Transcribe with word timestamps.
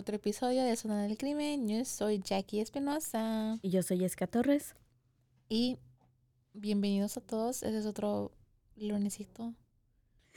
Otro 0.00 0.16
episodio 0.16 0.64
de 0.64 0.76
Zona 0.76 1.02
del 1.02 1.18
Crimen. 1.18 1.68
Yo 1.68 1.84
soy 1.84 2.20
Jackie 2.20 2.60
Espinosa. 2.60 3.58
Y 3.60 3.68
yo 3.68 3.82
soy 3.82 3.98
Jessica 3.98 4.26
Torres. 4.26 4.74
Y 5.50 5.78
bienvenidos 6.54 7.18
a 7.18 7.20
todos. 7.20 7.62
Ese 7.62 7.78
es 7.78 7.84
otro 7.84 8.32
lunesito. 8.76 9.54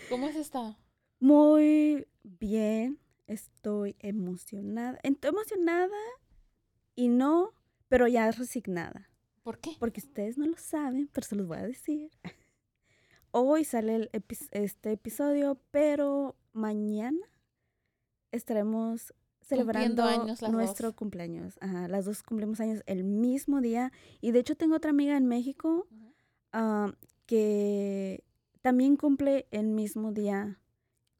¿Cómo 0.09 0.28
has 0.28 0.36
estado? 0.36 0.75
Muy 1.22 2.05
bien. 2.23 3.00
Estoy 3.25 3.95
emocionada. 4.00 5.00
Estoy 5.02 5.30
emocionada 5.30 5.95
y 6.95 7.08
no, 7.08 7.53
pero 7.88 8.09
ya 8.09 8.30
resignada. 8.31 9.09
¿Por 9.44 9.59
qué? 9.59 9.72
Porque 9.80 10.02
ustedes 10.02 10.38
no 10.38 10.45
lo 10.45 10.58
saben, 10.58 11.08
pero 11.14 11.25
se 11.25 11.36
los 11.38 11.48
voy 11.48 11.59
a 11.59 11.67
decir. 11.67 12.11
Hoy 13.31 13.64
sale 13.64 13.95
el 13.95 14.11
epi- 14.11 14.50
este 14.52 14.92
episodio, 14.92 15.58
pero 15.72 16.36
mañana 16.52 17.25
estaremos 18.33 19.14
celebrando 19.44 20.03
años 20.03 20.41
nuestro 20.49 20.89
dos. 20.89 20.95
cumpleaños. 20.95 21.55
Ajá, 21.61 21.88
las 21.88 22.05
dos 22.05 22.23
cumplimos 22.23 22.59
años 22.59 22.81
el 22.86 23.03
mismo 23.03 23.61
día. 23.61 23.91
Y 24.22 24.31
de 24.31 24.39
hecho 24.39 24.55
tengo 24.55 24.75
otra 24.75 24.91
amiga 24.91 25.16
en 25.17 25.25
México 25.27 25.88
ah, 26.52 26.91
que 27.25 28.23
también 28.61 28.95
cumple 28.95 29.47
el 29.52 29.67
mismo 29.67 30.11
día 30.11 30.59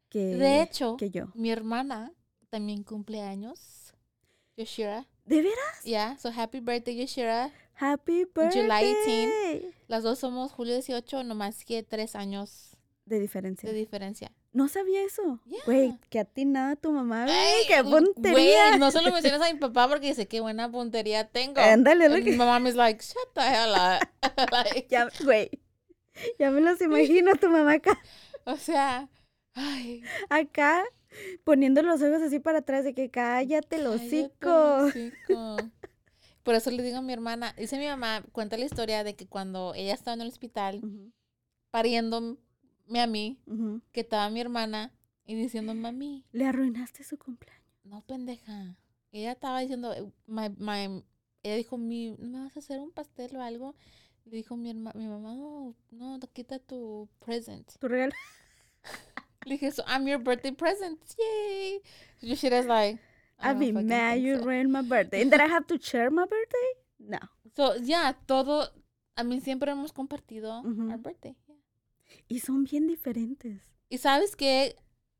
que, 0.10 0.36
De 0.36 0.62
hecho, 0.62 0.96
que 0.98 1.10
yo. 1.10 1.32
mi 1.34 1.50
hermana 1.52 2.12
también 2.50 2.84
cumple 2.84 3.22
años. 3.22 3.94
Yoshira. 4.56 5.08
¿De 5.26 5.42
veras? 5.42 5.84
Yeah, 5.84 6.18
so 6.20 6.30
happy 6.30 6.60
birthday, 6.60 6.96
Yoshira. 6.96 7.52
Happy 7.76 8.26
birthday. 8.26 8.62
July 8.62 8.94
18. 9.06 9.68
Las 9.88 10.04
dos 10.04 10.20
somos 10.20 10.52
julio 10.52 10.74
18, 10.76 11.24
nomás 11.24 11.66
que 11.66 11.82
tres 11.82 12.16
años 12.16 12.78
De 13.06 13.20
diferencia. 13.20 13.68
de 13.70 13.76
diferencia. 13.76 14.32
No 14.54 14.68
sabía 14.68 15.04
eso. 15.04 15.40
Yeah. 15.46 15.60
Güey, 15.66 15.98
que 16.10 16.20
atinada 16.20 16.76
tu 16.76 16.92
mamá. 16.92 17.26
Güey, 17.26 17.68
qué 17.68 17.82
güey, 17.82 18.04
puntería. 18.04 18.78
no 18.78 18.92
se 18.92 19.02
lo 19.02 19.12
mencionas 19.12 19.42
a 19.42 19.52
mi 19.52 19.60
papá 19.60 19.88
porque 19.88 20.08
dice 20.08 20.28
qué 20.28 20.42
buena 20.42 20.72
puntería 20.72 21.28
tengo. 21.28 21.60
Ándale, 21.60 22.08
lo 22.08 22.16
que- 22.24 22.32
my 22.32 22.38
mom 22.38 22.68
is 22.68 22.76
like, 22.76 23.04
shut 23.04 23.34
the 23.34 23.42
hell 23.42 23.72
up. 23.74 24.08
Like, 24.52 24.88
Ya, 24.90 25.10
güey. 25.24 25.50
Ya 26.38 26.52
me 26.52 26.62
los 26.62 26.80
imagino 26.82 27.34
tu 27.36 27.50
mamá 27.50 27.74
acá, 27.74 28.00
o 28.46 28.56
sea, 28.58 29.10
ay, 29.56 30.04
acá 30.30 30.84
poniendo 31.44 31.82
los 31.82 32.02
ojos 32.04 32.22
así 32.22 32.40
para 32.40 32.60
atrás 32.60 32.84
de 32.84 32.94
que 32.94 33.10
cállate 33.10 33.78
el 33.78 33.84
cállate 33.86 34.06
hocico. 34.06 34.92
Por 36.44 36.56
eso 36.56 36.70
le 36.72 36.84
digo 36.84 36.98
a 36.98 37.02
mi 37.02 37.14
hermana, 37.14 37.54
dice 37.58 37.78
mi 37.80 37.88
mamá, 37.88 38.24
cuenta 38.32 38.58
la 38.58 38.66
historia 38.66 39.04
de 39.04 39.16
que 39.16 39.26
cuando 39.28 39.74
ella 39.76 39.94
estaba 39.94 40.14
en 40.14 40.22
el 40.22 40.28
hospital 40.28 40.82
Ujú, 40.84 41.12
pariéndome 41.72 42.38
a 43.00 43.08
mí, 43.08 43.40
ujú. 43.48 43.82
que 43.92 44.02
estaba 44.02 44.30
mi 44.30 44.42
hermana 44.42 44.92
y 45.26 45.36
diciendo, 45.36 45.74
mami, 45.74 46.26
Le 46.32 46.46
arruinaste 46.46 47.04
su 47.04 47.18
cumpleaños. 47.18 47.64
no 47.84 48.02
pendeja. 48.02 48.76
Ella 49.12 49.32
estaba 49.34 49.60
diciendo, 49.62 49.94
eh, 49.94 50.04
my, 50.28 50.50
my- 50.58 51.04
ella 51.44 51.56
dijo, 51.58 51.78
mi, 51.78 52.16
¿no 52.20 52.40
me 52.40 52.44
vas 52.46 52.56
a 52.56 52.60
hacer 52.60 52.80
un 52.80 52.92
pastel 52.92 53.36
o 53.36 53.42
algo? 53.42 53.76
Le 54.26 54.38
dijo 54.38 54.56
mi, 54.56 54.70
herma- 54.72 54.94
mi 54.96 55.08
mamá, 55.08 55.34
no, 55.36 55.76
no, 55.92 56.20
quita 56.34 56.58
tu 56.60 57.08
present. 57.20 57.70
Tu 57.80 57.88
regalo. 57.88 58.14
Le 59.46 59.56
dije, 59.58 59.72
so 59.72 59.84
I'm 59.88 60.08
your 60.08 60.20
birthday 60.20 60.52
present. 60.54 61.00
Yay. 61.20 61.82
Yoshira's 62.22 62.66
like, 62.66 63.00
I 63.40 63.50
I'd 63.52 63.60
be 63.60 63.72
mad 63.74 64.20
you 64.22 64.38
so. 64.38 64.46
ruined 64.46 64.72
my 64.72 64.82
birthday. 64.82 65.22
And 65.22 65.32
that 65.32 65.42
I 65.42 65.48
have 65.48 65.68
to 65.68 65.78
share 65.78 66.10
my 66.10 66.24
birthday? 66.26 66.70
No. 67.00 67.20
So, 67.56 67.76
yeah, 67.76 68.14
todo, 68.26 68.70
a 69.18 69.24
mí 69.24 69.42
siempre 69.42 69.70
hemos 69.72 69.92
compartido 69.92 70.62
Ujú. 70.64 70.90
our 70.92 70.98
birthday. 70.98 71.36
Y 72.28 72.40
son 72.40 72.64
bien 72.64 72.88
diferentes. 72.88 73.62
Y 73.90 73.98
sabes 73.98 74.36
que 74.36 74.76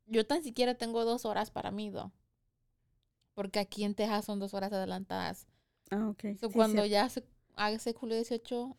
yo 0.06 0.26
tan 0.26 0.44
siquiera 0.44 0.76
tengo 0.76 1.06
dos 1.06 1.26
horas 1.26 1.52
para 1.52 1.72
mí, 1.72 1.90
¿no? 1.90 2.12
Porque 3.34 3.60
aquí 3.60 3.84
en 3.84 3.96
Texas 3.96 4.26
son 4.26 4.40
dos 4.40 4.54
horas 4.54 4.72
adelantadas. 4.74 5.48
Ah, 5.92 6.10
ok. 6.10 6.38
So, 6.40 6.48
sí, 6.50 6.54
cuando 6.54 6.86
ya 6.86 7.10
se 7.10 7.24
ese 7.72 7.94
julio 7.94 8.16
18, 8.16 8.78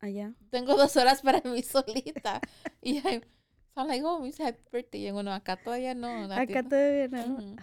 Allá. 0.00 0.34
tengo 0.50 0.76
dos 0.76 0.96
horas 0.96 1.22
para 1.22 1.40
mí 1.48 1.62
solita. 1.62 2.40
y 2.82 2.98
I, 2.98 3.20
so 3.74 3.80
I'm 3.80 3.88
like, 3.88 4.04
oh, 4.04 4.24
it's 4.26 4.40
happy 4.40 4.60
birthday. 4.72 5.08
Y 5.08 5.10
bueno, 5.10 5.32
acá 5.32 5.56
todavía 5.56 5.94
no. 5.94 6.24
Acá 6.32 6.46
tienda- 6.46 6.68
todavía 6.68 7.08
no. 7.08 7.34
Ujú. 7.34 7.56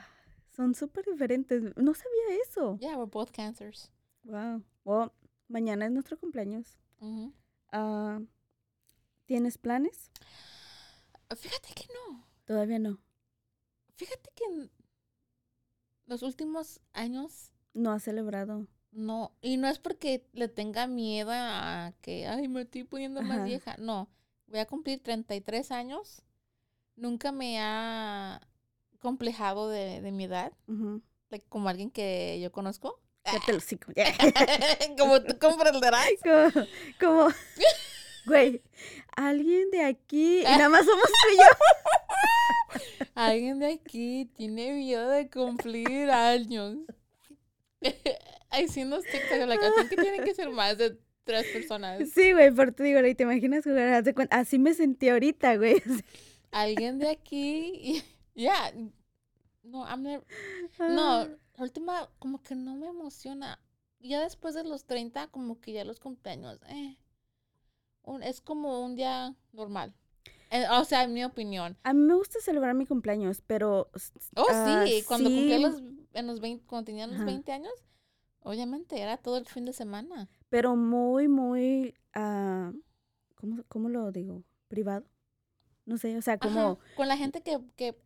Son 0.55 0.75
súper 0.75 1.05
diferentes. 1.05 1.63
No 1.77 1.93
sabía 1.93 2.41
eso. 2.47 2.77
Yeah, 2.79 2.95
we're 2.97 3.09
both 3.09 3.31
cancers. 3.31 3.91
Wow. 4.23 4.63
Well, 4.85 5.11
mañana 5.47 5.85
es 5.85 5.91
nuestro 5.91 6.17
cumpleaños. 6.19 6.77
Ah, 7.71 8.19
¿Tienes 9.25 9.57
planes? 9.57 10.11
Fíjate 11.35 11.73
que 11.73 11.85
no. 11.93 12.27
Todavía 12.45 12.79
no. 12.79 12.99
Fíjate 13.95 14.29
que 14.35 14.43
en 14.45 14.71
los 16.05 16.21
últimos 16.23 16.79
años 16.93 17.51
No 17.73 17.91
has 17.91 18.03
celebrado. 18.03 18.67
no, 18.91 19.35
y 19.41 19.57
no 19.57 19.67
es 19.67 19.79
porque 19.79 20.27
le 20.33 20.47
tenga 20.47 20.85
miedo 20.87 21.31
a 21.33 21.93
que, 22.01 22.27
ay, 22.27 22.47
me 22.47 22.61
estoy 22.61 22.83
poniendo 22.83 23.21
Ajá. 23.21 23.29
más 23.29 23.45
vieja. 23.45 23.75
No, 23.79 24.09
voy 24.47 24.59
a 24.59 24.67
cumplir 24.67 25.01
33 25.01 25.71
años. 25.71 26.21
Nunca 26.95 27.31
me 27.31 27.59
ha 27.59 28.39
complejado 28.99 29.69
de, 29.69 30.01
de 30.01 30.11
mi 30.11 30.25
edad, 30.25 30.53
como 31.49 31.69
alguien 31.69 31.89
que 31.89 32.39
yo 32.41 32.51
conozco. 32.51 32.99
Ya 33.25 33.39
te 33.45 33.53
lo 33.53 33.59
sigo. 33.61 33.91
Ya. 33.95 34.05
como 34.99 35.21
tú 35.23 35.39
comprenderás. 35.39 36.07
como, 36.23 36.65
como, 36.99 37.27
güey, 38.25 38.61
alguien 39.15 39.69
de 39.71 39.83
aquí 39.83 40.39
y 40.39 40.43
nada 40.43 40.69
más 40.69 40.85
somos 40.85 41.05
tú 41.05 41.33
y 41.33 41.37
yo. 41.37 41.43
Alguien 43.15 43.59
de 43.59 43.73
aquí 43.73 44.25
tiene 44.35 44.73
miedo 44.73 45.07
de 45.09 45.29
cumplir 45.29 46.09
años. 46.09 46.77
Ay, 48.49 48.67
sí, 48.67 48.83
like, 48.85 49.65
I 49.65 49.69
think 49.75 49.89
que 49.89 49.95
tienen 49.97 50.23
que 50.23 50.33
ser 50.33 50.49
más 50.49 50.77
de 50.77 50.97
tres 51.23 51.45
personas. 51.53 52.09
Sí, 52.09 52.33
güey, 52.33 52.51
por 52.51 52.71
te 52.71 52.83
digo, 52.83 52.99
güey, 52.99 53.13
te 53.13 53.23
imaginas 53.23 53.63
jugar, 53.63 54.03
así 54.31 54.57
me 54.57 54.73
sentí 54.73 55.09
ahorita, 55.09 55.57
güey. 55.57 55.81
Alguien 56.51 56.99
de 56.99 57.09
aquí, 57.09 58.03
ya, 58.35 58.71
no, 59.63 59.85
I'm 59.85 60.03
never- 60.03 60.25
no, 60.79 61.25
la 61.25 61.37
última, 61.63 62.09
como 62.19 62.41
que 62.41 62.55
no 62.55 62.75
me 62.75 62.87
emociona. 62.87 63.59
Ya 63.99 64.21
después 64.21 64.53
de 64.53 64.63
los 64.63 64.85
30, 64.85 65.27
como 65.27 65.61
que 65.61 65.71
ya 65.71 65.85
los 65.85 65.99
cumpleaños, 65.99 66.59
eh, 66.69 66.97
un- 68.03 68.23
es 68.23 68.41
como 68.41 68.83
un 68.83 68.95
día 68.95 69.35
normal. 69.51 69.93
Eh, 70.51 70.65
o 70.71 70.85
sea, 70.85 71.03
en 71.03 71.13
mi 71.13 71.23
opinión. 71.23 71.77
A 71.83 71.93
mí 71.93 72.01
me 72.01 72.13
gusta 72.13 72.39
celebrar 72.39 72.75
mi 72.75 72.85
cumpleaños, 72.85 73.41
pero... 73.41 73.89
Oh, 74.35 74.45
ah, 74.49 74.85
sí, 74.87 75.03
cuando 75.07 75.29
sí, 75.29 75.57
los, 75.59 75.81
en 76.13 76.27
los 76.27 76.39
20, 76.39 76.65
cuando 76.67 76.85
tenía 76.85 77.07
los 77.07 77.15
Ajá. 77.17 77.25
20 77.25 77.51
años, 77.51 77.73
obviamente 78.41 78.99
era 78.99 79.17
todo 79.17 79.37
el 79.37 79.47
fin 79.47 79.65
de 79.65 79.73
semana. 79.73 80.29
Pero 80.49 80.75
muy, 80.75 81.27
muy... 81.27 81.95
ah, 82.13 82.71
¿cómo, 83.35 83.63
¿Cómo 83.67 83.89
lo 83.89 84.11
digo? 84.11 84.43
¿Privado? 84.67 85.05
No 85.85 85.97
sé, 85.97 86.15
o 86.17 86.21
sea, 86.21 86.35
Ajá, 86.35 86.47
como... 86.47 86.79
con 86.95 87.07
la 87.07 87.17
gente 87.17 87.41
que, 87.41 87.59
que 87.75 87.97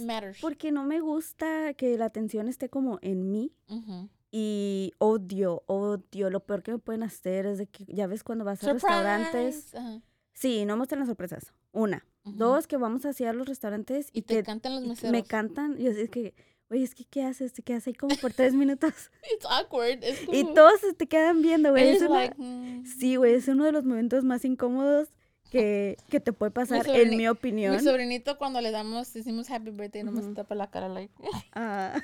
matters. 0.00 0.40
Porque 0.40 0.72
no 0.72 0.84
me 0.84 1.00
gusta 1.00 1.74
que 1.74 1.96
la 1.96 2.06
atención 2.06 2.48
esté 2.48 2.68
como 2.68 2.98
en 3.02 3.30
mí. 3.30 3.52
Ujú. 3.68 4.08
Y 4.30 4.92
odio, 4.98 5.62
odio. 5.66 6.30
Lo 6.30 6.40
peor 6.40 6.62
que 6.62 6.72
me 6.72 6.78
pueden 6.78 7.02
hacer 7.02 7.46
es 7.46 7.58
de 7.58 7.66
que, 7.66 7.84
ya 7.86 8.06
ves, 8.06 8.22
cuando 8.24 8.44
vas 8.44 8.62
a 8.64 8.72
restaurantes. 8.74 9.54
Surprise. 9.70 9.78
Ajá. 9.78 10.02
Sí, 10.34 10.64
no 10.64 10.76
muestran 10.76 11.00
las 11.00 11.08
sorpresas. 11.08 11.52
Una. 11.72 12.04
Dos, 12.24 12.66
que 12.66 12.76
vamos 12.76 13.06
hacia 13.06 13.32
los 13.32 13.48
restaurantes 13.48 14.08
Y 14.12 14.18
y, 14.18 14.22
te 14.22 14.34
que 14.36 14.42
cantan 14.42 14.74
los 14.74 14.84
meseros. 14.84 15.12
me 15.12 15.24
cantan. 15.24 15.80
Y 15.80 15.86
es 15.86 16.10
que, 16.10 16.34
oye, 16.70 16.82
es 16.84 16.94
que, 16.94 17.04
¿qué 17.06 17.22
haces? 17.24 17.54
Te 17.54 17.62
quedas 17.62 17.86
ahí 17.86 17.94
como 17.94 18.14
por 18.16 18.34
tres 18.34 18.52
minutos. 18.54 18.92
It's 19.34 19.46
awkward. 19.48 20.04
Es 20.04 20.20
y 20.30 20.44
todos 20.52 20.74
te 20.98 21.06
quedan 21.06 21.40
viendo, 21.40 21.70
güey. 21.70 21.88
Es 21.88 22.02
una- 22.02 22.10
like, 22.26 22.34
mm. 22.36 22.84
Sí, 22.84 23.16
güey, 23.16 23.34
es 23.34 23.48
uno 23.48 23.64
de 23.64 23.72
los 23.72 23.84
momentos 23.84 24.24
más 24.24 24.44
incómodos 24.44 25.08
que, 25.50 25.96
que 26.10 26.20
te 26.20 26.34
puede 26.34 26.50
pasar, 26.52 26.86
en 26.86 27.08
mi 27.10 27.16
Mi 27.16 27.28
opinión. 27.28 27.82
sobrinito 27.82 28.36
cuando 28.36 28.60
le 28.60 28.70
damos, 28.70 29.10
decimos 29.14 29.48
happy 29.50 29.70
birthday, 29.70 30.02
no 30.04 30.12
me 30.12 30.20
tapa 30.34 30.54
la 30.54 30.70
cara, 30.70 30.90
like, 30.90 31.14
Ah, 31.54 31.98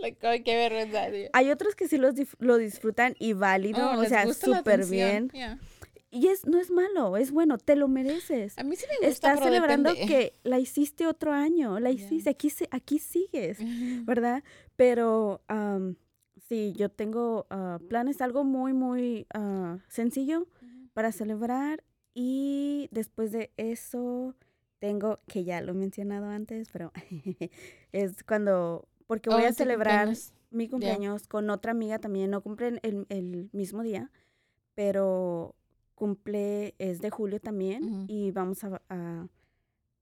like, 0.00 0.26
ay, 0.26 0.42
qué 0.42 0.56
vergüenza, 0.56 1.10
tío. 1.10 1.28
hay 1.32 1.50
otros 1.50 1.74
que 1.74 1.88
sí 1.88 1.98
los 1.98 2.14
dif- 2.14 2.36
lo 2.38 2.56
disfrutan 2.58 3.14
y 3.18 3.32
válido, 3.32 3.90
Oh, 3.92 4.00
o 4.00 4.04
sea, 4.04 4.26
súper 4.32 4.86
bien. 4.86 5.30
yeah. 5.32 5.58
Y 6.10 6.28
es, 6.28 6.46
no 6.46 6.58
es 6.58 6.70
malo, 6.70 7.18
es 7.18 7.30
bueno, 7.32 7.58
te 7.58 7.76
lo 7.76 7.86
mereces. 7.86 8.58
A 8.58 8.62
mí 8.62 8.76
sí 8.76 8.86
me 8.88 8.94
gusta, 8.96 9.08
Estás 9.08 9.40
pero 9.40 9.44
celebrando 9.52 9.90
depende. 9.90 10.12
que 10.14 10.34
la 10.42 10.58
hiciste 10.58 11.06
otro 11.06 11.32
año, 11.32 11.78
la 11.80 11.90
hiciste, 11.90 12.30
aquí, 12.30 12.48
se- 12.48 12.68
aquí 12.70 12.98
sigues. 12.98 13.58
¿verdad? 14.06 14.42
Pero 14.76 15.42
am, 15.48 15.96
sí, 16.48 16.72
yo 16.78 16.88
tengo 16.88 17.46
ah, 17.50 17.78
planes, 17.90 18.22
algo 18.22 18.42
muy, 18.44 18.72
muy 18.72 19.26
ah, 19.34 19.78
sencillo 19.88 20.46
para 20.94 21.12
celebrar 21.12 21.84
y 22.14 22.88
después 22.90 23.30
de 23.30 23.52
eso 23.58 24.34
tengo, 24.78 25.20
que 25.28 25.44
ya 25.44 25.60
lo 25.60 25.72
he 25.72 25.74
mencionado 25.74 26.26
antes, 26.26 26.68
pero 26.72 26.90
es 27.92 28.22
cuando, 28.24 28.88
porque 29.08 29.30
voy 29.30 29.42
Oh, 29.42 29.48
a 29.48 29.52
celebrar 29.52 30.06
cumpleaños. 30.06 30.34
mi 30.50 30.68
cumpleaños 30.68 31.26
con 31.26 31.50
otra 31.50 31.72
amiga 31.72 31.98
también, 31.98 32.30
no 32.30 32.40
cumplen 32.42 32.78
el, 32.84 33.06
el 33.08 33.50
mismo 33.52 33.82
día, 33.82 34.12
pero 34.74 35.56
cumple, 35.96 36.76
es 36.78 37.00
de 37.00 37.10
julio 37.10 37.40
también 37.40 38.04
y 38.08 38.30
vamos 38.30 38.62
a, 38.64 38.80
a, 38.88 39.26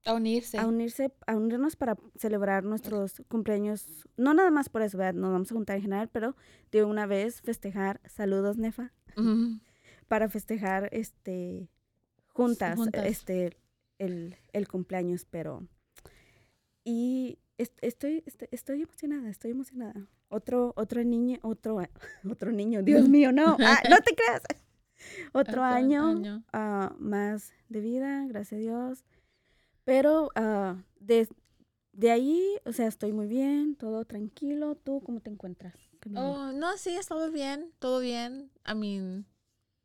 A 0.05 0.13
unirse. 0.15 0.59
a 0.59 0.67
unirse, 0.67 1.13
a 1.27 1.37
unirnos 1.37 1.77
para 1.77 1.97
celebrar 2.17 2.65
nuestros 2.65 3.23
cumpleaños, 3.29 4.07
no 4.19 4.35
nada 4.35 4.51
más 4.51 4.69
por 4.69 4.83
eso, 4.83 4.99
¿verdad? 4.99 5.15
Nos 5.15 5.33
vamos 5.33 5.51
a 5.51 5.55
juntar 5.55 5.77
en 5.77 5.83
general, 5.83 6.09
pero 6.13 6.37
de 6.71 6.85
una 6.85 7.07
vez 7.07 7.41
festejar, 7.41 8.01
saludos 8.07 8.59
Nefa, 8.59 8.93
para 10.09 10.29
festejar 10.29 10.91
este 10.93 11.71
juntas, 12.29 12.77
juntas. 12.77 13.07
este 13.07 13.57
el, 13.99 14.37
el 14.53 14.69
cumpleaños, 14.69 15.25
pero 15.25 15.67
y 16.85 17.39
estoy, 17.59 18.23
estoy 18.27 18.49
estoy 18.51 18.83
emocionada, 18.83 19.29
estoy 19.29 19.51
emocionada. 19.53 20.07
Otro 20.29 20.73
otro 20.77 21.03
niño, 21.05 21.39
otro 21.43 21.79
otro 22.31 22.53
niño, 22.53 22.83
Dios 22.83 23.09
mío, 23.09 23.33
no, 23.33 23.57
ah, 23.61 23.81
no 23.91 23.97
te 24.01 24.15
creas. 24.15 24.43
Otro 25.33 25.43
Otro 25.53 25.63
año, 25.63 26.09
año. 26.09 26.45
ah, 26.55 26.95
más 26.99 27.53
de 27.69 27.81
vida, 27.81 28.25
gracias 28.27 28.59
a 28.59 28.63
Dios. 28.63 29.05
Pero 29.85 30.31
ah, 30.35 30.83
de, 30.99 31.29
de 31.93 32.11
ahí, 32.11 32.43
o 32.65 32.73
sea, 32.73 32.87
estoy 32.87 33.13
muy 33.13 33.27
bien, 33.27 33.77
todo 33.77 34.05
tranquilo. 34.07 34.75
¿Tú 34.75 35.03
cómo 35.05 35.21
te 35.21 35.31
encuentras? 35.31 35.75
Oh, 36.17 36.51
no, 36.53 36.77
sí, 36.79 36.97
todo 37.07 37.31
bien, 37.31 37.73
todo 37.79 38.01
bien. 38.01 38.51
I 38.67 38.75
mean, 38.75 39.27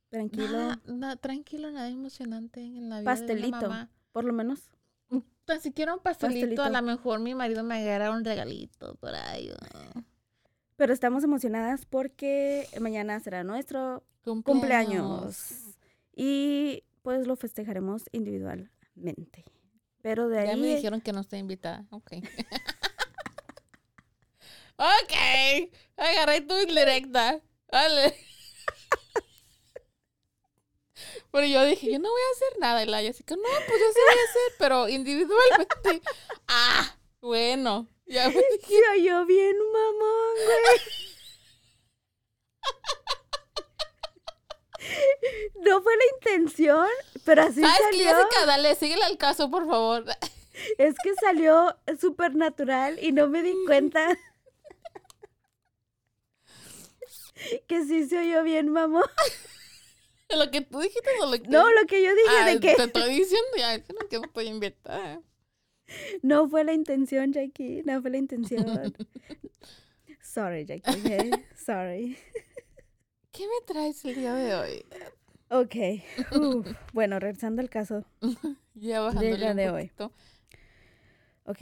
tranquilo, 0.09 0.47
nada, 0.47 0.81
nada- 0.87 1.15
tranquilo, 1.17 1.69
nada 1.71 1.89
emocionante 1.89 2.61
en 2.61 2.89
la 2.89 3.01
vida 3.01 3.11
de 3.11 3.17
pastelito, 3.17 3.51
mamá. 3.61 3.89
por 4.13 4.23
lo 4.23 4.31
menos. 4.33 4.71
Tan 5.45 5.61
siquiera 5.61 5.93
un 5.93 5.99
pastelito, 5.99 6.63
a 6.63 6.69
lo 6.69 6.81
mejor 6.81 7.19
mi 7.19 7.35
marido 7.35 7.63
me 7.63 7.75
agarra 7.81 8.11
un 8.11 8.23
regalito 8.23 8.95
por 8.95 9.13
ahí. 9.15 9.49
oh. 9.51 10.01
Pero 10.75 10.93
estamos 10.93 11.23
emocionadas 11.23 11.85
porque 11.85 12.67
mañana 12.79 13.19
será 13.19 13.43
nuestro 13.43 14.03
cumpleaños. 14.23 15.75
Y 16.15 16.83
pues 17.01 17.27
lo 17.27 17.35
festejaremos 17.35 18.03
individualmente. 18.11 19.45
Pero 20.01 20.29
de 20.29 20.45
Ya 20.45 20.51
ahí. 20.53 20.59
me 20.61 20.75
dijeron 20.75 21.01
que 21.01 21.13
no 21.13 21.21
estoy 21.21 21.39
invitada. 21.39 21.85
Ok. 21.91 22.13
ok. 24.77 25.71
Agarré 25.97 26.41
tu 26.41 26.57
indirecta. 26.59 27.41
Vale. 27.71 28.15
Pero 31.31 31.45
yo 31.47 31.65
dije, 31.65 31.91
yo 31.91 31.99
no 31.99 32.09
voy 32.09 32.21
a 32.21 32.35
hacer 32.35 32.59
nada, 32.59 32.83
Elaya. 32.83 33.09
Así 33.11 33.23
que 33.23 33.35
no, 33.35 33.41
pues 33.41 33.79
yo 33.79 33.85
sí 33.93 33.99
voy 34.07 34.19
a 34.19 34.29
hacer, 34.29 34.55
pero 34.57 34.89
individualmente. 34.89 36.01
ah, 36.47 36.95
bueno. 37.21 37.87
Ya 38.05 38.27
me 38.27 38.35
dije, 38.51 38.67
Se 38.67 38.99
oyó 38.99 39.25
bien, 39.25 39.55
mamón, 39.57 40.35
güey. 40.45 40.81
No 45.63 45.81
fue 45.83 45.93
la 45.95 46.03
intención, 46.17 46.87
pero 47.23 47.43
así 47.43 47.61
¿Sabes 47.61 47.77
salió. 47.91 48.07
Jessica? 48.15 48.45
Dale, 48.47 48.75
síguele 48.75 49.03
al 49.03 49.17
caso, 49.17 49.49
por 49.51 49.67
favor. 49.67 50.05
Es 50.77 50.95
que 51.03 51.13
salió 51.21 51.77
súper 51.99 52.35
natural 52.35 52.97
y 53.01 53.11
no 53.11 53.27
me 53.27 53.43
di 53.43 53.53
cuenta. 53.65 54.17
Que 57.67 57.85
sí 57.85 58.07
se 58.07 58.19
oyó 58.19 58.43
bien, 58.43 58.69
mamón. 58.69 59.03
Lo 60.37 60.49
que 60.51 60.61
tú 60.61 60.79
dijiste 60.79 61.09
o 61.21 61.25
lo 61.25 61.41
que... 61.41 61.47
No, 61.47 61.69
lo 61.71 61.85
que 61.87 62.03
yo 62.03 62.09
dije 62.15 62.27
Ah, 62.39 62.45
de 62.45 62.59
que 62.59 62.75
Te 62.75 62.83
estoy 62.83 63.09
diciendo 63.15 63.47
ya, 63.57 63.75
es 63.75 63.83
que 63.83 63.93
no 63.93 63.99
estoy 64.01 64.47
no 66.21 66.47
fue 66.49 66.63
la 66.63 66.73
intención, 66.73 67.31
Jackie. 67.33 67.83
No 67.83 68.01
fue 68.01 68.11
la 68.11 68.17
intención. 68.17 68.65
Sorry, 70.21 70.65
Jackie. 70.65 70.91
okay? 70.99 71.31
Sorry. 71.55 72.17
¿Qué 73.31 73.43
me 73.43 73.65
traes 73.65 74.03
el 74.05 74.15
día 74.15 74.33
de 74.33 74.55
hoy? 74.55 74.85
Ok. 75.49 75.75
uf, 76.39 76.67
Bueno, 76.93 77.19
regresando 77.19 77.61
al 77.61 77.69
caso. 77.69 78.05
Ya 78.73 78.99
la 79.01 79.09
un 79.09 79.55
de 79.55 79.69
hoy. 79.69 79.91
Ok. 81.45 81.61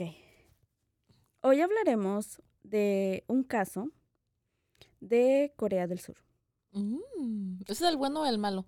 Hoy 1.42 1.60
hablaremos 1.60 2.40
de 2.62 3.24
un 3.26 3.42
caso 3.42 3.90
de 5.00 5.52
Corea 5.56 5.86
del 5.86 5.98
Sur. 6.00 6.16
Mm, 6.72 7.60
¿Ese 7.62 7.72
es 7.84 7.90
el 7.90 7.96
bueno 7.96 8.22
o 8.22 8.26
el 8.26 8.38
malo? 8.38 8.66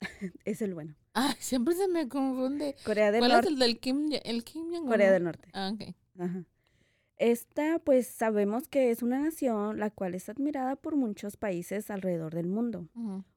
Es 0.44 0.62
el 0.62 0.74
bueno. 0.74 0.94
Ah, 1.14 1.34
siempre 1.38 1.74
se 1.74 1.88
me 1.88 2.08
confunde. 2.08 2.76
Corea 2.84 3.10
del 3.10 3.20
¿Cuál 3.20 3.30
es 3.32 3.36
Norte. 3.36 3.48
el 3.50 3.58
del 3.58 3.80
Kim, 3.80 4.10
el 4.24 4.44
Kim 4.44 4.70
Jong-un? 4.70 4.88
Corea 4.88 5.12
del 5.12 5.24
Norte. 5.24 5.48
Ah, 5.52 5.72
ok. 5.74 5.94
Ajá. 6.18 6.44
Esta, 7.16 7.78
pues 7.80 8.06
sabemos 8.06 8.66
que 8.68 8.90
es 8.90 9.02
una 9.02 9.20
nación 9.20 9.78
la 9.78 9.90
cual 9.90 10.14
es 10.14 10.30
admirada 10.30 10.76
por 10.76 10.96
muchos 10.96 11.36
países 11.36 11.90
alrededor 11.90 12.34
del 12.34 12.46
mundo. 12.46 12.88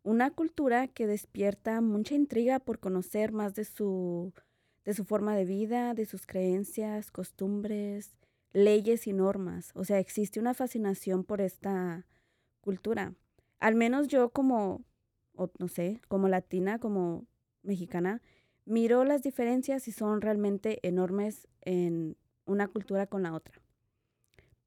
Una 0.03 0.31
cultura 0.31 0.88
que 0.88 1.06
despierta 1.06 1.81
mucha 1.81 2.15
intriga 2.15 2.59
por 2.59 2.80
conocer 2.80 3.33
más 3.33 3.56
de 3.56 3.65
su, 3.65 4.31
de 4.85 4.94
su 4.94 5.04
forma 5.04 5.35
de 5.35 5.44
vida, 5.44 5.94
de 5.95 6.06
sus 6.06 6.25
creencias, 6.25 7.11
costumbres, 7.11 8.16
leyes 8.54 9.06
y 9.06 9.11
normas. 9.11 9.71
O 9.75 9.83
sea, 9.83 9.99
existe 9.99 10.40
una 10.40 10.54
fascinación 10.54 11.25
por 11.25 11.42
esta 11.42 12.06
cultura. 12.61 13.16
Al 13.60 13.76
menos 13.76 14.07
yo 14.07 14.30
como, 14.30 14.83
o 15.36 15.50
no 15.60 15.68
sé, 15.68 16.02
como 16.07 16.28
latina, 16.28 16.80
como 16.80 17.26
mexicana, 17.64 18.22
miro 18.66 19.04
las 19.04 19.24
diferencias 19.24 19.88
y 19.88 19.92
son 19.92 20.22
realmente 20.22 20.80
enormes 20.88 21.48
en 21.62 22.18
una 22.45 22.68
cultura 22.68 23.07
con 23.07 23.24
la 23.24 23.33
otra. 23.33 23.62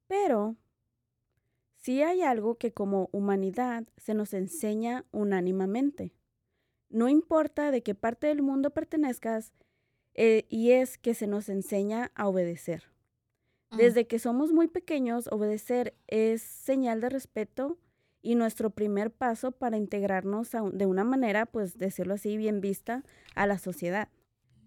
Pero 0.07 0.55
sí 1.75 2.01
hay 2.01 2.21
algo 2.21 2.55
que 2.55 2.73
como 2.73 3.09
humanidad 3.11 3.85
se 3.97 4.13
nos 4.13 4.33
enseña 4.33 5.05
unánimemente. 5.11 6.13
No 6.89 7.09
importa 7.09 7.71
de 7.71 7.83
qué 7.83 7.95
parte 7.95 8.27
del 8.27 8.41
mundo 8.41 8.71
pertenezcas, 8.71 9.53
eh, 10.17 10.45
y 10.49 10.71
es 10.71 10.97
que 10.97 11.13
se 11.13 11.27
nos 11.27 11.47
enseña 11.47 12.11
a 12.15 12.27
obedecer. 12.27 12.91
Mm. 13.69 13.77
Desde 13.77 14.07
que 14.07 14.19
somos 14.19 14.51
muy 14.51 14.67
pequeños, 14.67 15.27
obedecer 15.31 15.95
es 16.07 16.41
señal 16.41 17.01
de 17.01 17.09
respeto 17.09 17.77
y 18.27 18.35
nuestro 18.35 18.71
primer 18.71 19.09
paso 19.09 19.53
para 19.53 19.77
integrarnos 19.77 20.53
a 20.53 20.61
de 20.61 20.85
una 20.85 21.05
manera, 21.05 21.45
pues 21.45 21.77
decirlo 21.77 22.15
así, 22.15 22.35
bien 22.35 22.59
vista 22.59 23.05
a 23.35 23.47
la 23.47 23.57
sociedad. 23.57 24.09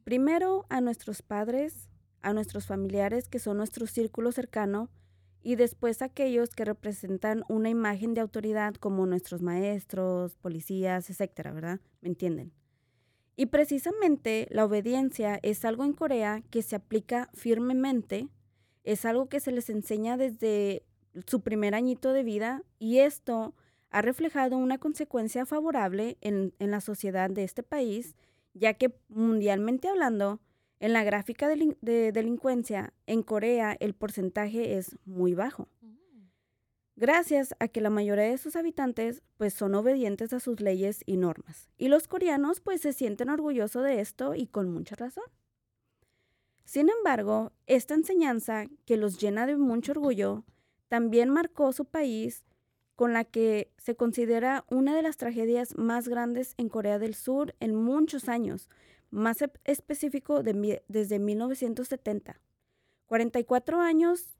Primero 0.02 0.64
a 0.70 0.80
nuestros 0.80 1.20
padres, 1.20 1.90
a 2.22 2.32
nuestros 2.32 2.64
familiares, 2.64 3.28
que 3.28 3.38
son 3.38 3.58
nuestro 3.58 3.86
círculo 3.86 4.32
cercano, 4.32 4.88
y 5.42 5.56
después 5.56 6.00
a 6.00 6.06
aquellos 6.06 6.54
que 6.54 6.64
representan 6.64 7.44
una 7.50 7.68
imagen 7.68 8.14
de 8.14 8.22
autoridad 8.22 8.76
como 8.76 9.04
nuestros 9.04 9.42
maestros, 9.42 10.36
policías, 10.36 11.10
etcétera, 11.10 11.52
¿verdad? 11.52 11.80
¿Me 12.00 12.08
entienden? 12.08 12.54
Y 13.36 13.46
precisamente 13.46 14.48
la 14.50 14.64
obediencia 14.64 15.38
es 15.42 15.66
algo 15.66 15.84
en 15.84 15.92
Corea 15.92 16.42
que 16.48 16.62
se 16.62 16.76
aplica 16.76 17.28
firmemente, 17.34 18.26
es 18.84 19.04
algo 19.04 19.28
que 19.28 19.38
se 19.38 19.52
les 19.52 19.68
enseña 19.68 20.16
desde 20.16 20.86
su 21.26 21.40
primer 21.40 21.74
añito 21.74 22.12
de 22.12 22.22
vida 22.22 22.62
y 22.78 22.98
esto 22.98 23.54
ha 23.90 24.02
reflejado 24.02 24.56
una 24.56 24.78
consecuencia 24.78 25.44
favorable 25.46 26.16
en, 26.20 26.54
en 26.58 26.70
la 26.70 26.80
sociedad 26.80 27.28
de 27.30 27.44
este 27.44 27.62
país, 27.62 28.14
ya 28.54 28.74
que 28.74 28.94
mundialmente 29.08 29.88
hablando, 29.88 30.40
en 30.78 30.92
la 30.92 31.04
gráfica 31.04 31.46
de, 31.48 31.56
lin- 31.56 31.76
de 31.82 32.10
delincuencia 32.12 32.94
en 33.06 33.22
Corea 33.22 33.76
el 33.80 33.94
porcentaje 33.94 34.76
es 34.78 34.96
muy 35.04 35.34
bajo. 35.34 35.68
Mm. 35.82 35.96
gracias 36.96 37.54
a 37.58 37.68
que 37.68 37.80
la 37.80 37.90
mayoría 37.90 38.24
de 38.24 38.38
sus 38.38 38.56
habitantes 38.56 39.22
pues 39.36 39.52
son 39.54 39.74
obedientes 39.74 40.32
a 40.32 40.40
sus 40.40 40.60
leyes 40.60 41.02
y 41.06 41.16
normas. 41.16 41.68
Y 41.78 41.88
los 41.88 42.06
coreanos 42.08 42.60
pues 42.60 42.80
se 42.82 42.92
sienten 42.92 43.28
orgullosos 43.30 43.82
de 43.84 44.00
esto 44.00 44.34
y 44.34 44.46
con 44.46 44.70
mucha 44.70 44.96
razón. 44.96 45.24
Sin 46.64 46.88
embargo, 46.88 47.52
esta 47.66 47.94
enseñanza 47.94 48.66
que 48.86 48.96
los 48.96 49.18
llena 49.18 49.46
de 49.46 49.56
mucho 49.56 49.92
orgullo 49.92 50.44
también 50.90 51.30
marcó 51.30 51.72
su 51.72 51.84
país 51.84 52.44
con 52.96 53.12
la 53.12 53.22
que 53.24 53.72
se 53.78 53.94
considera 53.94 54.64
una 54.68 54.94
de 54.94 55.02
las 55.02 55.16
tragedias 55.16 55.78
más 55.78 56.08
grandes 56.08 56.54
en 56.58 56.68
Corea 56.68 56.98
del 56.98 57.14
Sur 57.14 57.54
en 57.60 57.76
muchos 57.76 58.28
años, 58.28 58.68
más 59.10 59.38
específico 59.64 60.42
desde 60.42 61.18
1970. 61.20 62.40
44 63.06 63.80
años 63.80 64.36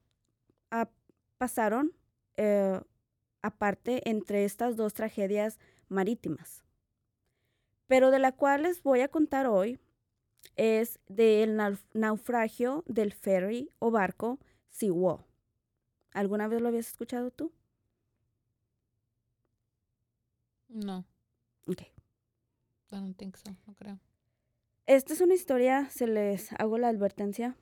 pasaron 1.38 1.92
eh, 2.37 2.80
aparte 3.42 4.11
entre 4.11 4.45
estas 4.45 4.75
dos 4.76 4.92
tragedias 4.92 5.61
marítimas. 5.88 6.64
Pero 7.87 8.11
de 8.11 8.19
la 8.19 8.33
cual 8.33 8.64
les 8.64 8.83
voy 8.83 9.02
a 9.02 9.09
contar 9.09 9.47
hoy 9.47 9.78
es 10.57 10.99
del 11.07 11.57
naufragio 11.95 12.83
del 12.87 13.12
ferry 13.12 13.71
o 13.78 13.92
barco 13.92 14.40
Siwo. 14.69 15.30
¿Alguna 16.12 16.49
vez 16.49 16.61
lo 16.61 16.69
habías 16.69 16.88
escuchado 16.88 17.31
tú? 17.31 17.52
No. 20.69 21.05
Ok. 21.67 21.83
I 21.83 22.97
don't 22.97 23.17
think 23.17 23.37
so, 23.37 23.50
no 23.67 23.75
creo. 23.75 23.99
Esta 24.87 25.12
es 25.12 25.21
una 25.21 25.35
historia, 25.35 25.88
se 25.90 26.07
les 26.07 26.52
hago 26.55 26.76
la 26.79 26.88
advertencia, 26.88 27.57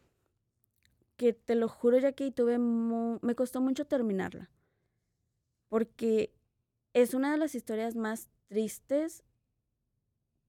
que 1.17 1.33
te 1.33 1.55
lo 1.55 1.69
juro 1.69 1.99
ya 1.99 2.12
que 2.12 2.31
tuve, 2.31 2.59
me 2.59 3.35
costó 3.35 3.61
mucho 3.61 3.87
terminarla, 3.87 4.50
porque 5.69 6.33
es 6.95 7.12
una 7.12 7.31
de 7.33 7.38
las 7.38 7.55
historias 7.55 7.97
más 7.97 8.31
tristes 8.49 9.25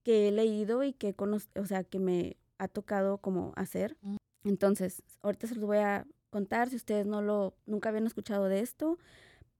que 0.02 0.28
he 0.28 0.32
leído 0.32 0.82
y 0.82 0.94
que 0.94 1.14
o 1.18 1.66
sea, 1.66 1.84
que 1.84 1.98
me 1.98 2.36
ha 2.56 2.68
tocado 2.68 3.18
como 3.18 3.52
hacer. 3.56 3.96
Mm. 4.00 4.16
Entonces, 4.44 5.02
ahorita 5.22 5.46
se 5.46 5.56
los 5.56 5.64
voy 5.64 5.78
a 5.78 6.06
contar 6.30 6.70
si 6.70 6.76
ustedes 6.76 7.06
no 7.06 7.22
lo 7.22 7.54
nunca 7.66 7.88
habían 7.88 8.06
escuchado 8.06 8.46
de 8.46 8.60
esto 8.60 8.98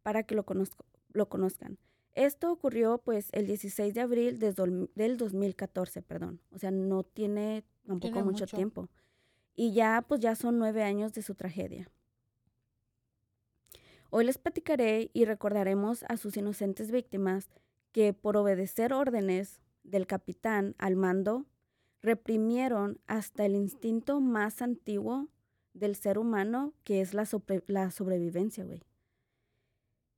para 0.02 0.22
que 0.22 0.34
lo 0.34 0.44
conozco, 0.44 0.84
lo 1.12 1.28
conozcan. 1.28 1.78
Esto 2.14 2.50
ocurrió 2.50 2.98
pues 2.98 3.28
el 3.32 3.46
16 3.46 3.94
de 3.94 4.00
abril 4.00 4.38
del 4.38 5.16
2014, 5.16 6.02
perdón. 6.02 6.40
O 6.50 6.58
sea, 6.58 6.70
no 6.70 7.04
tiene 7.04 7.64
tampoco 7.86 8.20
mucho, 8.24 8.46
tiempo. 8.46 8.88
Y 9.54 9.72
ya 9.72 10.04
pues 10.06 10.20
ya 10.20 10.34
son 10.34 10.58
nueve 10.58 10.82
años 10.82 11.12
de 11.12 11.22
su 11.22 11.34
tragedia. 11.34 11.88
Hoy 14.10 14.24
les 14.24 14.38
platicaré 14.38 15.10
y 15.12 15.24
recordaremos 15.24 16.04
a 16.08 16.16
sus 16.16 16.36
inocentes 16.36 16.90
víctimas 16.90 17.48
que 17.92 18.12
por 18.12 18.36
obedecer 18.36 18.92
órdenes 18.92 19.60
del 19.84 20.06
capitán 20.06 20.74
al 20.78 20.96
mando, 20.96 21.46
reprimieron 22.02 23.00
hasta 23.06 23.44
el 23.46 23.54
instinto 23.54 24.20
más 24.20 24.62
antiguo 24.62 25.28
del 25.80 25.96
ser 25.96 26.18
humano, 26.18 26.72
que 26.84 27.00
es 27.00 27.14
la, 27.14 27.26
la 27.66 27.90
sobrevivencia, 27.90 28.64
güey. 28.64 28.84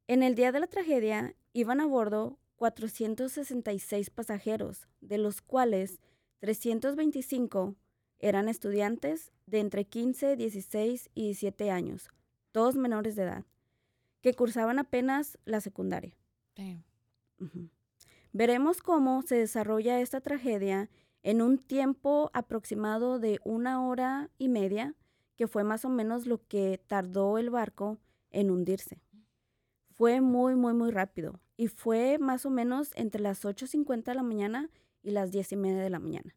En 0.07 0.23
el 0.23 0.35
día 0.35 0.53
de 0.53 0.61
la 0.61 0.67
tragedia, 0.67 1.35
Iban 1.55 1.81
a 1.83 1.87
bordo 1.87 2.39
466 2.57 4.09
pasajeros, 4.09 4.89
de 5.03 5.19
los 5.19 5.43
cuales 5.43 6.01
325 6.39 7.77
eran 8.21 8.49
estudiantes 8.49 9.33
de 9.47 9.61
entre 9.61 9.85
15, 9.85 10.37
16 10.37 11.11
y 11.15 11.25
17 11.25 11.71
años, 11.71 12.09
todos 12.53 12.77
menores 12.77 13.17
de 13.17 13.25
edad, 13.25 13.45
que 14.23 14.33
cursaban 14.33 14.79
apenas 14.79 15.39
la 15.45 15.61
secundaria. 15.61 16.17
Veremos 18.33 18.81
cómo 18.81 19.21
se 19.23 19.37
desarrolla 19.37 20.01
esta 20.01 20.23
tragedia 20.23 20.89
en 21.23 21.43
un 21.43 21.59
tiempo 21.59 22.31
aproximado 22.33 23.19
de 23.19 23.41
una 23.45 23.87
hora 23.87 24.31
y 24.39 24.49
media, 24.49 24.95
que 25.37 25.47
fue 25.47 25.65
más 25.65 25.85
o 25.85 25.89
menos 25.89 26.27
lo 26.27 26.47
que 26.47 26.81
tardó 26.87 27.39
el 27.39 27.51
barco 27.51 27.99
en 28.31 28.51
hundirse. 28.51 29.01
Fue 29.95 30.21
muy, 30.21 30.57
muy, 30.57 30.75
muy 30.75 30.91
rápido 30.91 31.41
y 31.57 31.69
fue 31.69 32.19
más 32.19 32.47
o 32.47 32.51
menos 32.51 32.91
entre 32.95 33.21
las 33.21 33.45
8.50 33.45 34.05
de 34.05 34.15
la 34.15 34.23
mañana 34.23 34.71
y 35.03 35.11
las 35.11 35.31
10 35.31 35.53
y 35.53 35.57
media 35.57 35.83
de 35.83 35.91
la 35.91 35.99
mañana. 35.99 36.35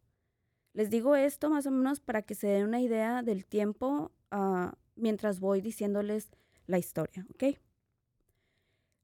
Les 0.73 0.89
digo 0.89 1.15
esto 1.15 1.49
más 1.49 1.65
o 1.65 1.71
menos 1.71 1.99
para 1.99 2.21
que 2.21 2.35
se 2.35 2.47
den 2.47 2.67
una 2.67 2.81
idea 2.81 3.23
del 3.23 3.45
tiempo 3.45 4.11
ah, 4.31 4.77
mientras 4.95 5.39
voy 5.39 5.61
diciéndoles 5.61 6.31
la 6.67 6.77
historia, 6.77 7.25
¿ok? 7.33 7.57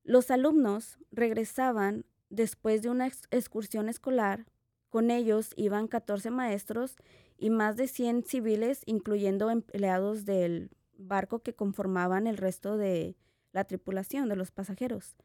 Los 0.04 0.32
alumnos 0.32 0.98
regresaban 1.12 2.06
después 2.30 2.82
de 2.82 2.90
una 2.90 3.08
excursión 3.08 3.88
escolar. 3.88 4.48
Con 4.90 5.12
ellos 5.12 5.54
iban 5.56 5.88
14 5.88 6.32
maestros 6.32 6.96
y 7.42 7.50
más 7.50 7.76
de 7.76 7.88
100 7.88 8.24
civiles, 8.24 8.84
incluyendo 8.86 9.50
empleados 9.50 10.26
del 10.26 10.70
barco 10.96 11.40
que 11.40 11.56
conformaban 11.56 12.28
el 12.28 12.38
resto 12.38 12.78
de, 12.78 13.18
la 13.52 13.66
tripulación 13.66 14.30
de 14.30 14.36
los 14.36 14.52
pasajeros. 14.52 15.16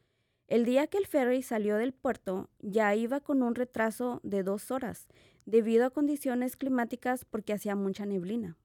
El 0.49 0.65
día 0.65 0.87
que 0.87 0.99
el 0.99 1.07
ferry 1.07 1.43
salió 1.43 1.77
del 1.77 1.93
puerto 1.93 2.49
ya 2.61 2.95
iba 2.95 3.21
con 3.21 3.43
un 3.43 3.55
retraso 3.55 4.21
de 4.23 4.43
dos 4.43 4.71
horas, 4.71 5.09
debido 5.45 5.85
a 5.85 5.91
condiciones 5.91 6.57
climáticas 6.57 7.25
porque 7.25 7.53
hacía 7.53 7.75
mucha 7.75 8.07
neblina. 8.07 8.57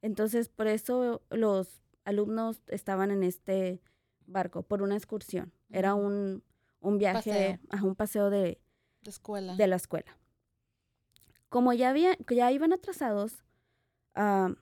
Entonces, 0.00 0.48
por 0.48 0.68
eso 0.68 1.22
los 1.30 1.82
alumnos 2.04 2.62
estaban 2.68 3.10
en 3.10 3.24
este 3.24 3.82
barco, 4.26 4.62
por 4.62 4.82
una 4.82 4.96
excursión. 4.96 5.52
Era 5.70 5.94
un, 5.94 6.42
viaje, 6.82 7.60
a 7.70 7.82
un 7.82 7.94
paseo 7.94 8.30
de, 8.30 8.60
escuela. 9.04 9.56
de 9.56 9.66
la 9.66 9.76
escuela. 9.76 10.16
Como 11.52 11.74
ya, 11.74 11.92
ya 12.30 12.50
iban 12.50 12.72
atrasados, 12.72 13.44
uh, 14.16 14.54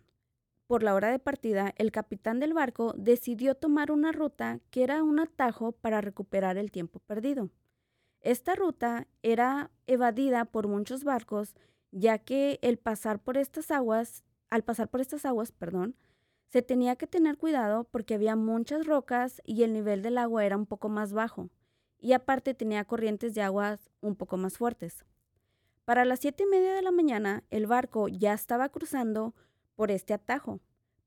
por 0.66 0.82
la 0.82 0.92
hora 0.92 1.12
de 1.12 1.20
partida, 1.20 1.72
el 1.78 1.92
capitán 1.92 2.40
del 2.40 2.52
barco 2.52 2.94
decidió 2.96 3.54
tomar 3.54 3.92
una 3.92 4.10
ruta 4.10 4.58
que 4.72 4.82
era 4.82 5.04
un 5.04 5.20
atajo 5.20 5.70
para 5.70 6.00
recuperar 6.00 6.58
el 6.58 6.72
tiempo 6.72 6.98
perdido. 6.98 7.48
Esta 8.20 8.56
ruta 8.56 9.06
era 9.22 9.70
evadida 9.86 10.46
por 10.46 10.66
muchos 10.66 11.04
barcos, 11.04 11.54
ya 11.92 12.18
que 12.18 12.58
el 12.60 12.76
pasar 12.76 13.22
por 13.22 13.36
estas 13.36 13.70
aguas, 13.70 14.24
al 14.48 14.64
pasar 14.64 14.88
por 14.88 15.00
estas 15.00 15.24
aguas, 15.24 15.52
perdón, 15.52 15.94
se 16.48 16.60
tenía 16.60 16.96
que 16.96 17.06
tener 17.06 17.38
cuidado 17.38 17.84
porque 17.84 18.14
había 18.14 18.34
muchas 18.34 18.84
rocas 18.84 19.40
y 19.44 19.62
el 19.62 19.74
nivel 19.74 20.02
del 20.02 20.18
agua 20.18 20.44
era 20.44 20.56
un 20.56 20.66
poco 20.66 20.88
más 20.88 21.12
bajo, 21.12 21.50
y 22.00 22.14
aparte 22.14 22.52
tenía 22.52 22.84
corrientes 22.84 23.32
de 23.36 23.42
aguas 23.42 23.78
un 24.00 24.16
poco 24.16 24.36
más 24.36 24.58
fuertes. 24.58 25.04
Para 25.90 26.04
las 26.04 26.20
siete 26.20 26.44
y 26.44 26.46
media 26.46 26.72
de 26.72 26.82
la 26.82 26.92
mañana, 26.92 27.42
el 27.50 27.66
barco 27.66 28.06
ya 28.06 28.32
estaba 28.32 28.68
cruzando 28.68 29.34
por 29.74 29.90
este 29.90 30.14
atajo. 30.14 30.60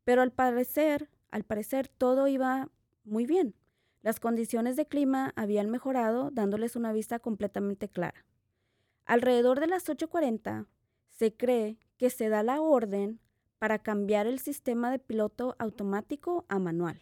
Pero 0.04 0.22
al 0.22 0.34
parecer, 0.34 1.10
al 1.32 1.46
parecer 1.46 1.88
todo 1.88 2.28
iba 2.28 2.68
muy 3.06 3.26
bien. 3.26 3.56
Las 4.02 4.20
condiciones 4.20 4.76
de 4.76 4.86
clima 4.86 5.32
habían 5.38 5.70
mejorado, 5.70 6.32
dándoles 6.32 6.76
una 6.76 6.92
vista 6.92 7.20
completamente 7.20 7.88
clara. 7.88 8.26
Alrededor 9.06 9.62
de 9.62 9.68
las 9.68 9.88
8.40 9.88 10.68
se 11.08 11.34
cree 11.34 11.80
que 11.96 12.10
se 12.10 12.28
da 12.28 12.44
la 12.44 12.60
orden 12.60 13.22
para 13.60 13.80
cambiar 13.80 14.28
el 14.28 14.40
sistema 14.40 14.92
de 14.92 15.00
piloto 15.00 15.56
automático 15.60 16.44
a 16.50 16.60
manual. 16.60 17.00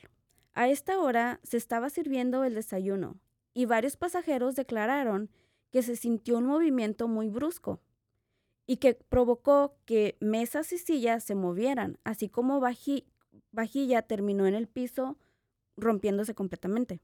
A 0.54 0.70
esta 0.70 1.00
hora 1.00 1.40
se 1.42 1.58
estaba 1.58 1.90
sirviendo 1.90 2.44
el 2.44 2.54
desayuno 2.54 3.18
y 3.56 3.66
varios 3.66 3.98
pasajeros 3.98 4.56
declararon 4.56 5.32
que 5.72 5.82
se 5.84 5.96
sintió 5.96 6.38
un 6.38 6.46
movimiento 6.46 7.08
muy 7.08 7.30
brusco 7.30 7.80
y 8.68 8.78
que 8.78 8.94
provocó 8.94 9.76
que 9.86 10.18
mesas 10.20 10.72
y 10.74 10.78
sillas 10.78 11.24
se 11.24 11.36
movieran, 11.36 11.98
así 12.04 12.30
como 12.30 12.62
vajilla 13.52 14.02
terminó 14.04 14.46
en 14.46 14.54
el 14.54 14.68
piso 14.68 15.18
rompiéndose 15.78 16.36
completamente. 16.36 17.02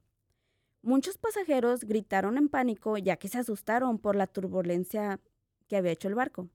Muchos 0.81 1.17
pasajeros 1.17 1.83
gritaron 1.83 2.37
en 2.37 2.49
pánico 2.49 2.97
ya 2.97 3.17
que 3.17 3.27
se 3.27 3.39
asustaron 3.39 3.97
por 3.97 4.15
la 4.15 4.27
turbulencia 4.27 5.19
que 5.67 5.75
había 5.75 5.91
hecho 5.91 6.07
el 6.07 6.15
barco. 6.15 6.49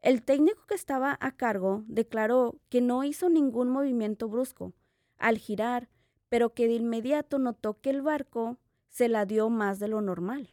El 0.00 0.22
técnico 0.22 0.66
que 0.66 0.74
estaba 0.74 1.16
a 1.20 1.32
cargo 1.32 1.84
declaró 1.86 2.56
que 2.68 2.80
no 2.80 3.04
hizo 3.04 3.28
ningún 3.28 3.70
movimiento 3.70 4.28
brusco 4.28 4.72
al 5.16 5.38
girar, 5.38 5.88
pero 6.28 6.54
que 6.54 6.66
de 6.66 6.74
inmediato 6.74 7.38
notó 7.38 7.80
que 7.80 7.90
el 7.90 8.02
barco 8.02 8.58
se 8.88 9.08
la 9.08 9.26
dio 9.26 9.48
más 9.48 9.78
de 9.78 9.88
lo 9.88 10.00
normal. 10.00 10.48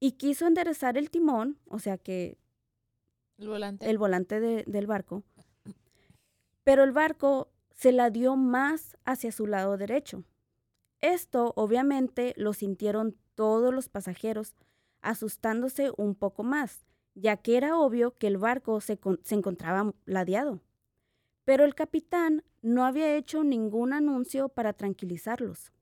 Y 0.00 0.12
quiso 0.12 0.46
enderezar 0.46 0.96
el 0.96 1.10
timón, 1.10 1.58
o 1.66 1.78
sea 1.78 1.98
que 1.98 2.38
el 3.38 3.98
volante, 3.98 4.40
del 4.40 4.86
barco. 4.86 5.22
Pero 6.64 6.82
el 6.82 6.92
barco 6.92 7.48
se 7.72 7.92
la 7.92 8.10
dio 8.10 8.36
más 8.36 8.96
hacia 9.04 9.30
su 9.30 9.46
lado 9.46 9.76
derecho. 9.76 10.24
Esto 11.00 11.52
obviamente 11.56 12.34
lo 12.36 12.52
sintieron 12.52 13.16
todos 13.36 13.72
los 13.72 13.88
pasajeros, 13.88 14.56
asustándose 15.00 15.92
un 15.96 16.16
poco 16.16 16.42
más, 16.42 16.84
ya 17.14 17.36
que 17.36 17.56
era 17.56 17.78
obvio 17.78 18.16
que 18.18 18.26
el 18.26 18.38
barco 18.38 18.80
se, 18.80 18.98
se 19.22 19.34
encontraba 19.36 19.94
ladeado. 20.04 20.60
Pero 21.44 21.64
el 21.64 21.76
capitán 21.76 22.42
no 22.60 22.84
había 22.84 23.14
hecho 23.14 23.44
ningún 23.44 23.92
anuncio 23.92 24.48
para 24.48 24.72
tranquilizarlos. 24.72 25.72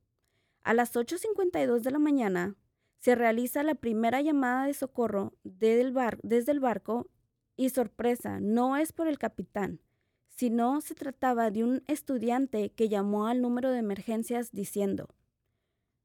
A 0.62 0.74
las 0.74 0.94
8.52 0.94 1.80
de 1.80 1.90
la 1.90 1.98
mañana 1.98 2.54
se 2.98 3.14
realiza 3.14 3.62
la 3.62 3.74
primera 3.74 4.20
llamada 4.20 4.66
de 4.66 4.74
socorro 4.74 5.34
desde 5.44 5.80
el, 5.80 6.60
barco 6.60 7.08
y 7.56 7.70
sorpresa, 7.70 8.40
no 8.40 8.76
es 8.76 8.92
por 8.92 9.08
el 9.08 9.18
capitán, 9.18 9.80
sino 10.28 10.80
se 10.80 10.94
trataba 10.94 11.50
de 11.50 11.64
un 11.64 11.82
estudiante 11.86 12.70
que 12.70 12.88
llamó 12.88 13.26
al 13.26 13.40
número 13.40 13.70
de 13.70 13.78
emergencias 13.78 14.52
diciendo, 14.52 15.08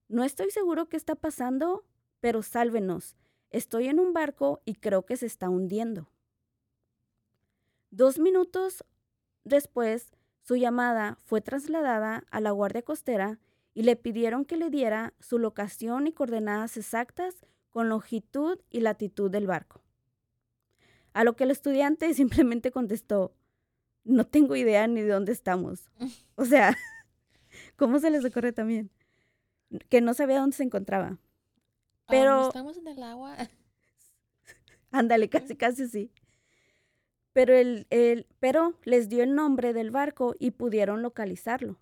no 0.08 0.24
estoy 0.24 0.52
seguro 0.52 0.90
qué 0.90 0.98
está 0.98 1.16
pasando, 1.16 1.86
pero 2.20 2.44
sálvenos. 2.44 3.16
Estoy 3.50 3.88
en 3.88 4.00
un 4.00 4.14
barco 4.14 4.62
y 4.66 4.76
creo 4.76 5.06
que 5.06 5.18
se 5.18 5.26
está 5.26 5.50
hundiendo. 5.50 6.10
Dos 7.92 8.20
minutos 8.20 8.86
después, 9.44 10.12
su 10.42 10.56
llamada 10.56 11.18
fue 11.26 11.42
trasladada 11.42 12.26
a 12.30 12.40
la 12.40 12.52
Guardia 12.52 12.82
Costera 12.82 13.40
y 13.74 13.84
le 13.84 13.96
pidieron 13.96 14.46
que 14.46 14.58
le 14.58 14.70
diera 14.70 15.14
su 15.20 15.40
locación 15.40 16.08
y 16.08 16.14
coordenadas 16.14 16.78
exactas 16.78 17.46
con 17.70 17.90
longitud 17.90 18.60
y 18.70 18.82
latitud 18.82 19.32
del 19.32 19.48
barco. 19.48 19.82
A 21.14 21.24
lo 21.24 21.36
que 21.36 21.46
el 21.46 21.52
estudiante 21.52 22.14
simplemente 22.14 22.72
contestó, 22.72 23.34
no 24.04 24.26
tengo 24.26 24.56
idea 24.56 24.88
ni 24.88 25.02
de 25.02 25.10
dónde 25.10 25.32
estamos. 25.32 25.90
O 26.36 26.46
sea, 26.46 26.76
¿cómo 27.76 28.00
se 28.00 28.10
les 28.10 28.26
ocurre 28.26 28.52
también? 28.52 28.90
Que 29.90 30.02
no 30.02 30.16
sabía 30.16 30.40
dónde 30.40 30.58
se 30.58 30.64
encontraba. 30.64 31.20
Pero... 32.08 32.48
estamos 32.48 32.78
en 32.78 32.88
el 32.88 33.04
agua. 33.04 33.38
Ándale, 34.92 35.30
casi, 35.30 35.56
casi 35.56 35.88
sí. 35.88 36.12
Pero, 37.32 37.54
el, 37.54 37.86
el, 37.92 38.26
pero 38.40 38.74
les 38.86 39.08
dio 39.08 39.22
el 39.22 39.36
nombre 39.36 39.72
del 39.72 39.92
barco 39.92 40.36
y 40.40 40.52
pudieron 40.52 41.04
localizarlo. 41.04 41.78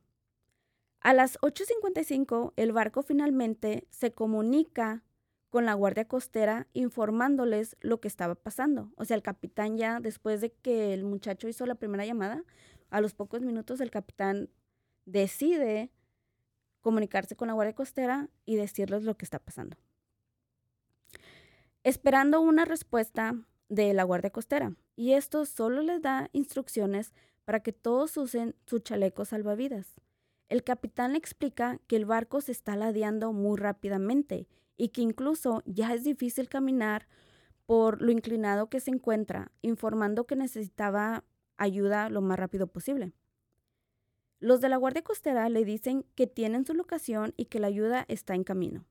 A 1.01 1.13
las 1.13 1.39
8.55 1.39 2.53
el 2.57 2.73
barco 2.73 3.03
finalmente 3.03 3.87
se 3.89 4.11
comunica 4.11 5.03
con 5.49 5.65
la 5.65 5.73
guardia 5.73 6.07
costera 6.07 6.67
informándoles 6.73 7.77
lo 7.79 7.99
que 8.01 8.07
estaba 8.07 8.35
pasando. 8.35 8.91
O 8.97 9.05
sea, 9.05 9.15
el 9.15 9.23
capitán 9.23 9.77
ya, 9.77 9.99
después 9.99 10.41
de 10.41 10.51
que 10.51 10.93
el 10.93 11.05
muchacho 11.05 11.47
hizo 11.47 11.65
la 11.65 11.75
primera 11.75 12.05
llamada, 12.05 12.43
a 12.89 13.01
los 13.01 13.13
pocos 13.13 13.41
minutos 13.41 13.79
el 13.81 13.91
capitán 13.91 14.49
decide 15.05 15.89
comunicarse 16.81 17.35
con 17.35 17.47
la 17.47 17.53
guardia 17.53 17.75
costera 17.75 18.29
y 18.45 18.57
decirles 18.57 19.03
lo 19.03 19.17
que 19.17 19.25
está 19.25 19.39
pasando. 19.39 19.77
Esperando 21.83 22.41
una 22.41 22.65
respuesta 22.65 23.35
de 23.69 23.93
la 23.93 24.03
guardia 24.03 24.31
costera. 24.31 24.73
Y 24.95 25.13
esto 25.13 25.45
solo 25.45 25.81
les 25.81 26.01
da 26.01 26.29
instrucciones 26.33 27.13
para 27.45 27.61
que 27.61 27.71
todos 27.71 28.17
usen 28.17 28.55
su 28.65 28.79
chaleco 28.79 29.23
salvavidas. 29.23 29.95
El 30.49 30.63
capitán 30.63 31.13
le 31.13 31.19
explica 31.19 31.79
que 31.87 31.95
el 31.95 32.05
barco 32.05 32.41
se 32.41 32.51
está 32.51 32.75
ladeando 32.75 33.31
muy 33.33 33.57
rápidamente 33.57 34.47
y 34.77 34.89
que 34.89 35.01
incluso 35.01 35.61
ya 35.65 35.93
es 35.93 36.03
difícil 36.03 36.49
caminar 36.49 37.07
por 37.67 38.01
lo 38.01 38.11
inclinado 38.11 38.67
que 38.67 38.79
se 38.79 38.89
encuentra, 38.89 39.51
informando 39.61 40.25
que 40.25 40.35
necesitaba 40.35 41.23
ayuda 41.57 42.09
lo 42.09 42.21
más 42.21 42.39
rápido 42.39 42.65
posible. 42.65 43.13
Los 44.39 44.59
de 44.59 44.69
la 44.69 44.77
Guardia 44.77 45.03
Costera 45.03 45.49
le 45.49 45.65
dicen 45.65 46.03
que 46.15 46.25
tienen 46.25 46.65
su 46.65 46.73
locación 46.73 47.33
y 47.37 47.45
que 47.45 47.59
la 47.59 47.67
ayuda 47.67 48.05
está 48.07 48.33
en 48.33 48.43
camino. 48.43 48.85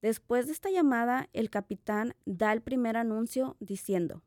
Después 0.00 0.46
de 0.46 0.52
esta 0.52 0.70
llamada, 0.70 1.28
el 1.32 1.50
capitán 1.50 2.14
da 2.24 2.52
el 2.52 2.62
primer 2.62 2.96
anuncio 2.96 3.56
diciendo, 3.60 4.22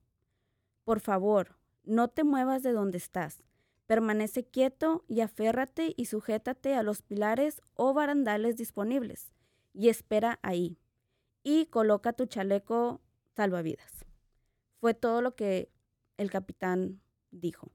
Por 0.83 0.99
favor, 0.99 1.57
no 1.83 2.09
te 2.09 2.23
muevas 2.23 2.61
de 2.61 2.73
donde 2.73 2.97
estás. 2.97 3.41
Permanece 3.89 4.43
quieto 4.43 5.03
y 5.07 5.21
aférrate 5.21 5.95
y 5.97 6.05
sujétate 6.05 6.75
a 6.75 6.83
los 6.83 7.01
pilares 7.01 7.63
o 7.73 7.95
barandales 7.95 8.55
disponibles 8.55 9.33
y 9.73 9.89
espera 9.89 10.37
ahí 10.43 10.77
y 11.41 11.65
coloca 11.65 12.13
tu 12.13 12.27
chaleco 12.27 13.01
salvavidas. 13.35 14.05
Fue 14.79 14.93
todo 14.93 15.23
lo 15.23 15.35
que 15.35 15.71
el 16.17 16.29
capitán 16.29 17.01
dijo. 17.31 17.71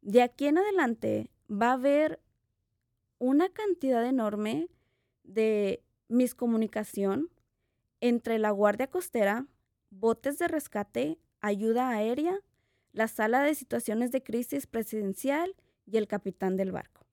De 0.00 0.22
aquí 0.22 0.46
en 0.46 0.56
adelante 0.56 1.30
va 1.50 1.72
a 1.72 1.74
haber 1.74 2.22
una 3.18 3.50
cantidad 3.50 4.06
enorme 4.06 4.70
de 5.24 5.84
miscomunicación 6.08 7.28
entre 8.00 8.38
la 8.38 8.50
Guardia 8.50 8.86
Costera, 8.86 9.46
botes 9.90 10.38
de 10.38 10.48
rescate, 10.48 11.18
ayuda 11.42 11.90
aérea, 11.90 12.40
la 12.98 13.06
sala 13.06 13.44
de 13.44 13.54
situaciones 13.54 14.10
de 14.10 14.24
crisis 14.24 14.66
presidencial 14.66 15.54
y 15.86 15.98
el 15.98 16.08
capitán 16.08 16.56
del 16.56 16.72
barco. 16.72 17.06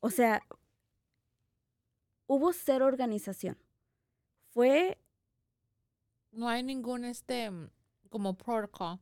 O 0.00 0.10
sea, 0.10 0.42
hubo 2.26 2.52
cero 2.52 2.84
organización 2.84 3.56
fue... 4.50 4.98
No 6.32 6.50
hay 6.50 6.62
ningún, 6.62 7.06
este, 7.06 7.50
mm, 7.50 7.70
como 8.10 8.36
protocol. 8.36 9.00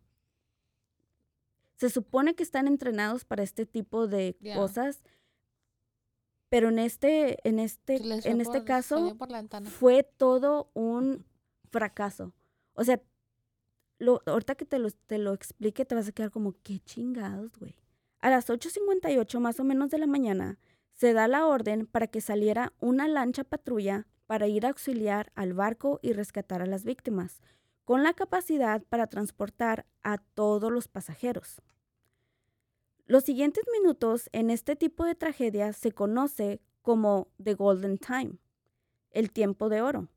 Se 1.78 1.90
supone 1.90 2.36
que 2.36 2.44
están 2.44 2.68
entrenados 2.68 3.24
para 3.24 3.42
este 3.42 3.66
tipo 3.66 4.06
de 4.06 4.36
cosas, 4.54 5.02
pero 6.48 6.68
en 6.68 6.78
este, 6.78 7.36
en 7.48 7.58
este, 7.58 7.96
en 7.96 8.40
este 8.40 8.62
caso 8.62 9.16
fue 9.64 10.04
todo 10.04 10.70
un 10.74 11.26
fracaso. 11.72 12.32
O 12.74 12.84
sea, 12.84 13.02
ahorita 14.26 14.54
que 14.54 14.64
te 14.64 14.78
lo, 14.78 14.90
te 14.90 15.18
lo 15.18 15.32
explique, 15.32 15.84
te 15.84 15.94
vas 15.94 16.08
a 16.08 16.12
quedar 16.12 16.30
como, 16.30 16.54
qué 16.62 16.80
chingados, 16.80 17.58
güey. 17.58 17.74
A 18.20 18.30
las 18.30 18.48
8.58 18.48 19.38
más 19.38 19.60
o 19.60 19.64
menos 19.64 19.90
de 19.90 19.98
la 19.98 20.06
mañana, 20.06 20.58
se 20.94 21.12
da 21.12 21.28
la 21.28 21.46
orden 21.46 21.86
para 21.86 22.06
que 22.06 22.20
saliera 22.20 22.72
una 22.80 23.08
lancha 23.08 23.44
patrulla 23.44 24.06
para 24.26 24.46
ir 24.46 24.64
a 24.64 24.70
auxiliar 24.70 25.32
al 25.34 25.52
barco 25.52 25.98
y 26.02 26.12
rescatar 26.12 26.62
a 26.62 26.66
las 26.66 26.84
víctimas, 26.84 27.40
con 27.84 28.02
la 28.02 28.14
capacidad 28.14 28.82
para 28.82 29.06
transportar 29.06 29.86
a 30.02 30.18
todos 30.18 30.72
los 30.72 30.88
pasajeros. 30.88 31.60
Los 33.06 33.24
siguientes 33.24 33.64
minutos 33.70 34.30
en 34.32 34.48
este 34.48 34.76
tipo 34.76 35.04
de 35.04 35.14
tragedias 35.14 35.76
se 35.76 35.92
conoce 35.92 36.62
como 36.80 37.28
The 37.42 37.54
Golden 37.54 37.98
Time, 37.98 38.38
el 39.10 39.30
tiempo 39.30 39.68
de 39.68 39.82
oro, 39.82 40.08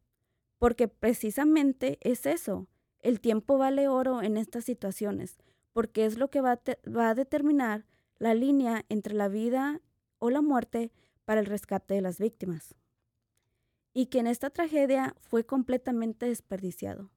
porque 0.57 0.87
precisamente 0.87 1.97
es 2.01 2.25
eso, 2.25 2.67
el 3.01 3.19
tiempo 3.21 3.57
vale 3.57 3.87
oro 3.87 4.21
en 4.21 4.37
estas 4.37 4.65
situaciones, 4.65 5.37
porque 5.73 6.05
es 6.05 6.17
lo 6.17 6.29
que 6.29 6.41
va 6.41 6.53
a, 6.53 6.61
va 6.89 7.09
a 7.09 7.15
determinar 7.15 7.85
la 8.17 8.33
línea 8.33 8.85
entre 8.89 9.13
la 9.13 9.27
vida 9.27 9.81
o 10.19 10.29
la 10.29 10.41
muerte 10.41 10.91
para 11.25 11.39
el 11.39 11.45
rescate 11.45 11.93
de 11.93 12.01
las 12.01 12.19
víctimas 12.19 12.75
y 13.97 14.05
que 14.05 14.19
en 14.19 14.27
esta 14.27 14.51
tragedia 14.51 15.15
fue 15.21 15.43
completamente 15.43 16.27
desperdiciado. 16.27 17.09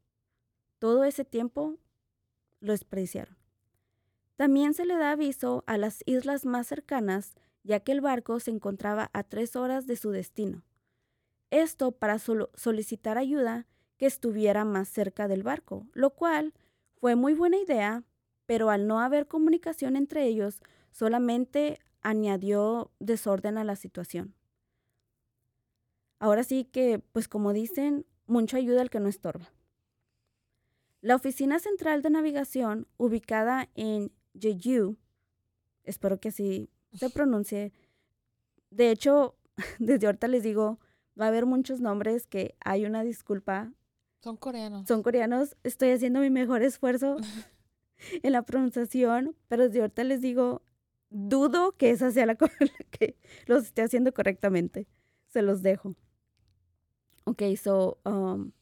Todo 0.78 1.04
ese 1.04 1.26
tiempo 1.26 1.76
lo 2.60 2.72
desperdiciaron. 2.72 3.36
También 4.36 4.72
se 4.72 4.86
le 4.86 4.96
da 4.96 5.10
aviso 5.10 5.62
a 5.66 5.76
las 5.76 6.02
islas 6.06 6.46
más 6.46 6.68
cercanas, 6.68 7.34
ya 7.64 7.80
que 7.80 7.92
el 7.92 8.00
barco 8.00 8.40
se 8.40 8.50
encontraba 8.50 9.10
a 9.12 9.24
tres 9.24 9.56
horas 9.56 9.86
de 9.86 9.96
su 9.96 10.10
destino. 10.10 10.62
Esto 11.50 11.92
para 11.92 12.18
solicitar 12.18 13.18
ayuda 13.18 13.66
que 14.00 14.06
estuviera 14.06 14.64
más 14.64 14.88
cerca 14.88 15.28
del 15.28 15.42
barco, 15.42 15.86
lo 15.92 16.08
cual 16.08 16.54
fue 16.96 17.16
muy 17.16 17.34
buena 17.34 17.58
idea, 17.58 18.02
pero 18.46 18.70
al 18.70 18.86
no 18.86 18.98
haber 18.98 19.28
comunicación 19.28 19.94
entre 19.94 20.24
ellos, 20.24 20.62
solamente 20.90 21.78
añadió 22.00 22.90
desorden 22.98 23.58
a 23.58 23.64
la 23.64 23.76
situación. 23.76 24.34
Ahora 26.18 26.44
sí 26.44 26.64
que, 26.64 26.98
pues 27.12 27.28
como 27.28 27.52
dicen, 27.52 28.06
mucho 28.26 28.56
ayuda 28.56 28.80
al 28.80 28.88
que 28.88 29.00
no 29.00 29.08
estorba. 29.10 29.52
La 31.02 31.14
Oficina 31.14 31.58
Central 31.58 32.00
de 32.00 32.08
Navegación, 32.08 32.86
ubicada 32.96 33.68
en 33.74 34.12
Jeju, 34.32 34.96
espero 35.84 36.18
que 36.18 36.28
así 36.30 36.70
se 36.94 37.10
pronuncie. 37.10 37.74
De 38.70 38.92
hecho, 38.92 39.36
desde 39.78 40.06
ahorita 40.06 40.26
les 40.26 40.42
digo, 40.42 40.80
va 41.20 41.26
a 41.26 41.28
haber 41.28 41.44
muchos 41.44 41.82
nombres 41.82 42.26
que 42.26 42.54
hay 42.64 42.86
una 42.86 43.02
disculpa. 43.02 43.74
Son 44.20 44.36
coreanos. 44.36 44.86
Son 44.86 45.02
coreanos. 45.02 45.56
Estoy 45.62 45.90
haciendo 45.90 46.20
mi 46.20 46.30
mejor 46.30 46.62
esfuerzo 46.62 47.16
en 48.22 48.32
la 48.32 48.42
pronunciación, 48.42 49.36
pero 49.48 49.64
desde 49.64 49.80
ahorita 49.80 50.04
les 50.04 50.20
digo, 50.20 50.62
dudo 51.08 51.72
que 51.72 51.90
esa 51.90 52.10
sea 52.10 52.26
la 52.26 52.36
que 52.36 53.16
los 53.46 53.64
esté 53.64 53.82
haciendo 53.82 54.12
correctamente. 54.12 54.86
Se 55.28 55.42
los 55.42 55.62
dejo. 55.62 55.96
Ok, 57.24 57.42
so, 57.62 57.98
um, 58.04 58.52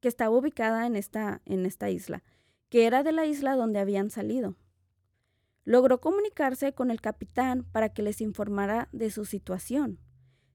que 0.00 0.08
estaba 0.08 0.34
ubicada 0.36 0.86
en 0.86 0.96
esta, 0.96 1.42
en 1.44 1.66
esta 1.66 1.90
isla, 1.90 2.22
que 2.68 2.86
era 2.86 3.02
de 3.02 3.12
la 3.12 3.26
isla 3.26 3.54
donde 3.54 3.80
habían 3.80 4.10
salido. 4.10 4.56
Logró 5.64 6.00
comunicarse 6.00 6.72
con 6.72 6.90
el 6.90 7.00
capitán 7.00 7.64
para 7.64 7.90
que 7.90 8.02
les 8.02 8.20
informara 8.20 8.88
de 8.92 9.10
su 9.10 9.24
situación. 9.24 9.98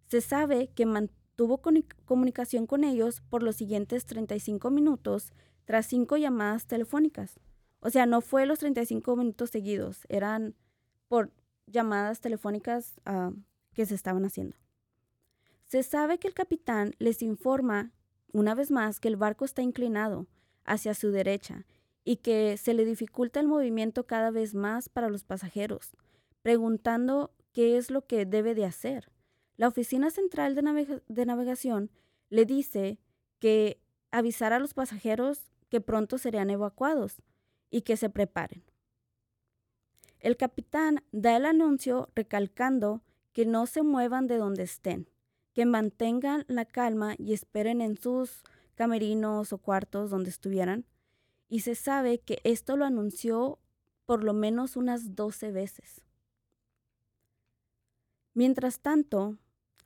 Se 0.08 0.22
sabe 0.22 0.70
que 0.74 0.86
mantuvo 0.86 1.21
comunicación 2.06 2.68
con 2.68 2.84
ellos 2.84 3.22
por 3.30 3.44
los 3.44 3.56
siguientes 3.56 4.06
35 4.06 4.70
minutos 4.70 5.34
tras 5.66 5.86
cinco 5.86 6.18
llamadas 6.18 6.66
telefónicas. 6.66 7.40
O 7.80 7.90
sea, 7.90 8.06
no 8.06 8.22
fue 8.22 8.46
los 8.46 8.60
35 8.60 9.16
minutos 9.16 9.50
seguidos, 9.50 10.06
eran 10.10 10.56
por 11.08 11.32
llamadas 11.68 12.20
telefónicas 12.20 13.00
ah, 13.06 13.32
que 13.74 13.86
se 13.86 13.96
estaban 13.96 14.26
haciendo. 14.26 14.56
Se 15.66 15.84
sabe 15.84 16.20
que 16.20 16.28
el 16.28 16.34
capitán 16.34 16.94
les 17.00 17.22
informa 17.22 17.92
una 18.34 18.56
vez 18.56 18.72
más 18.72 19.00
que 19.00 19.08
el 19.08 19.16
barco 19.16 19.46
está 19.46 19.62
inclinado 19.62 20.28
hacia 20.66 20.94
su 20.94 21.12
derecha 21.12 21.66
y 22.04 22.18
que 22.18 22.58
se 22.58 22.74
le 22.74 22.86
dificulta 22.86 23.40
el 23.40 23.48
movimiento 23.48 24.06
cada 24.06 24.32
vez 24.32 24.54
más 24.54 24.90
para 24.90 25.10
los 25.10 25.24
pasajeros, 25.24 25.92
preguntando 26.42 27.32
qué 27.52 27.78
es 27.78 27.92
lo 27.92 28.06
que 28.06 28.26
debe 28.26 28.56
de 28.56 28.66
hacer. 28.66 29.10
La 29.58 29.68
Oficina 29.68 30.10
Central 30.10 30.56
de, 30.56 31.26
Navegación 31.26 31.92
le 32.30 32.46
dice 32.46 33.00
que 33.40 33.80
avisar 34.12 34.54
a 34.54 34.60
los 34.60 34.74
pasajeros 34.74 35.52
que 35.70 35.82
pronto 35.82 36.18
serían 36.18 36.50
evacuados 36.50 37.22
y 37.70 37.82
que 37.82 37.98
se 37.98 38.10
preparen. 38.10 38.64
El 40.20 40.38
capitán 40.38 41.04
da 41.12 41.36
el 41.36 41.46
anuncio 41.46 42.10
recalcando 42.16 43.02
que 43.34 43.46
no 43.46 43.66
se 43.66 43.82
muevan 43.82 44.28
de 44.28 44.38
donde 44.38 44.64
estén, 44.64 45.10
que 45.54 45.66
mantengan 45.66 46.46
la 46.48 46.66
calma 46.66 47.16
y 47.18 47.34
esperen 47.34 47.82
en 47.82 47.98
sus 47.98 48.44
camerinos 48.76 49.54
o 49.54 49.58
cuartos 49.58 50.10
donde 50.10 50.30
estuvieran. 50.30 50.86
Y 51.48 51.62
se 51.62 51.76
sabe 51.76 52.20
que 52.20 52.40
esto 52.44 52.78
lo 52.78 52.86
anunció 52.86 53.60
por 54.06 54.24
lo 54.24 54.34
menos 54.34 54.76
unas 54.76 55.16
12 55.16 55.52
veces. 55.52 56.02
Mientras 58.34 58.80
tanto, 58.80 59.38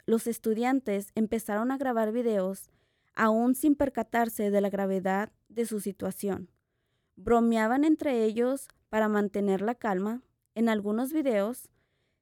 los 0.05 0.27
estudiantes 0.27 1.11
empezaron 1.15 1.71
a 1.71 1.77
grabar 1.77 2.11
videos 2.11 2.69
aún 3.15 3.55
sin 3.55 3.75
percatarse 3.75 4.51
de 4.51 4.61
la 4.61 4.69
gravedad 4.69 5.31
de 5.49 5.65
su 5.65 5.79
situación. 5.79 6.49
Bromeaban 7.15 7.83
entre 7.85 8.23
ellos 8.23 8.67
para 8.89 9.07
mantener 9.07 9.61
la 9.61 9.73
calma. 9.73 10.21
En 10.53 10.69
algunos 10.69 11.13
videos 11.13 11.69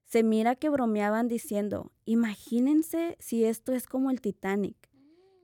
se 0.06 0.24
mira 0.24 0.56
que 0.56 0.70
bromeaban 0.70 1.28
diciendo, 1.28 1.92
imagínense 2.06 3.18
si 3.20 3.46
esto 3.46 3.74
es 3.74 3.88
como 3.88 4.12
el 4.12 4.22
Titanic, 4.22 4.78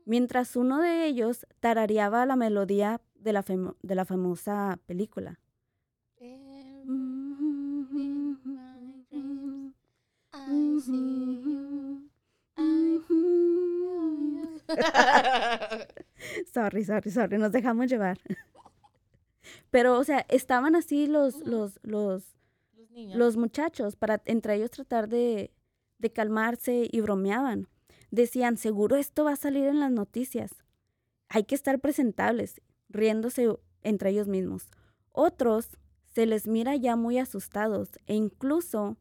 mientras 0.06 0.56
uno 0.56 0.80
de 0.80 1.06
ellos 1.06 1.46
tarareaba 1.60 2.26
la 2.26 2.36
melodía 2.36 3.02
de 3.15 3.34
la, 3.34 3.44
de 3.82 3.96
la 3.96 4.06
famosa 4.06 4.80
película. 4.86 5.39
Sorry, 16.52 16.84
sorry, 16.84 17.12
sorry, 17.12 17.38
nos 17.38 17.52
dejamos 17.52 17.88
llevar. 17.88 18.20
Pero, 19.72 19.98
o 19.98 20.04
sea, 20.04 20.26
estaban 20.30 20.76
así 20.76 21.08
los, 21.08 21.46
los, 21.46 21.80
los, 21.84 22.36
los, 23.13 23.38
muchachos 23.38 23.96
para 23.96 24.22
entre 24.26 24.56
ellos 24.56 24.72
tratar 24.72 25.08
de, 25.10 25.52
de 25.98 26.12
calmarse 26.12 26.88
y 26.92 27.02
bromeaban. 27.02 27.68
Decían, 28.12 28.58
seguro 28.58 28.96
esto 28.96 29.24
va 29.24 29.34
a 29.34 29.38
salir 29.38 29.65
en 29.65 29.80
las 29.80 29.92
noticias. 29.92 30.52
Hay 31.30 31.44
que 31.44 31.56
estar 31.56 31.80
presentables, 31.80 32.62
riéndose 32.89 33.48
entre 33.84 34.10
ellos 34.10 34.28
mismos. 34.28 34.70
Otros 35.12 35.78
se 36.13 36.26
les 36.26 36.48
mira 36.48 36.76
ya 36.76 36.96
muy 36.96 37.20
asustados 37.20 37.89
e 38.08 38.15
incluso 38.15 38.98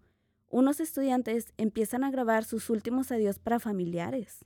unos 0.48 0.80
estudiantes 0.80 1.52
empiezan 1.56 2.04
a 2.04 2.10
grabar 2.10 2.44
sus 2.44 2.70
últimos 2.70 3.12
adiós 3.12 3.38
para 3.38 3.60
familiares. 3.60 4.44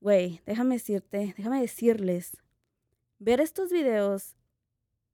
Güey, 0.00 0.40
déjame 0.46 0.76
decirte, 0.76 1.34
déjame 1.36 1.60
decirles, 1.60 2.36
ver 3.18 3.40
estos 3.40 3.70
videos 3.70 4.36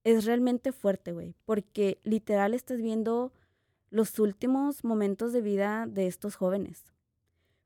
es 0.03 0.25
realmente 0.25 0.71
fuerte, 0.71 1.11
güey, 1.11 1.33
porque 1.45 1.99
literal 2.03 2.53
estás 2.53 2.77
viendo 2.77 3.33
los 3.89 4.19
últimos 4.19 4.83
momentos 4.83 5.33
de 5.33 5.41
vida 5.41 5.85
de 5.87 6.05
estos 6.05 6.35
jóvenes. 6.35 6.83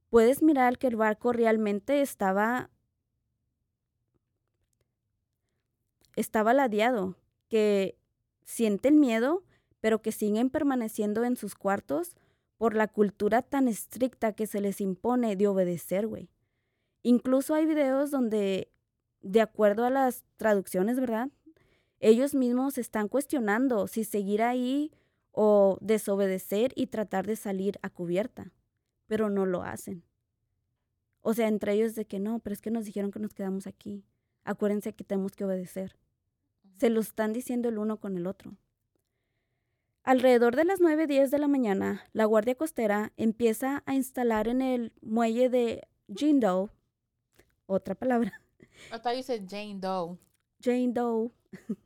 Puedes 0.09 0.41
mirar 0.41 0.77
que 0.77 0.87
el 0.87 0.95
barco 0.95 1.33
realmente 1.33 2.01
estaba 2.01 2.69
estaba 6.15 6.53
ladeado, 6.53 7.15
que 7.47 7.97
sienten 8.43 8.99
miedo, 8.99 9.43
pero 9.81 10.01
que 10.01 10.11
siguen 10.11 10.49
permaneciendo 10.49 11.23
en 11.23 11.35
sus 11.35 11.55
cuartos 11.55 12.15
por 12.57 12.75
la 12.75 12.87
cultura 12.87 13.41
tan 13.41 13.67
estricta 13.67 14.33
que 14.33 14.45
se 14.45 14.61
les 14.61 14.81
impone 14.81 15.35
de 15.35 15.47
obedecer, 15.47 16.07
güey. 16.07 16.29
Incluso 17.03 17.55
hay 17.55 17.65
videos 17.65 18.11
donde, 18.11 18.71
de 19.21 19.41
acuerdo 19.41 19.85
a 19.85 19.89
las 19.89 20.25
traducciones, 20.35 20.99
¿verdad? 20.99 21.29
Ellos 21.99 22.35
mismos 22.35 22.77
están 22.77 23.07
cuestionando 23.07 23.87
si 23.87 24.03
seguir 24.03 24.41
ahí 24.41 24.91
o 25.31 25.77
desobedecer 25.81 26.73
y 26.75 26.87
tratar 26.87 27.25
de 27.25 27.35
salir 27.35 27.79
a 27.81 27.89
cubierta, 27.89 28.51
pero 29.07 29.29
no 29.29 29.45
lo 29.45 29.63
hacen. 29.63 30.03
O 31.21 31.33
sea, 31.33 31.47
entre 31.47 31.73
ellos 31.73 31.95
de 31.95 32.05
que 32.05 32.19
no, 32.19 32.39
pero 32.39 32.53
es 32.53 32.61
que 32.61 32.71
nos 32.71 32.85
dijeron 32.85 33.11
que 33.11 33.19
nos 33.19 33.33
quedamos 33.33 33.67
aquí. 33.67 34.03
Acuérdense 34.43 34.93
que 34.93 35.03
tenemos 35.03 35.35
que 35.35 35.45
obedecer. 35.45 35.97
Se 36.77 36.89
lo 36.89 37.01
están 37.01 37.33
diciendo 37.33 37.69
el 37.69 37.77
uno 37.77 37.99
con 37.99 38.17
el 38.17 38.27
otro. 38.27 38.55
Alrededor 40.03 40.55
de 40.55 40.63
las 40.63 40.79
9.10 40.79 41.29
de 41.29 41.39
la 41.39 41.47
mañana, 41.47 42.03
la 42.13 42.25
Guardia 42.25 42.55
Costera 42.55 43.11
empieza 43.17 43.83
a 43.85 43.95
instalar 43.95 44.47
en 44.47 44.61
el 44.61 44.93
muelle 45.01 45.49
de 45.49 45.87
Jindo 46.15 46.71
otra 47.65 47.95
palabra. 47.95 48.41
Hasta 48.91 49.11
dice 49.11 49.45
Jane 49.47 49.75
Doe. 49.79 50.17
Jane 50.61 50.91
Doe, 50.93 51.31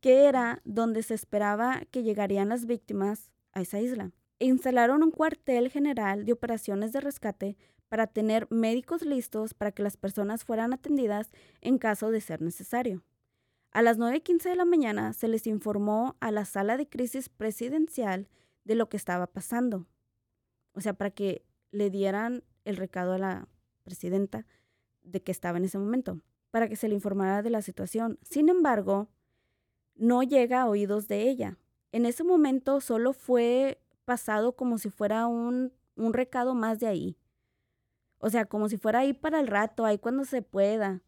que 0.00 0.24
era 0.24 0.60
donde 0.64 1.02
se 1.02 1.14
esperaba 1.14 1.82
que 1.90 2.02
llegarían 2.02 2.48
las 2.48 2.66
víctimas 2.66 3.30
a 3.52 3.60
esa 3.60 3.80
isla. 3.80 4.10
instalaron 4.40 5.02
un 5.02 5.10
cuartel 5.10 5.70
general 5.70 6.24
de 6.24 6.32
operaciones 6.32 6.92
de 6.92 7.00
rescate 7.00 7.56
para 7.88 8.06
tener 8.06 8.46
médicos 8.50 9.02
listos 9.02 9.54
para 9.54 9.72
que 9.72 9.82
las 9.82 9.96
personas 9.96 10.44
fueran 10.44 10.72
atendidas 10.72 11.30
en 11.60 11.78
caso 11.78 12.10
de 12.10 12.20
ser 12.20 12.42
necesario. 12.42 13.02
A 13.70 13.82
las 13.82 13.98
9.15 13.98 14.44
de 14.44 14.56
la 14.56 14.64
mañana 14.64 15.12
se 15.12 15.28
les 15.28 15.46
informó 15.46 16.16
a 16.20 16.30
la 16.30 16.44
sala 16.44 16.76
de 16.76 16.88
crisis 16.88 17.28
presidencial 17.28 18.28
de 18.64 18.74
lo 18.74 18.88
que 18.88 18.96
estaba 18.96 19.26
pasando. 19.26 19.86
O 20.72 20.80
sea, 20.80 20.94
para 20.94 21.10
que 21.10 21.44
le 21.70 21.90
dieran 21.90 22.44
el 22.64 22.76
recado 22.76 23.12
a 23.12 23.18
la 23.18 23.48
presidenta 23.84 24.46
de 25.02 25.22
que 25.22 25.32
estaba 25.32 25.58
en 25.58 25.64
ese 25.64 25.78
momento, 25.78 26.20
para 26.50 26.68
que 26.68 26.76
se 26.76 26.88
le 26.88 26.94
informara 26.94 27.42
de 27.42 27.50
la 27.50 27.62
situación. 27.62 28.18
Sin 28.22 28.48
embargo, 28.48 29.08
no 29.94 30.22
llega 30.22 30.62
a 30.62 30.68
oídos 30.68 31.08
de 31.08 31.28
ella. 31.28 31.58
En 31.92 32.06
ese 32.06 32.24
momento 32.24 32.80
solo 32.80 33.12
fue 33.12 33.80
pasado 34.04 34.56
como 34.56 34.78
si 34.78 34.90
fuera 34.90 35.26
un, 35.26 35.72
un 35.96 36.12
recado 36.12 36.54
más 36.54 36.78
de 36.80 36.86
ahí. 36.86 37.16
O 38.18 38.30
sea, 38.30 38.46
como 38.46 38.68
si 38.68 38.76
fuera 38.76 39.00
ahí 39.00 39.12
para 39.12 39.40
el 39.40 39.46
rato, 39.46 39.84
ahí 39.84 39.98
cuando 39.98 40.24
se 40.24 40.42
pueda. 40.42 41.02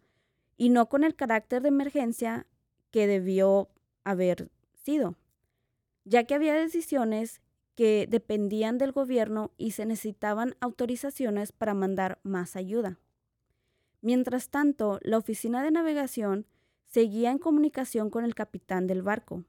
Y 0.61 0.69
no 0.69 0.91
con 0.91 1.05
el 1.05 1.15
carácter 1.15 1.63
de 1.63 1.69
emergencia 1.69 2.47
que 2.91 3.07
debió 3.07 3.71
haber 4.05 4.51
sido, 4.75 5.17
ya 6.05 6.25
que 6.25 6.35
había 6.35 6.53
decisiones 6.53 7.41
que 7.75 8.07
dependían 8.07 8.77
del 8.77 8.93
gobierno 8.93 9.53
y 9.57 9.71
se 9.71 9.87
necesitaban 9.87 10.57
autorizaciones 10.61 11.53
para 11.53 11.73
mandar 11.73 12.19
más 12.25 12.57
ayuda. 12.57 12.99
Mientras 14.03 14.51
tanto, 14.51 14.99
la 15.01 15.17
oficina 15.17 15.63
de 15.63 15.71
navegación 15.71 16.45
seguía 16.85 17.31
en 17.31 17.39
comunicación 17.39 18.11
con 18.11 18.27
el 18.27 18.35
capitán 18.35 18.87
del 18.87 19.01
barco. 19.01 19.45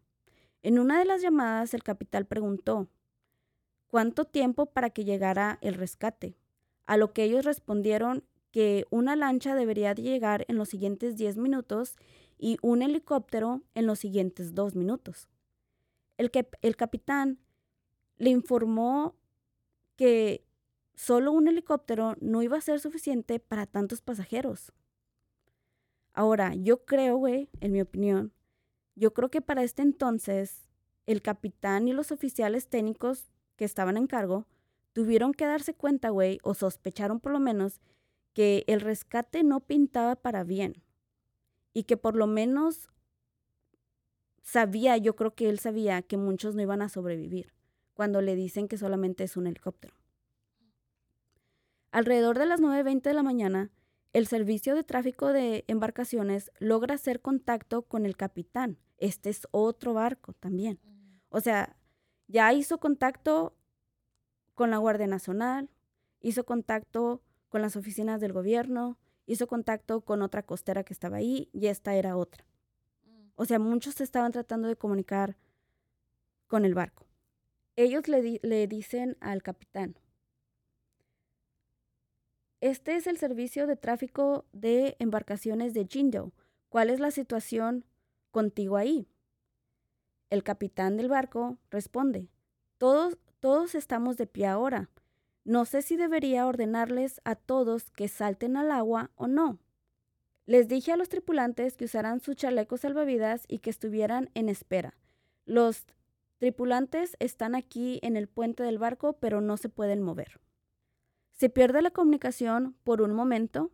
En 0.63 0.79
una 0.79 0.97
de 0.97 1.03
las 1.03 1.21
llamadas, 1.21 1.73
el 1.73 1.83
capitán 1.83 2.23
preguntó, 2.23 2.87
¿cuánto 3.87 4.23
tiempo 4.23 4.67
para 4.67 4.91
que 4.91 5.03
llegara 5.03 5.57
el 5.59 5.73
rescate? 5.73 6.37
A 6.85 6.95
lo 6.95 7.11
que 7.11 7.25
ellos 7.25 7.43
respondieron 7.43 8.23
que 8.51 8.85
una 8.89 9.15
lancha 9.15 9.55
debería 9.55 9.93
llegar 9.93 10.45
en 10.47 10.57
los 10.57 10.69
siguientes 10.69 11.15
10 11.15 11.37
minutos 11.37 11.95
y 12.37 12.57
un 12.61 12.81
helicóptero 12.81 13.61
en 13.75 13.85
los 13.87 13.99
siguientes 13.99 14.53
dos 14.53 14.75
minutos. 14.75 15.29
El, 16.17 16.31
que, 16.31 16.47
el 16.61 16.75
capitán 16.75 17.39
le 18.17 18.29
informó 18.29 19.15
que 19.95 20.45
Solo 21.01 21.31
un 21.31 21.47
helicóptero 21.47 22.15
no 22.21 22.43
iba 22.43 22.57
a 22.57 22.61
ser 22.61 22.79
suficiente 22.79 23.39
para 23.39 23.65
tantos 23.65 24.01
pasajeros. 24.01 24.71
Ahora, 26.13 26.53
yo 26.53 26.85
creo, 26.85 27.17
güey, 27.17 27.49
en 27.59 27.71
mi 27.71 27.81
opinión, 27.81 28.33
yo 28.95 29.11
creo 29.11 29.31
que 29.31 29.41
para 29.41 29.63
este 29.63 29.81
entonces 29.81 30.69
el 31.07 31.23
capitán 31.23 31.87
y 31.87 31.93
los 31.93 32.11
oficiales 32.11 32.67
técnicos 32.67 33.31
que 33.55 33.65
estaban 33.65 33.97
en 33.97 34.05
cargo 34.05 34.45
tuvieron 34.93 35.33
que 35.33 35.47
darse 35.47 35.73
cuenta, 35.73 36.09
güey, 36.09 36.37
o 36.43 36.53
sospecharon 36.53 37.19
por 37.19 37.31
lo 37.31 37.39
menos 37.39 37.81
que 38.33 38.63
el 38.67 38.81
rescate 38.81 39.43
no 39.43 39.59
pintaba 39.59 40.15
para 40.15 40.43
bien 40.43 40.83
y 41.73 41.83
que 41.83 41.97
por 41.97 42.15
lo 42.15 42.27
menos 42.27 42.89
sabía, 44.41 44.97
yo 44.97 45.15
creo 45.15 45.35
que 45.35 45.49
él 45.49 45.59
sabía 45.59 46.01
que 46.01 46.17
muchos 46.17 46.55
no 46.55 46.61
iban 46.61 46.81
a 46.81 46.89
sobrevivir 46.89 47.53
cuando 47.93 48.21
le 48.21 48.35
dicen 48.35 48.67
que 48.67 48.77
solamente 48.77 49.23
es 49.23 49.37
un 49.37 49.47
helicóptero. 49.47 49.95
Alrededor 51.91 52.39
de 52.39 52.45
las 52.45 52.61
9.20 52.61 53.01
de 53.01 53.13
la 53.13 53.23
mañana, 53.23 53.69
el 54.13 54.27
servicio 54.27 54.75
de 54.75 54.83
tráfico 54.83 55.33
de 55.33 55.65
embarcaciones 55.67 56.51
logra 56.59 56.95
hacer 56.95 57.21
contacto 57.21 57.83
con 57.83 58.05
el 58.05 58.15
capitán. 58.15 58.77
Este 58.97 59.29
es 59.29 59.47
otro 59.51 59.93
barco 59.93 60.33
también. 60.33 60.79
O 61.29 61.39
sea, 61.39 61.75
ya 62.27 62.51
hizo 62.53 62.79
contacto 62.79 63.55
con 64.55 64.71
la 64.71 64.77
Guardia 64.77 65.07
Nacional, 65.07 65.69
hizo 66.21 66.45
contacto 66.45 67.21
con 67.51 67.61
las 67.61 67.75
oficinas 67.75 68.21
del 68.21 68.31
gobierno, 68.31 68.97
hizo 69.25 69.45
contacto 69.45 69.99
con 70.01 70.21
otra 70.21 70.43
costera 70.43 70.85
que 70.85 70.93
estaba 70.93 71.17
ahí 71.17 71.49
y 71.51 71.67
esta 71.67 71.93
era 71.95 72.15
otra. 72.15 72.45
O 73.35 73.43
sea, 73.43 73.59
muchos 73.59 73.99
estaban 73.99 74.31
tratando 74.31 74.69
de 74.69 74.77
comunicar 74.77 75.35
con 76.47 76.63
el 76.63 76.73
barco. 76.73 77.05
Ellos 77.75 78.07
le, 78.07 78.39
le 78.41 78.67
dicen 78.67 79.17
al 79.19 79.43
capitán, 79.43 79.97
este 82.61 82.95
es 82.95 83.05
el 83.05 83.17
servicio 83.17 83.67
de 83.67 83.75
tráfico 83.75 84.45
de 84.53 84.95
embarcaciones 84.99 85.73
de 85.73 85.85
Jindo. 85.85 86.31
¿Cuál 86.69 86.89
es 86.89 87.01
la 87.01 87.11
situación 87.11 87.83
contigo 88.31 88.77
ahí? 88.77 89.09
El 90.29 90.43
capitán 90.43 90.95
del 90.95 91.09
barco 91.09 91.57
responde, 91.69 92.29
todos, 92.77 93.17
todos 93.41 93.75
estamos 93.75 94.15
de 94.15 94.27
pie 94.27 94.45
ahora. 94.45 94.89
No 95.43 95.65
sé 95.65 95.81
si 95.81 95.95
debería 95.95 96.45
ordenarles 96.45 97.19
a 97.23 97.35
todos 97.35 97.89
que 97.89 98.07
salten 98.07 98.57
al 98.57 98.71
agua 98.71 99.11
o 99.15 99.27
no. 99.27 99.59
Les 100.45 100.67
dije 100.67 100.91
a 100.91 100.97
los 100.97 101.09
tripulantes 101.09 101.77
que 101.77 101.85
usaran 101.85 102.19
sus 102.19 102.35
chalecos 102.35 102.81
salvavidas 102.81 103.45
y 103.47 103.59
que 103.59 103.69
estuvieran 103.69 104.29
en 104.33 104.49
espera. 104.49 104.95
Los 105.45 105.85
tripulantes 106.37 107.15
están 107.19 107.55
aquí 107.55 107.99
en 108.03 108.17
el 108.17 108.27
puente 108.27 108.63
del 108.63 108.77
barco, 108.77 109.13
pero 109.13 109.41
no 109.41 109.57
se 109.57 109.69
pueden 109.69 110.01
mover. 110.01 110.39
Se 111.31 111.49
pierde 111.49 111.81
la 111.81 111.91
comunicación 111.91 112.75
por 112.83 113.01
un 113.01 113.13
momento. 113.13 113.71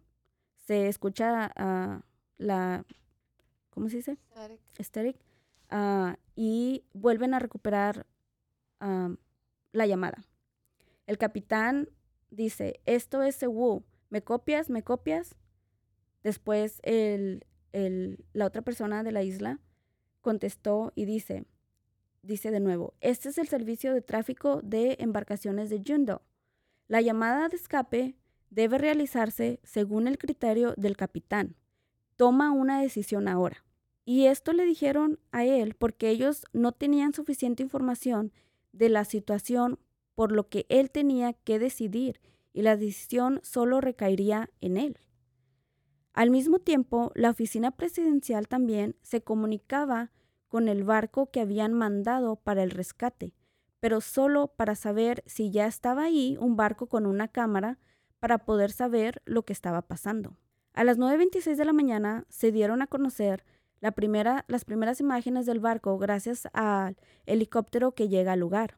Se 0.67 0.87
escucha 0.87 1.51
uh, 1.57 2.01
la. 2.37 2.85
¿Cómo 3.71 3.89
se 3.89 3.97
dice? 3.97 4.17
Static. 4.79 5.17
Uh, 5.71 6.13
y 6.35 6.83
vuelven 6.93 7.33
a 7.33 7.39
recuperar 7.39 8.05
uh, 8.81 9.15
la 9.71 9.85
llamada. 9.85 10.23
El 11.07 11.17
capitán 11.17 11.89
dice: 12.29 12.81
Esto 12.85 13.23
es 13.23 13.35
Sewu. 13.37 13.83
¿Me 14.09 14.21
copias? 14.21 14.69
¿Me 14.69 14.83
copias? 14.83 15.35
Después 16.23 16.79
el, 16.83 17.45
el, 17.71 18.23
la 18.33 18.45
otra 18.45 18.61
persona 18.61 19.03
de 19.03 19.11
la 19.11 19.23
isla 19.23 19.59
contestó 20.21 20.91
y 20.93 21.05
dice, 21.05 21.45
dice 22.21 22.51
de 22.51 22.59
nuevo, 22.59 22.93
este 23.01 23.29
es 23.29 23.37
el 23.37 23.47
servicio 23.47 23.93
de 23.93 24.01
tráfico 24.01 24.61
de 24.61 24.97
embarcaciones 24.99 25.69
de 25.69 25.81
Jundo. 25.85 26.21
La 26.87 27.01
llamada 27.01 27.47
de 27.47 27.55
escape 27.55 28.15
debe 28.49 28.77
realizarse 28.77 29.59
según 29.63 30.07
el 30.07 30.17
criterio 30.17 30.73
del 30.77 30.97
capitán. 30.97 31.55
Toma 32.15 32.51
una 32.51 32.81
decisión 32.81 33.27
ahora. 33.27 33.63
Y 34.03 34.25
esto 34.25 34.53
le 34.53 34.65
dijeron 34.65 35.19
a 35.31 35.45
él 35.45 35.75
porque 35.75 36.09
ellos 36.09 36.45
no 36.53 36.71
tenían 36.71 37.13
suficiente 37.13 37.63
información 37.63 38.31
de 38.71 38.89
la 38.89 39.05
situación 39.05 39.79
por 40.17 40.31
lo 40.31 40.49
que 40.49 40.65
él 40.67 40.89
tenía 40.89 41.33
que 41.33 41.59
decidir 41.59 42.19
y 42.51 42.63
la 42.63 42.75
decisión 42.75 43.39
solo 43.43 43.79
recaería 43.79 44.49
en 44.59 44.75
él. 44.75 44.97
Al 46.11 46.31
mismo 46.31 46.57
tiempo, 46.57 47.11
la 47.13 47.29
oficina 47.29 47.69
presidencial 47.69 48.47
también 48.49 48.97
se 49.01 49.21
comunicaba 49.21 50.11
con 50.47 50.67
el 50.67 50.83
barco 50.83 51.29
que 51.29 51.39
habían 51.39 51.73
mandado 51.73 52.35
para 52.35 52.63
el 52.63 52.71
rescate 52.71 53.33
pero 53.79 54.01
solo 54.01 54.47
para 54.47 54.75
saber 54.75 55.23
si 55.25 55.51
ya 55.51 55.67
estaba 55.67 56.03
ahí 56.03 56.37
un 56.39 56.55
barco 56.55 56.87
con 56.87 57.05
una 57.05 57.27
cámara 57.27 57.77
para 58.19 58.39
poder 58.39 58.71
saber 58.71 59.21
lo 59.25 59.43
que 59.43 59.53
estaba 59.53 59.81
pasando. 59.83 60.35
A 60.73 60.83
las 60.83 60.97
9.26 60.97 61.55
de 61.55 61.65
la 61.65 61.73
mañana 61.73 62.25
se 62.29 62.51
dieron 62.51 62.81
a 62.81 62.87
conocer 62.87 63.45
la 63.79 63.91
primera, 63.91 64.45
las 64.47 64.65
primeras 64.65 64.99
imágenes 64.99 65.45
del 65.45 65.59
barco 65.59 65.97
gracias 65.97 66.47
al 66.53 66.97
helicóptero 67.25 67.93
que 67.93 68.09
llega 68.09 68.33
al 68.33 68.39
lugar. 68.39 68.77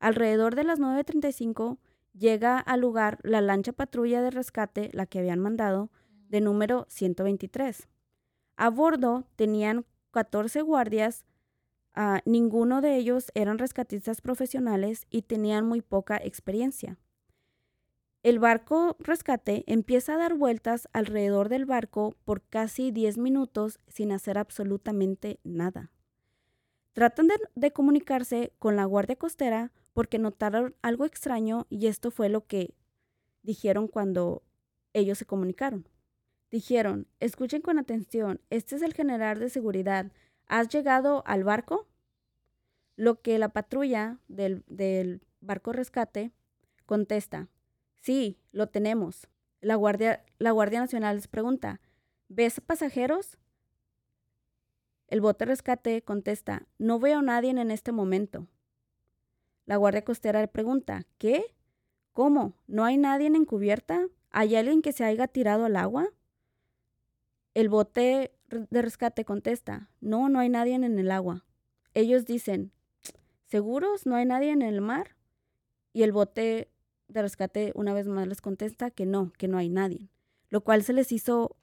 Alrededor 0.00 0.54
de 0.54 0.64
las 0.64 0.78
9.35 0.78 1.78
llega 2.12 2.58
al 2.58 2.80
lugar 2.80 3.18
la 3.22 3.40
lancha 3.40 3.72
patrulla 3.72 4.22
de 4.22 4.30
rescate, 4.30 4.90
la 4.92 5.06
que 5.06 5.18
habían 5.18 5.40
mandado, 5.40 5.90
de 6.28 6.40
número 6.40 6.86
123. 6.88 7.88
A 8.56 8.70
bordo 8.70 9.24
tenían 9.36 9.84
14 10.10 10.62
guardias 10.62 11.24
Ah, 12.00 12.22
ninguno 12.24 12.80
de 12.80 12.96
ellos 12.96 13.32
eran 13.34 13.58
rescatistas 13.58 14.20
profesionales 14.20 15.08
y 15.10 15.22
tenían 15.22 15.66
muy 15.66 15.80
poca 15.80 16.16
experiencia. 16.16 16.96
El 18.22 18.38
barco 18.38 18.96
rescate 19.00 19.64
empieza 19.66 20.14
a 20.14 20.18
dar 20.18 20.34
vueltas 20.34 20.88
alrededor 20.92 21.48
del 21.48 21.66
barco 21.66 22.14
por 22.24 22.42
casi 22.42 22.92
10 22.92 23.18
minutos 23.18 23.80
sin 23.88 24.12
hacer 24.12 24.38
absolutamente 24.38 25.40
nada. 25.42 25.90
Tratan 26.98 27.28
de, 27.54 27.70
comunicarse 27.70 28.52
con 28.58 28.74
la 28.74 28.84
guardia 28.84 29.14
costera 29.14 29.70
porque 29.94 30.18
notaron 30.18 30.74
algo 30.82 31.04
extraño 31.04 31.64
y 31.70 31.86
esto 31.86 32.10
fue 32.10 32.28
lo 32.28 32.44
que 32.48 32.74
dijeron 33.44 33.86
cuando 33.86 34.42
ellos 34.94 35.16
se 35.16 35.24
comunicaron. 35.24 35.88
Dijeron, 36.50 37.06
escuchen 37.20 37.62
con 37.62 37.78
atención, 37.78 38.40
este 38.50 38.74
es 38.74 38.82
el 38.82 38.94
general 38.94 39.38
de 39.38 39.48
seguridad 39.48 40.10
¿Has 40.48 40.70
llegado 40.70 41.22
al 41.24 41.44
barco? 41.44 41.86
Lo 42.96 43.22
que 43.22 43.38
la 43.38 43.50
patrulla 43.50 44.18
del, 44.26 45.20
barco 45.40 45.72
rescate 45.72 46.32
contesta, 46.84 47.46
sí, 48.00 48.40
lo 48.50 48.66
tenemos. 48.66 49.28
La 49.60 49.76
Guardia, 49.76 50.24
la 50.40 50.50
Guardia 50.50 50.80
Nacional 50.80 51.14
les 51.14 51.28
pregunta, 51.28 51.80
¿ves 52.26 52.60
pasajeros? 52.60 53.38
El 55.08 55.22
bote 55.22 55.46
rescate 55.46 56.02
contesta, 56.02 56.66
no 56.78 56.98
veo 56.98 57.20
a 57.20 57.22
nadie 57.22 57.50
en 57.50 57.70
este 57.70 57.92
momento. 57.92 58.46
La 59.64 59.76
Guardia 59.76 60.04
Costera 60.04 60.40
le 60.40 60.48
pregunta, 60.48 61.04
¿qué? 61.16 61.44
¿Cómo? 62.12 62.54
¿No 62.66 62.84
hay 62.84 62.98
nadie 62.98 63.26
en 63.26 63.44
cubierta? 63.46 64.06
¿Hay 64.30 64.54
alguien 64.54 64.82
que 64.82 64.92
se 64.92 65.04
haya 65.04 65.26
tirado 65.26 65.64
al 65.64 65.76
agua? 65.76 66.08
El 67.54 67.70
bote 67.70 68.32
de 68.50 68.82
rescate 68.82 69.24
contesta, 69.24 69.90
no, 70.00 70.28
no 70.28 70.40
hay 70.40 70.50
nadie 70.50 70.74
en 70.74 70.98
el 70.98 71.10
agua. 71.10 71.46
Ellos 71.94 72.26
dicen, 72.26 72.72
¿seguros? 73.46 74.06
¿No 74.06 74.14
hay 74.14 74.26
nadie 74.26 74.50
en 74.50 74.62
el 74.62 74.80
mar? 74.80 75.16
Y 75.92 76.02
el 76.02 76.12
bote 76.12 76.70
de 77.08 77.22
rescate 77.22 77.72
una 77.74 77.94
vez 77.94 78.06
más 78.06 78.26
les 78.26 78.40
contesta 78.40 78.90
que 78.90 79.06
no, 79.06 79.32
que 79.38 79.48
no 79.48 79.56
hay 79.56 79.70
nadie. 79.70 80.10
Lo 80.50 80.60
cual 80.62 80.82
se 80.82 80.92
les 80.92 81.12
hizo 81.12 81.56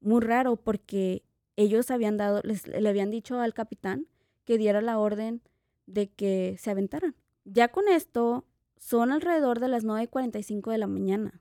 muy 0.00 0.20
raro 0.20 0.56
porque 0.56 1.25
ellos 1.56 1.90
habían 1.90 2.16
dado, 2.16 2.40
les, 2.44 2.66
le 2.66 2.88
habían 2.88 3.10
dicho 3.10 3.40
al 3.40 3.54
capitán 3.54 4.06
que 4.44 4.58
diera 4.58 4.80
la 4.80 4.98
orden 4.98 5.42
de 5.86 6.08
que 6.08 6.56
se 6.58 6.70
aventaran. 6.70 7.14
Ya 7.44 7.68
con 7.68 7.88
esto, 7.88 8.44
son 8.78 9.10
alrededor 9.10 9.60
de 9.60 9.68
las 9.68 9.84
9.45 9.84 10.70
de 10.70 10.78
la 10.78 10.86
mañana. 10.86 11.40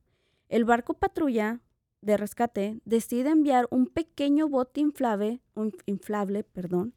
El 0.49 0.65
barco 0.65 0.93
patrulla 0.93 1.62
de 2.01 2.17
rescate 2.17 2.80
decide 2.86 3.30
enviar 3.30 3.67
un 3.71 3.88
pequeño 3.88 4.47
bote 4.47 4.80
inflable, 4.80 5.41
un 5.56 5.75
inflable 5.86 6.43
perdón, 6.43 6.93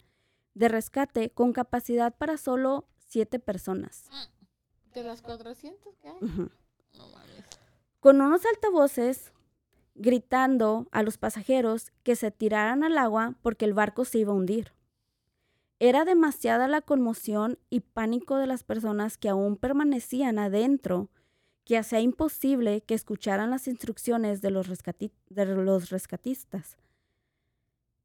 de 0.54 0.68
rescate 0.68 1.30
con 1.30 1.52
capacidad 1.52 2.14
para 2.16 2.36
solo 2.36 2.86
siete 2.98 3.38
personas. 3.38 4.08
¿De 4.92 5.02
las 5.02 5.22
400 5.22 5.96
que 5.96 6.08
hay? 6.08 6.20
No 6.20 7.08
mames. 7.08 7.44
Con 8.00 8.20
unos 8.20 8.44
altavoces 8.44 9.32
gritando 9.98 10.88
a 10.92 11.02
los 11.02 11.18
pasajeros 11.18 11.92
que 12.02 12.16
se 12.16 12.30
tiraran 12.30 12.84
al 12.84 12.96
agua 12.96 13.34
porque 13.42 13.64
el 13.64 13.74
barco 13.74 14.04
se 14.04 14.18
iba 14.18 14.32
a 14.32 14.36
hundir. 14.36 14.72
Era 15.80 16.04
demasiada 16.04 16.66
la 16.66 16.80
conmoción 16.80 17.58
y 17.70 17.80
pánico 17.80 18.36
de 18.36 18.46
las 18.46 18.64
personas 18.64 19.16
que 19.16 19.28
aún 19.28 19.56
permanecían 19.56 20.38
adentro 20.38 21.10
que 21.64 21.76
hacía 21.76 22.00
imposible 22.00 22.80
que 22.80 22.94
escucharan 22.94 23.50
las 23.50 23.68
instrucciones 23.68 24.40
de 24.40 24.50
los, 24.50 24.68
rescatistas. 25.90 26.78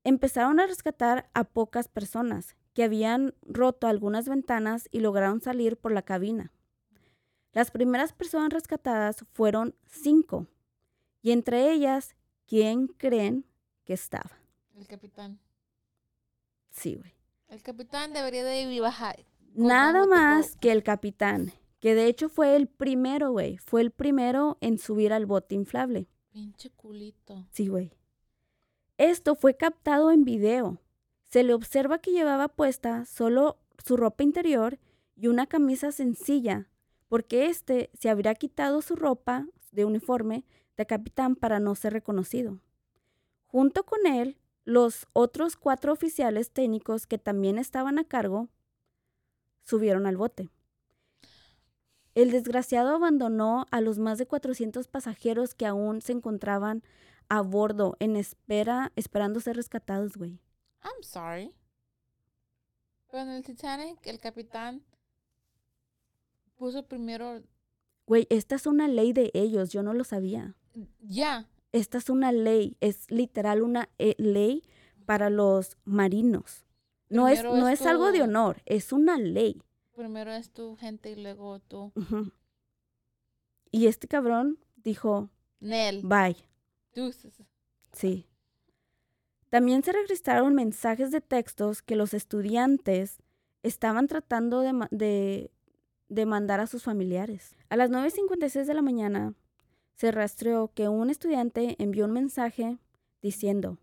Empezaron 0.04 0.60
a 0.60 0.68
rescatar 0.68 1.30
a 1.34 1.46
pocas 1.46 1.88
personas 1.88 2.58
que 2.74 2.84
habían 2.84 3.34
roto 3.42 3.88
algunas 3.88 4.28
ventanas 4.28 4.90
y 4.92 5.00
lograron 5.00 5.42
salir 5.42 5.78
por 5.78 5.94
la 5.94 6.02
cabina. 6.02 6.52
Las 7.54 7.72
primeras 7.72 8.12
personas 8.12 8.50
rescatadas 8.52 9.24
fueron 9.32 9.76
cinco, 9.88 10.48
y 11.24 11.32
entre 11.32 11.72
ellas, 11.72 12.16
¿quién 12.46 12.86
creen 12.86 13.48
que 13.86 13.94
estaba? 13.94 14.30
El 14.76 14.86
capitán. 14.86 15.40
Sí, 16.70 16.96
güey. 16.96 17.16
El 17.48 17.64
capitán 17.64 18.14
debería 18.14 18.44
de 18.44 18.80
bajar. 18.80 19.26
Nada 19.56 20.06
más 20.06 20.56
que 20.58 20.72
el 20.72 20.84
capitán 20.84 21.54
que 21.84 21.96
de 21.96 22.08
hecho 22.08 22.30
fue 22.30 22.56
el 22.56 22.68
primero, 22.68 23.32
güey. 23.32 23.58
Fue 23.58 23.82
el 23.82 23.92
primero 23.92 24.58
en 24.62 24.78
subir 24.78 25.12
al 25.12 25.26
bote 25.26 25.54
inflable. 25.54 26.08
Pinche 26.32 26.70
culito. 26.70 27.46
Sí, 27.52 27.68
güey. 27.68 27.92
Esto 28.98 29.36
fue 29.36 29.58
captado 29.58 30.10
en 30.10 30.24
video. 30.24 30.82
Se 31.26 31.44
le 31.44 31.54
observa 31.54 32.00
que 32.00 32.12
llevaba 32.12 32.48
puesta 32.48 33.04
solo 33.04 33.60
su 33.86 33.98
ropa 33.98 34.24
interior 34.24 34.80
y 35.18 35.28
una 35.28 35.46
camisa 35.46 35.92
sencilla, 35.92 36.70
porque 37.10 37.48
este 37.48 37.90
se 38.00 38.10
habría 38.10 38.34
quitado 38.36 38.82
su 38.82 38.96
ropa 38.96 39.46
de 39.74 39.84
uniforme 39.84 40.46
de 40.78 40.86
capitán 40.86 41.36
para 41.36 41.60
no 41.60 41.76
ser 41.76 41.94
reconocido. 41.94 42.60
Junto 43.48 43.86
con 43.86 44.06
él, 44.08 44.38
los 44.66 45.08
otros 45.14 45.56
cuatro 45.56 45.94
oficiales 45.94 46.52
técnicos 46.52 47.06
que 47.06 47.18
también 47.18 47.58
estaban 47.58 48.00
a 48.00 48.04
cargo 48.04 48.50
subieron 49.64 50.06
al 50.06 50.18
bote. 50.18 50.50
El 52.16 52.32
desgraciado 52.32 52.96
abandonó 52.96 53.66
a 53.72 53.82
los 53.82 53.98
más 53.98 54.18
de 54.18 54.28
400 54.28 54.88
pasajeros 54.88 55.56
que 55.56 55.66
aún 55.66 56.02
se 56.02 56.12
encontraban 56.12 56.84
a 57.28 57.42
bordo 57.42 57.96
en 58.00 58.16
espera, 58.16 58.92
esperando 58.96 59.40
ser 59.40 59.56
rescatados, 59.56 60.16
güey. 60.16 60.40
I'm 60.84 61.02
sorry. 61.02 61.54
Pero 63.10 63.24
en 63.24 63.30
el 63.30 63.44
Titanic, 63.44 64.06
el 64.06 64.20
capitán 64.20 64.84
puso 66.56 66.84
primero. 66.84 67.42
Güey, 68.06 68.28
esta 68.30 68.56
es 68.56 68.68
una 68.68 68.88
ley 68.88 69.14
de 69.14 69.32
ellos, 69.34 69.72
yo 69.72 69.82
no 69.82 69.94
lo 69.94 70.04
sabía. 70.04 70.56
Ya. 71.02 71.48
Esta 71.72 71.98
es 71.98 72.10
una 72.10 72.32
ley, 72.32 72.78
es 72.82 73.10
literal 73.10 73.62
una 73.64 73.90
eh, 73.98 74.16
ley 74.18 74.64
para 75.06 75.30
los 75.30 75.78
marinos. 75.86 76.66
No 77.10 77.28
es, 77.28 77.44
no 77.44 77.68
es 77.70 77.82
algo 77.86 78.12
de 78.12 78.22
honor, 78.24 78.62
es 78.66 78.92
una 78.94 79.18
ley. 79.18 79.62
Primero 79.96 80.32
es 80.32 80.50
tu 80.52 80.76
gente 80.76 81.12
y 81.12 81.16
luego 81.22 81.60
tú. 81.60 81.92
Y 83.72 83.88
este 83.88 84.08
cabrón 84.08 84.60
dijo, 84.76 85.30
Nel. 85.60 86.02
bye. 86.04 86.36
Deuces. 86.94 87.34
Sí. 87.92 88.28
También 89.50 89.84
se 89.84 89.92
registraron 89.92 90.56
mensajes 90.56 91.12
de 91.12 91.22
textos 91.22 91.82
que 91.82 91.96
los 91.96 92.14
estudiantes 92.14 93.18
estaban 93.62 94.08
tratando 94.08 94.62
de, 94.62 94.88
de- 94.92 95.52
de 96.10 96.26
mandar 96.26 96.60
a 96.60 96.68
sus 96.68 96.84
familiares. 96.84 97.56
A 97.70 97.76
las 97.78 97.90
9.56 97.90 98.66
de 98.66 98.74
la 98.74 98.82
mañana 98.84 99.34
se 99.94 100.12
rastreó 100.12 100.72
que 100.74 100.88
un 100.88 101.10
estudiante 101.10 101.76
envió 101.80 102.06
un 102.06 102.12
mensaje 102.12 102.78
diciendo, 103.22 103.78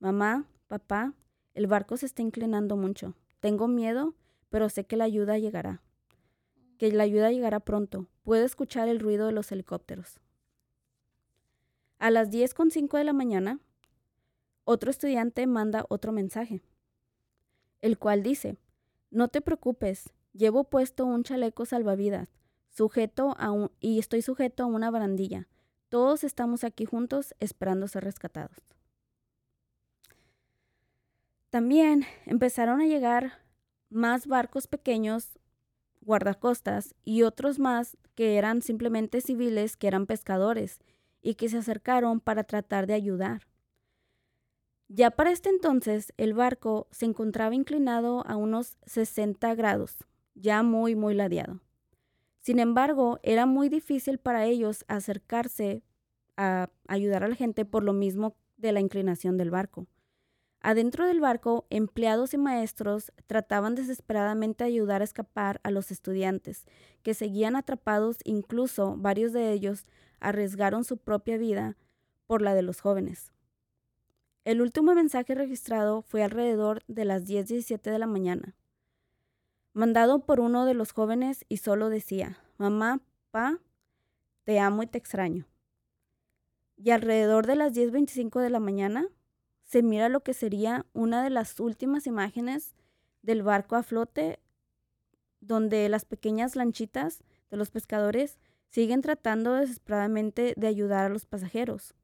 Mamá, 0.00 0.46
papá, 0.68 1.14
el 1.54 1.66
barco 1.66 1.96
se 1.96 2.06
está 2.06 2.22
inclinando 2.22 2.76
mucho. 2.76 3.14
Tengo 3.40 3.66
miedo, 3.66 4.14
pero 4.48 4.68
sé 4.68 4.84
que 4.84 4.96
la 4.96 5.04
ayuda 5.04 5.38
llegará. 5.38 5.82
Que 6.78 6.92
la 6.92 7.02
ayuda 7.02 7.32
llegará 7.32 7.58
pronto. 7.58 8.06
Puedo 8.22 8.44
escuchar 8.44 8.88
el 8.88 9.00
ruido 9.00 9.26
de 9.26 9.32
los 9.32 9.50
helicópteros. 9.50 10.20
A 11.98 12.10
las 12.10 12.30
10.05 12.30 12.96
de 12.96 13.04
la 13.04 13.12
mañana, 13.12 13.58
otro 14.62 14.90
estudiante 14.90 15.46
manda 15.48 15.84
otro 15.88 16.12
mensaje, 16.12 16.62
el 17.80 17.98
cual 17.98 18.22
dice, 18.22 18.56
no 19.10 19.26
te 19.26 19.40
preocupes, 19.40 20.10
llevo 20.32 20.64
puesto 20.64 21.06
un 21.06 21.24
chaleco 21.24 21.66
salvavidas, 21.66 22.28
sujeto 22.78 23.34
a 23.38 23.50
un, 23.50 23.72
y 23.80 23.98
estoy 23.98 24.22
sujeto 24.22 24.62
a 24.62 24.66
una 24.66 24.88
barandilla. 24.88 25.48
Todos 25.88 26.22
estamos 26.22 26.62
aquí 26.62 26.84
juntos 26.84 27.34
esperando 27.40 27.88
ser 27.88 28.04
rescatados. 28.04 28.56
También 31.50 32.04
empezaron 32.24 32.80
a 32.80 32.86
llegar 32.86 33.44
más 33.90 34.28
barcos 34.28 34.68
pequeños, 34.68 35.40
guardacostas, 36.02 36.94
y 37.04 37.22
otros 37.22 37.58
más 37.58 37.96
que 38.14 38.38
eran 38.38 38.62
simplemente 38.62 39.20
civiles, 39.22 39.76
que 39.76 39.88
eran 39.88 40.06
pescadores, 40.06 40.78
y 41.20 41.34
que 41.34 41.48
se 41.48 41.58
acercaron 41.58 42.20
para 42.20 42.44
tratar 42.44 42.86
de 42.86 42.94
ayudar. 42.94 43.48
Ya 44.86 45.10
para 45.10 45.32
este 45.32 45.48
entonces 45.48 46.12
el 46.16 46.32
barco 46.32 46.86
se 46.92 47.06
encontraba 47.06 47.56
inclinado 47.56 48.24
a 48.24 48.36
unos 48.36 48.76
60 48.86 49.52
grados, 49.56 49.96
ya 50.36 50.62
muy, 50.62 50.94
muy 50.94 51.14
ladeado. 51.14 51.60
Sin 52.48 52.60
embargo, 52.60 53.20
era 53.22 53.44
muy 53.44 53.68
difícil 53.68 54.16
para 54.16 54.46
ellos 54.46 54.86
acercarse 54.88 55.82
a 56.38 56.70
ayudar 56.86 57.22
a 57.22 57.28
la 57.28 57.34
gente 57.34 57.66
por 57.66 57.84
lo 57.84 57.92
mismo 57.92 58.36
de 58.56 58.72
la 58.72 58.80
inclinación 58.80 59.36
del 59.36 59.50
barco. 59.50 59.86
Adentro 60.62 61.06
del 61.06 61.20
barco, 61.20 61.66
empleados 61.68 62.32
y 62.32 62.38
maestros 62.38 63.12
trataban 63.26 63.74
desesperadamente 63.74 64.64
de 64.64 64.70
ayudar 64.70 65.02
a 65.02 65.04
escapar 65.04 65.60
a 65.62 65.70
los 65.70 65.90
estudiantes, 65.90 66.64
que 67.02 67.12
seguían 67.12 67.54
atrapados, 67.54 68.16
incluso 68.24 68.96
varios 68.96 69.34
de 69.34 69.52
ellos 69.52 69.84
arriesgaron 70.18 70.84
su 70.84 70.96
propia 70.96 71.36
vida 71.36 71.76
por 72.26 72.40
la 72.40 72.54
de 72.54 72.62
los 72.62 72.80
jóvenes. 72.80 73.30
El 74.46 74.62
último 74.62 74.94
mensaje 74.94 75.34
registrado 75.34 76.00
fue 76.00 76.22
alrededor 76.22 76.82
de 76.88 77.04
las 77.04 77.26
10.17 77.26 77.90
de 77.90 77.98
la 77.98 78.06
mañana, 78.06 78.54
mandado 79.72 80.20
por 80.20 80.40
uno 80.40 80.64
de 80.66 80.74
los 80.74 80.92
jóvenes 80.92 81.44
y 81.48 81.58
solo 81.58 81.88
decía, 81.88 82.38
mamá, 82.56 83.00
pa, 83.30 83.58
te 84.44 84.58
amo 84.58 84.82
y 84.82 84.86
te 84.86 84.98
extraño. 84.98 85.46
Y 86.76 86.90
alrededor 86.90 87.46
de 87.46 87.56
las 87.56 87.74
10.25 87.74 88.40
de 88.40 88.50
la 88.50 88.60
mañana 88.60 89.06
se 89.64 89.82
mira 89.82 90.08
lo 90.08 90.20
que 90.20 90.32
sería 90.32 90.86
una 90.92 91.22
de 91.22 91.30
las 91.30 91.60
últimas 91.60 92.06
imágenes 92.06 92.74
del 93.22 93.42
barco 93.42 93.76
a 93.76 93.82
flote, 93.82 94.40
donde 95.40 95.88
las 95.88 96.04
pequeñas 96.04 96.56
lanchitas 96.56 97.22
de 97.50 97.56
los 97.56 97.70
pescadores 97.70 98.38
siguen 98.70 99.02
tratando 99.02 99.54
desesperadamente 99.54 100.54
de 100.56 100.66
ayudar 100.66 101.04
a 101.04 101.08
los 101.08 101.26
pasajeros. 101.26 101.94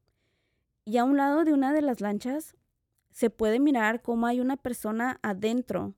Y 0.83 0.97
a 0.97 1.03
un 1.03 1.17
lado 1.17 1.43
de 1.43 1.53
una 1.53 1.73
de 1.73 1.81
las 1.81 2.01
lanchas 2.01 2.55
se 3.11 3.29
puede 3.29 3.59
mirar 3.59 4.01
cómo 4.01 4.27
hay 4.27 4.39
una 4.39 4.57
persona 4.57 5.19
adentro 5.23 5.95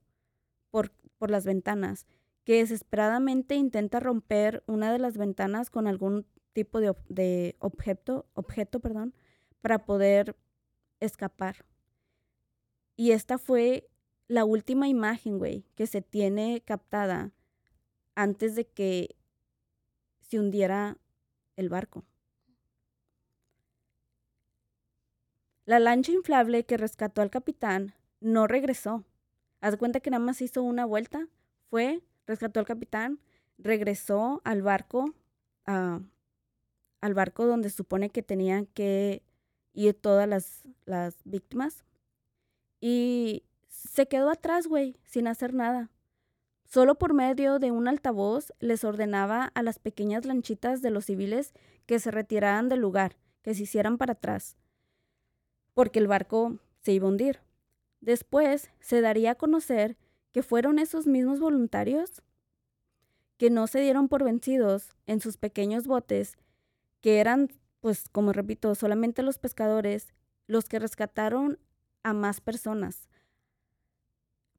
por, 0.71 0.91
por 1.17 1.31
las 1.31 1.45
ventanas 1.45 2.05
que 2.43 2.59
desesperadamente 2.59 3.55
intenta 3.55 3.99
romper 3.99 4.63
una 4.67 4.91
de 4.91 4.99
las 4.99 5.17
ventanas 5.17 5.69
con 5.69 5.87
algún 5.87 6.25
tipo 6.53 6.79
de, 6.79 6.91
ob- 6.91 7.05
de 7.09 7.55
objeto, 7.59 8.25
objeto 8.33 8.79
perdón, 8.79 9.13
para 9.61 9.85
poder 9.85 10.35
escapar. 10.99 11.65
Y 12.95 13.11
esta 13.11 13.37
fue 13.37 13.89
la 14.27 14.45
última 14.45 14.87
imagen, 14.87 15.37
güey, 15.37 15.65
que 15.75 15.87
se 15.87 16.01
tiene 16.01 16.61
captada 16.65 17.31
antes 18.15 18.55
de 18.55 18.65
que 18.67 19.15
se 20.21 20.39
hundiera 20.39 20.97
el 21.55 21.69
barco. 21.69 22.05
La 25.65 25.79
lancha 25.79 26.11
inflable 26.11 26.65
que 26.65 26.77
rescató 26.77 27.21
al 27.21 27.29
capitán 27.29 27.93
no 28.21 28.47
regresó. 28.47 29.03
Haz 29.61 29.77
cuenta 29.77 29.99
que 29.99 30.09
nada 30.09 30.23
más 30.23 30.41
hizo 30.41 30.61
una 30.63 30.85
vuelta, 30.85 31.27
fue, 31.69 32.01
rescató 32.25 32.59
al 32.59 32.65
capitán, 32.65 33.19
regresó 33.57 34.41
al 34.43 34.61
barco, 34.61 35.13
ah, 35.65 35.99
al 37.01 37.13
barco 37.13 37.45
donde 37.45 37.69
supone 37.69 38.09
que 38.09 38.23
tenían 38.23 38.65
que 38.67 39.23
ir 39.73 39.93
todas 39.93 40.27
las, 40.27 40.67
las 40.85 41.15
víctimas. 41.23 41.85
Y 42.79 43.43
se 43.67 44.07
quedó 44.07 44.29
atrás, 44.29 44.67
güey, 44.67 44.97
sin 45.03 45.27
hacer 45.27 45.53
nada. 45.53 45.89
Solo 46.65 46.95
por 46.95 47.13
medio 47.13 47.59
de 47.59 47.71
un 47.71 47.87
altavoz 47.87 48.51
les 48.59 48.83
ordenaba 48.83 49.51
a 49.55 49.63
las 49.63 49.79
pequeñas 49.79 50.25
lanchitas 50.25 50.81
de 50.81 50.91
los 50.91 51.05
civiles 51.05 51.53
que 51.85 51.99
se 51.99 52.11
retiraran 52.11 52.67
del 52.67 52.81
lugar, 52.81 53.15
que 53.41 53.55
se 53.55 53.63
hicieran 53.63 53.97
para 53.97 54.13
atrás, 54.13 54.57
porque 55.73 55.99
el 55.99 56.07
barco 56.07 56.59
se 56.81 56.91
iba 56.91 57.07
a 57.07 57.09
hundir. 57.09 57.39
Después 58.01 58.69
se 58.79 59.01
daría 59.01 59.31
a 59.31 59.35
conocer 59.35 59.97
que 60.31 60.43
fueron 60.43 60.79
esos 60.79 61.07
mismos 61.07 61.39
voluntarios 61.39 62.21
que 63.37 63.49
no 63.49 63.67
se 63.67 63.79
dieron 63.79 64.07
por 64.07 64.23
vencidos 64.23 64.89
en 65.05 65.21
sus 65.21 65.37
pequeños 65.37 65.87
botes, 65.87 66.37
que 67.01 67.19
eran, 67.19 67.49
pues 67.81 68.09
como 68.09 68.33
repito, 68.33 68.73
solamente 68.75 69.21
los 69.21 69.37
pescadores, 69.37 70.13
los 70.47 70.65
que 70.65 70.79
rescataron 70.79 71.59
a 72.03 72.13
más 72.13 72.41
personas. 72.41 73.07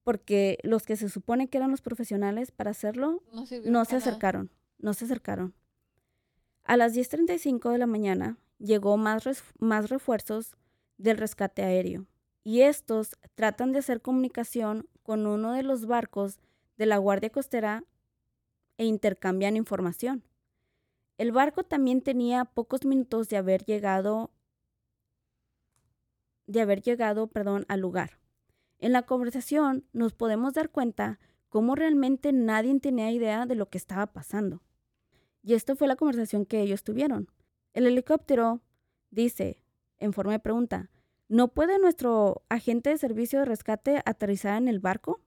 Porque 0.05 0.59
los 0.62 0.85
que 0.85 0.96
se 0.96 1.09
supone 1.09 1.48
que 1.48 1.59
eran 1.59 1.70
los 1.70 1.83
profesionales 1.83 2.51
para 2.51 2.70
hacerlo, 2.70 3.22
No, 3.33 3.85
se 3.85 3.96
acercaron, 3.96 4.51
no 4.79 4.94
se 4.94 5.05
acercaron. 5.05 5.55
A 6.62 6.77
las 6.77 6.94
10.35 6.94 7.72
de 7.72 7.79
la 7.79 7.87
mañana 7.87 8.38
llegó 8.59 8.96
más, 8.96 9.24
más 9.59 9.90
refuerzos 9.90 10.57
del 10.98 11.18
rescate 11.18 11.62
aéreo 11.62 12.07
y 12.44 12.62
estos 12.62 13.16
tratan 13.35 13.72
de 13.72 13.81
hacer 13.81 14.01
comunicación 14.01 14.88
con 15.03 15.27
uno 15.27 15.53
de 15.53 15.62
los 15.62 15.87
barcos 15.87 16.38
de 16.77 16.87
la 16.87 16.98
Guardia 16.98 17.31
Costera 17.31 17.85
e 18.77 18.85
intercambian 18.85 19.57
información. 19.57 20.24
El 21.18 21.33
barco 21.33 21.64
también 21.64 22.01
tenía 22.01 22.45
pocos 22.45 22.84
minutos 22.84 23.28
de 23.28 23.36
haber 23.36 23.64
llegado 23.64 24.30
de 26.47 26.62
haber 26.62 26.80
llegado, 26.80 27.26
perdón, 27.26 27.66
al 27.68 27.80
lugar. 27.80 28.18
En 28.78 28.93
la 28.93 29.03
conversación 29.03 29.84
nos 29.93 30.14
podemos 30.14 30.55
dar 30.55 30.70
cuenta 30.70 31.20
cómo 31.49 31.74
realmente 31.74 32.32
nadie 32.32 32.78
tenía 32.80 33.11
idea 33.11 33.45
de 33.45 33.55
lo 33.55 33.68
que 33.68 33.76
estaba 33.78 34.07
pasando. 34.07 34.62
Y 35.43 35.55
esto 35.55 35.76
fue 35.76 35.89
la 35.89 35.97
conversación 35.97 36.47
que 36.47 36.61
ellos 36.61 36.84
tuvieron. 36.84 37.28
El 37.74 37.86
helicóptero 37.86 38.62
dice, 39.11 39.62
en 39.99 40.12
forma 40.12 40.32
de 40.32 40.41
pregunta, 40.41 40.91
¿no 41.29 41.49
puede 41.49 41.79
nuestro 41.79 42.43
agente 42.49 42.91
de 42.91 42.99
servicio 42.99 43.39
de 43.41 43.45
rescate 43.45 44.03
aterrizar 44.05 44.57
en 44.57 44.68
el 44.68 44.81
barco? 44.81 45.20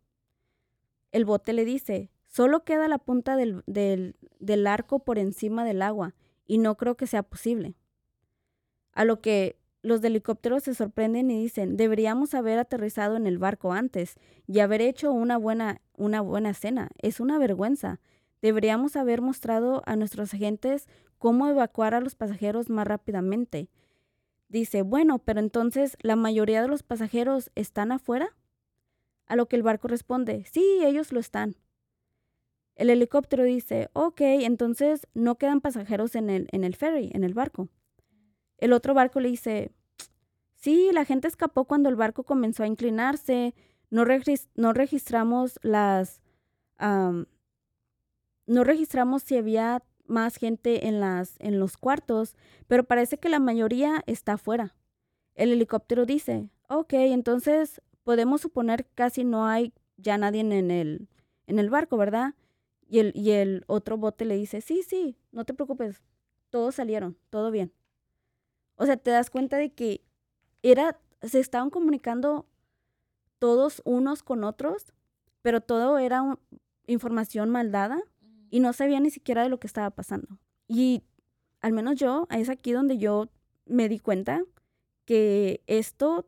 El 1.11 1.25
bote 1.25 1.53
le 1.53 1.65
dice, 1.65 2.09
solo 2.27 2.63
queda 2.63 2.87
la 2.87 2.97
punta 2.97 3.35
del, 3.35 3.63
del, 3.67 4.15
del 4.39 4.67
arco 4.67 4.99
por 4.99 5.19
encima 5.19 5.65
del 5.65 5.81
agua 5.81 6.15
y 6.45 6.57
no 6.57 6.75
creo 6.75 6.95
que 6.95 7.07
sea 7.07 7.23
posible. 7.23 7.75
A 8.93 9.05
lo 9.05 9.21
que 9.21 9.57
los 9.83 10.03
helicópteros 10.03 10.63
se 10.63 10.75
sorprenden 10.75 11.31
y 11.31 11.41
dicen, 11.41 11.75
deberíamos 11.75 12.33
haber 12.33 12.59
aterrizado 12.59 13.15
en 13.15 13.25
el 13.25 13.37
barco 13.37 13.73
antes 13.73 14.15
y 14.47 14.59
haber 14.59 14.81
hecho 14.81 15.11
una 15.11 15.37
buena, 15.37 15.81
una 15.97 16.21
buena 16.21 16.53
cena. 16.53 16.89
Es 16.99 17.19
una 17.19 17.39
vergüenza. 17.39 17.99
Deberíamos 18.41 18.95
haber 18.95 19.21
mostrado 19.21 19.81
a 19.85 19.95
nuestros 19.95 20.33
agentes 20.33 20.87
cómo 21.17 21.47
evacuar 21.47 21.93
a 21.93 22.01
los 22.01 22.15
pasajeros 22.15 22.69
más 22.69 22.87
rápidamente. 22.87 23.69
Dice, 24.51 24.81
bueno, 24.81 25.19
pero 25.19 25.39
entonces 25.39 25.95
la 26.01 26.17
mayoría 26.17 26.61
de 26.61 26.67
los 26.67 26.83
pasajeros 26.83 27.51
están 27.55 27.93
afuera. 27.93 28.35
A 29.25 29.37
lo 29.37 29.47
que 29.47 29.55
el 29.55 29.63
barco 29.63 29.87
responde, 29.87 30.43
sí, 30.51 30.81
ellos 30.83 31.13
lo 31.13 31.21
están. 31.21 31.55
El 32.75 32.89
helicóptero 32.89 33.45
dice, 33.45 33.89
ok, 33.93 34.19
entonces 34.19 35.07
no 35.13 35.35
quedan 35.35 35.61
pasajeros 35.61 36.15
en 36.15 36.29
el, 36.29 36.49
en 36.51 36.65
el 36.65 36.75
ferry, 36.75 37.11
en 37.13 37.23
el 37.23 37.33
barco. 37.33 37.69
El 38.57 38.73
otro 38.73 38.93
barco 38.93 39.21
le 39.21 39.29
dice, 39.29 39.71
sí, 40.55 40.89
la 40.91 41.05
gente 41.05 41.29
escapó 41.29 41.63
cuando 41.63 41.87
el 41.87 41.95
barco 41.95 42.25
comenzó 42.25 42.63
a 42.63 42.67
inclinarse, 42.67 43.55
no, 43.89 44.03
no 44.55 44.73
registramos 44.73 45.59
las... 45.61 46.19
no 46.77 47.25
registramos 48.65 49.23
si 49.23 49.37
había 49.37 49.81
más 50.11 50.35
gente 50.35 50.87
en, 50.87 50.99
las, 50.99 51.35
en 51.39 51.59
los 51.59 51.77
cuartos, 51.77 52.35
pero 52.67 52.83
parece 52.83 53.17
que 53.17 53.29
la 53.29 53.39
mayoría 53.39 54.03
está 54.05 54.33
afuera. 54.33 54.75
El 55.35 55.51
helicóptero 55.51 56.05
dice, 56.05 56.49
ok, 56.69 56.93
entonces 56.93 57.81
podemos 58.03 58.41
suponer 58.41 58.85
casi 58.93 59.23
no 59.23 59.47
hay 59.47 59.73
ya 59.97 60.17
nadie 60.17 60.41
en 60.41 60.51
el, 60.71 61.07
en 61.47 61.59
el 61.59 61.69
barco, 61.69 61.97
¿verdad? 61.97 62.35
Y 62.87 62.99
el, 62.99 63.13
y 63.15 63.31
el 63.31 63.63
otro 63.67 63.97
bote 63.97 64.25
le 64.25 64.35
dice, 64.35 64.61
sí, 64.61 64.83
sí, 64.83 65.17
no 65.31 65.45
te 65.45 65.53
preocupes, 65.53 66.01
todos 66.49 66.75
salieron, 66.75 67.17
todo 67.29 67.51
bien. 67.51 67.71
O 68.75 68.85
sea, 68.85 68.97
te 68.97 69.11
das 69.11 69.29
cuenta 69.29 69.57
de 69.57 69.71
que 69.71 70.03
era, 70.63 70.99
se 71.21 71.39
estaban 71.39 71.69
comunicando 71.69 72.47
todos 73.39 73.81
unos 73.85 74.23
con 74.23 74.43
otros, 74.43 74.93
pero 75.41 75.61
todo 75.61 75.97
era 75.97 76.37
información 76.85 77.49
maldada 77.49 78.01
y 78.51 78.59
no 78.59 78.73
sabía 78.73 78.99
ni 78.99 79.09
siquiera 79.09 79.41
de 79.41 79.49
lo 79.49 79.59
que 79.59 79.65
estaba 79.65 79.89
pasando. 79.89 80.37
Y 80.67 81.03
al 81.61 81.71
menos 81.71 81.95
yo, 81.95 82.27
es 82.29 82.49
aquí 82.49 82.73
donde 82.73 82.97
yo 82.97 83.29
me 83.65 83.89
di 83.89 83.97
cuenta 83.97 84.43
que 85.05 85.63
esto 85.65 86.27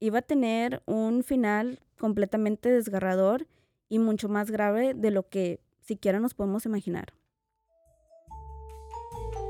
iba 0.00 0.18
a 0.18 0.22
tener 0.22 0.82
un 0.84 1.22
final 1.22 1.80
completamente 1.98 2.70
desgarrador 2.70 3.46
y 3.88 3.98
mucho 4.00 4.28
más 4.28 4.50
grave 4.50 4.94
de 4.94 5.10
lo 5.10 5.28
que 5.28 5.60
siquiera 5.80 6.18
nos 6.18 6.34
podemos 6.34 6.66
imaginar. 6.66 7.14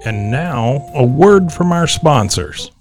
And 0.05 0.31
now, 0.31 0.87
a 0.95 1.03
word 1.03 1.51
from 1.51 1.73
our 1.73 1.89
sponsors. 1.89 2.73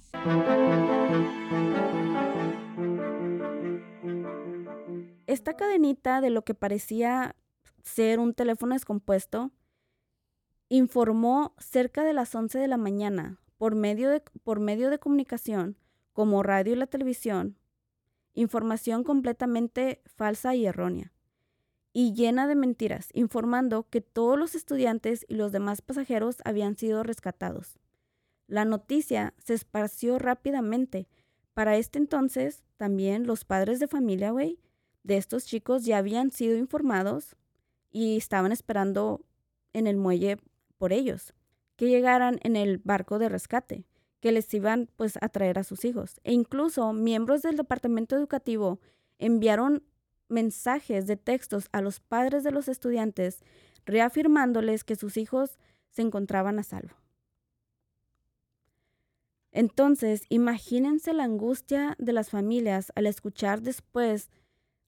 Esta 5.27 5.55
cadenita 5.55 6.21
de 6.21 6.29
lo 6.29 6.43
que 6.43 6.55
parecía 6.55 7.35
ser 7.83 8.19
un 8.19 8.33
teléfono 8.33 8.73
descompuesto, 8.73 9.51
informó 10.69 11.55
cerca 11.57 12.03
de 12.03 12.13
las 12.13 12.33
11 12.33 12.59
de 12.59 12.67
la 12.67 12.77
mañana 12.77 13.39
por 13.57 13.75
medio 13.75 14.09
de, 14.09 14.21
por 14.43 14.59
medio 14.59 14.89
de 14.89 14.99
comunicación 14.99 15.77
como 16.13 16.43
radio 16.43 16.73
y 16.73 16.75
la 16.77 16.87
televisión, 16.87 17.57
información 18.33 19.03
completamente 19.03 20.01
falsa 20.05 20.55
y 20.55 20.65
errónea, 20.65 21.13
y 21.91 22.13
llena 22.13 22.47
de 22.47 22.55
mentiras, 22.55 23.09
informando 23.13 23.87
que 23.89 24.01
todos 24.01 24.37
los 24.37 24.55
estudiantes 24.55 25.25
y 25.27 25.35
los 25.35 25.51
demás 25.51 25.81
pasajeros 25.81 26.37
habían 26.45 26.77
sido 26.77 27.03
rescatados. 27.03 27.79
La 28.47 28.65
noticia 28.65 29.33
se 29.37 29.53
esparció 29.53 30.19
rápidamente. 30.19 31.07
Para 31.53 31.77
este 31.77 31.99
entonces, 31.99 32.63
también 32.77 33.27
los 33.27 33.45
padres 33.45 33.79
de 33.79 33.87
familia, 33.87 34.33
de 35.03 35.17
estos 35.17 35.45
chicos 35.45 35.85
ya 35.85 35.97
habían 35.97 36.31
sido 36.31 36.57
informados 36.57 37.35
y 37.91 38.17
estaban 38.17 38.51
esperando 38.51 39.21
en 39.73 39.87
el 39.87 39.97
muelle 39.97 40.37
por 40.77 40.93
ellos, 40.93 41.33
que 41.75 41.87
llegaran 41.87 42.39
en 42.43 42.55
el 42.55 42.77
barco 42.77 43.19
de 43.19 43.29
rescate, 43.29 43.85
que 44.19 44.31
les 44.31 44.53
iban 44.53 44.89
pues 44.95 45.17
a 45.21 45.29
traer 45.29 45.59
a 45.59 45.63
sus 45.63 45.85
hijos. 45.85 46.19
E 46.23 46.33
incluso 46.33 46.93
miembros 46.93 47.41
del 47.41 47.57
departamento 47.57 48.15
educativo 48.15 48.79
enviaron 49.17 49.83
mensajes 50.27 51.07
de 51.07 51.17
textos 51.17 51.69
a 51.71 51.81
los 51.81 51.99
padres 51.99 52.43
de 52.43 52.51
los 52.51 52.67
estudiantes 52.67 53.43
reafirmándoles 53.85 54.83
que 54.83 54.95
sus 54.95 55.17
hijos 55.17 55.57
se 55.89 56.01
encontraban 56.01 56.59
a 56.59 56.63
salvo. 56.63 56.95
Entonces, 59.51 60.25
imagínense 60.29 61.13
la 61.13 61.23
angustia 61.23 61.95
de 61.97 62.13
las 62.13 62.29
familias 62.29 62.91
al 62.95 63.07
escuchar 63.07 63.61
después 63.61 64.29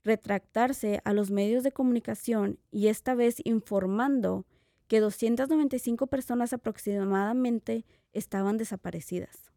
retractarse 0.04 1.02
a 1.06 1.14
los 1.14 1.32
medios 1.32 1.64
de 1.64 1.72
comunicación 1.72 2.60
y 2.72 2.88
esta 2.88 3.16
vez 3.16 3.42
informando 3.44 4.46
que 4.88 5.00
295 5.00 6.08
personas 6.08 6.54
aproximadamente 6.54 7.86
estaban 8.14 8.58
desaparecidas. 8.58 9.52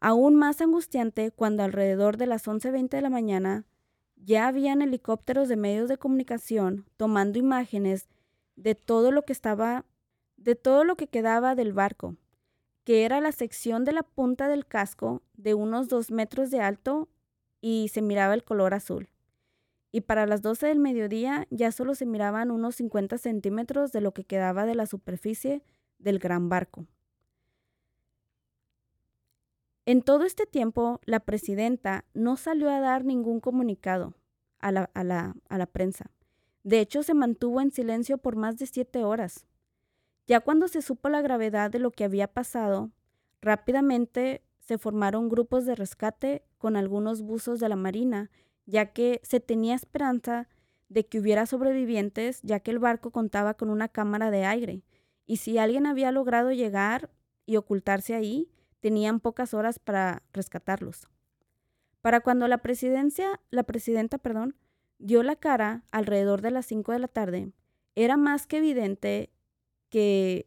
Aún 0.00 0.34
más 0.34 0.60
angustiante 0.60 1.30
cuando 1.30 1.62
alrededor 1.62 2.16
de 2.16 2.26
las 2.26 2.46
11.20 2.46 2.88
de 2.88 3.02
la 3.02 3.10
mañana 3.10 3.64
ya 4.16 4.48
habían 4.48 4.82
helicópteros 4.82 5.48
de 5.48 5.56
medios 5.56 5.88
de 5.88 5.98
comunicación 5.98 6.86
tomando 6.96 7.38
imágenes 7.38 8.08
de 8.56 8.74
todo 8.74 9.12
lo 9.12 9.24
que 9.24 9.32
estaba, 9.32 9.84
de 10.36 10.54
todo 10.54 10.84
lo 10.84 10.96
que 10.96 11.06
quedaba 11.06 11.54
del 11.54 11.72
barco, 11.72 12.16
que 12.84 13.04
era 13.04 13.20
la 13.20 13.32
sección 13.32 13.84
de 13.84 13.92
la 13.92 14.02
punta 14.02 14.48
del 14.48 14.66
casco 14.66 15.22
de 15.34 15.54
unos 15.54 15.88
dos 15.88 16.10
metros 16.10 16.50
de 16.50 16.60
alto 16.60 17.08
y 17.60 17.88
se 17.88 18.02
miraba 18.02 18.34
el 18.34 18.44
color 18.44 18.74
azul. 18.74 19.08
Y 19.92 20.02
para 20.02 20.26
las 20.26 20.42
12 20.42 20.68
del 20.68 20.78
mediodía 20.78 21.46
ya 21.50 21.72
solo 21.72 21.94
se 21.94 22.06
miraban 22.06 22.50
unos 22.50 22.76
50 22.76 23.18
centímetros 23.18 23.92
de 23.92 24.00
lo 24.00 24.12
que 24.12 24.24
quedaba 24.24 24.66
de 24.66 24.74
la 24.74 24.86
superficie 24.86 25.62
del 25.98 26.18
gran 26.18 26.48
barco. 26.48 26.86
En 29.86 30.02
todo 30.02 30.24
este 30.24 30.46
tiempo, 30.46 31.00
la 31.04 31.20
presidenta 31.20 32.04
no 32.14 32.36
salió 32.36 32.70
a 32.70 32.80
dar 32.80 33.04
ningún 33.04 33.40
comunicado 33.40 34.14
a 34.60 34.70
la, 34.70 34.90
a 34.94 35.02
la, 35.02 35.34
a 35.48 35.58
la 35.58 35.66
prensa. 35.66 36.10
De 36.62 36.80
hecho, 36.80 37.02
se 37.02 37.14
mantuvo 37.14 37.60
en 37.60 37.72
silencio 37.72 38.18
por 38.18 38.36
más 38.36 38.56
de 38.58 38.66
siete 38.66 39.02
horas. 39.02 39.46
Ya 40.26 40.40
cuando 40.40 40.68
se 40.68 40.82
supo 40.82 41.08
la 41.08 41.22
gravedad 41.22 41.70
de 41.70 41.80
lo 41.80 41.90
que 41.90 42.04
había 42.04 42.28
pasado, 42.28 42.90
rápidamente 43.40 44.42
se 44.70 44.78
formaron 44.78 45.28
grupos 45.28 45.66
de 45.66 45.74
rescate 45.74 46.44
con 46.56 46.76
algunos 46.76 47.22
buzos 47.22 47.58
de 47.58 47.68
la 47.68 47.74
Marina, 47.74 48.30
ya 48.66 48.92
que 48.92 49.20
se 49.24 49.40
tenía 49.40 49.74
esperanza 49.74 50.46
de 50.88 51.04
que 51.04 51.18
hubiera 51.18 51.44
sobrevivientes, 51.46 52.40
ya 52.42 52.60
que 52.60 52.70
el 52.70 52.78
barco 52.78 53.10
contaba 53.10 53.54
con 53.54 53.68
una 53.68 53.88
cámara 53.88 54.30
de 54.30 54.44
aire, 54.44 54.84
y 55.26 55.38
si 55.38 55.58
alguien 55.58 55.86
había 55.86 56.12
logrado 56.12 56.52
llegar 56.52 57.10
y 57.46 57.56
ocultarse 57.56 58.14
ahí, 58.14 58.48
tenían 58.78 59.18
pocas 59.18 59.54
horas 59.54 59.80
para 59.80 60.22
rescatarlos. 60.32 61.08
Para 62.00 62.20
cuando 62.20 62.46
la 62.46 62.58
presidencia, 62.58 63.40
la 63.50 63.64
presidenta, 63.64 64.18
perdón, 64.18 64.54
dio 64.98 65.24
la 65.24 65.34
cara 65.34 65.82
alrededor 65.90 66.42
de 66.42 66.52
las 66.52 66.66
5 66.66 66.92
de 66.92 66.98
la 67.00 67.08
tarde, 67.08 67.50
era 67.96 68.16
más 68.16 68.46
que 68.46 68.58
evidente 68.58 69.32
que 69.88 70.46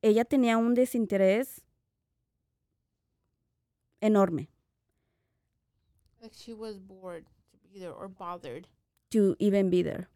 ella 0.00 0.24
tenía 0.24 0.56
un 0.56 0.72
desinterés 0.72 1.62
enorme. 4.04 4.48
Like 6.20 6.34
she 6.34 6.52
was 6.52 6.78
bored 6.78 7.24
to 7.52 7.58
be 7.72 7.80
there 7.80 7.92
or 7.92 8.08
bothered. 8.08 8.68
To 9.10 9.34
even 9.38 9.70
be 9.70 9.82
there. 9.82 10.08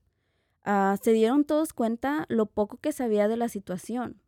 Uh, 0.65 0.97
se 1.03 1.13
dieron 1.13 1.45
todos 1.45 1.73
cuenta 1.73 2.27
lo 2.29 2.47
poco 2.47 2.77
que 2.77 2.93
sabía 2.93 3.29
de 3.29 3.37
la 3.37 3.49
situación. 3.49 4.21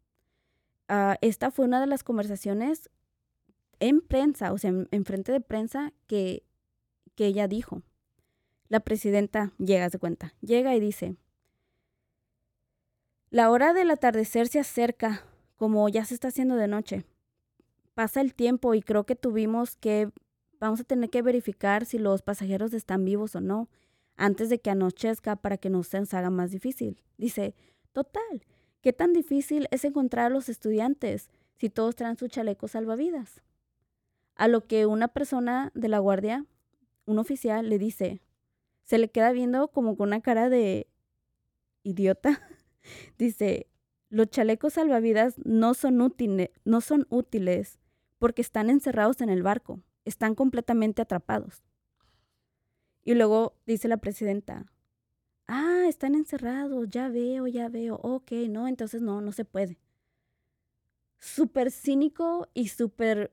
Uh, 0.88 1.14
esta 1.20 1.50
fue 1.50 1.66
una 1.66 1.80
de 1.80 1.86
las 1.86 2.02
conversaciones 2.02 2.90
en 3.78 4.00
prensa, 4.00 4.52
o 4.52 4.58
sea, 4.58 4.70
en, 4.70 4.88
en 4.90 5.04
frente 5.04 5.32
de 5.32 5.40
prensa 5.40 5.92
que, 6.06 6.44
que 7.14 7.26
ella 7.26 7.46
dijo. 7.46 7.82
La 8.68 8.80
presidenta 8.80 9.52
llega, 9.58 9.88
de 9.88 9.98
cuenta, 9.98 10.34
llega 10.40 10.74
y 10.74 10.80
dice, 10.80 11.16
la 13.30 13.50
hora 13.50 13.72
del 13.72 13.90
atardecer 13.90 14.48
se 14.48 14.60
acerca, 14.60 15.24
como 15.56 15.88
ya 15.88 16.04
se 16.04 16.14
está 16.14 16.28
haciendo 16.28 16.56
de 16.56 16.68
noche 16.68 17.04
pasa 18.00 18.22
el 18.22 18.34
tiempo 18.34 18.72
y 18.72 18.80
creo 18.80 19.04
que 19.04 19.14
tuvimos 19.14 19.76
que, 19.76 20.10
vamos 20.58 20.80
a 20.80 20.84
tener 20.84 21.10
que 21.10 21.20
verificar 21.20 21.84
si 21.84 21.98
los 21.98 22.22
pasajeros 22.22 22.72
están 22.72 23.04
vivos 23.04 23.36
o 23.36 23.42
no 23.42 23.68
antes 24.16 24.48
de 24.48 24.58
que 24.58 24.70
anochezca 24.70 25.36
para 25.36 25.58
que 25.58 25.68
no 25.68 25.82
se 25.82 26.00
nos 26.00 26.14
haga 26.14 26.30
más 26.30 26.50
difícil. 26.50 27.02
Dice, 27.18 27.54
total, 27.92 28.46
¿qué 28.80 28.94
tan 28.94 29.12
difícil 29.12 29.68
es 29.70 29.84
encontrar 29.84 30.24
a 30.24 30.30
los 30.30 30.48
estudiantes 30.48 31.28
si 31.58 31.68
todos 31.68 31.94
traen 31.94 32.16
su 32.16 32.28
chaleco 32.28 32.68
salvavidas? 32.68 33.42
A 34.34 34.48
lo 34.48 34.66
que 34.66 34.86
una 34.86 35.08
persona 35.08 35.70
de 35.74 35.88
la 35.88 35.98
guardia, 35.98 36.46
un 37.04 37.18
oficial, 37.18 37.68
le 37.68 37.78
dice, 37.78 38.22
se 38.82 38.96
le 38.96 39.10
queda 39.10 39.30
viendo 39.32 39.68
como 39.68 39.98
con 39.98 40.08
una 40.08 40.22
cara 40.22 40.48
de 40.48 40.86
idiota. 41.82 42.40
dice, 43.18 43.66
los 44.08 44.30
chalecos 44.30 44.72
salvavidas 44.72 45.34
no 45.44 45.74
son, 45.74 46.00
útiles, 46.00 46.48
no 46.64 46.80
son 46.80 47.06
útiles 47.10 47.78
porque 48.20 48.42
están 48.42 48.70
encerrados 48.70 49.20
en 49.20 49.30
el 49.30 49.42
barco, 49.42 49.80
están 50.04 50.36
completamente 50.36 51.02
atrapados. 51.02 51.64
Y 53.02 53.14
luego 53.14 53.56
dice 53.66 53.88
la 53.88 53.96
presidenta, 53.96 54.70
Ah, 55.52 55.86
están 55.88 56.14
encerrados, 56.14 56.88
ya 56.90 57.08
veo, 57.08 57.48
ya 57.48 57.68
veo. 57.68 57.96
Ok, 58.04 58.30
no, 58.48 58.68
entonces 58.68 59.02
no, 59.02 59.20
no 59.20 59.32
se 59.32 59.44
puede. 59.44 59.80
Súper 61.18 61.72
cínico 61.72 62.48
y 62.54 62.68
súper 62.68 63.32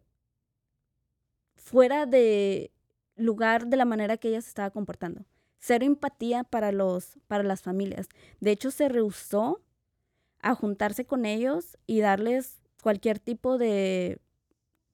fuera 1.55 2.07
de 2.07 2.71
lugar 3.15 3.67
de 3.67 3.77
la 3.77 3.85
manera 3.85 4.17
que 4.17 4.29
ella 4.29 4.41
se 4.41 4.49
estaba 4.49 4.71
comportando. 4.71 5.25
Cero 5.59 5.85
empatía 5.85 6.43
para, 6.43 6.71
los, 6.71 7.19
para 7.27 7.43
las 7.43 7.61
familias. 7.61 8.07
De 8.39 8.49
hecho, 8.49 8.71
se 8.71 8.89
rehusó 8.89 9.61
a 10.39 10.55
juntarse 10.55 11.05
con 11.05 11.23
ellos 11.23 11.77
y 11.85 11.99
darles 11.99 12.61
cualquier 12.81 13.19
tipo 13.19 13.59
de 13.59 14.19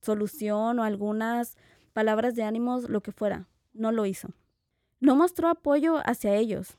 solución 0.04 0.80
o 0.80 0.84
algunas 0.84 1.58
palabras 1.94 2.36
de 2.36 2.44
ánimos, 2.44 2.90
lo 2.90 3.02
que 3.02 3.12
fuera. 3.12 3.48
No 3.74 3.92
lo 3.92 4.06
hizo. 4.06 4.30
No 5.00 5.16
mostró 5.16 5.50
apoyo 5.50 5.98
hacia 6.06 6.36
ellos. 6.36 6.78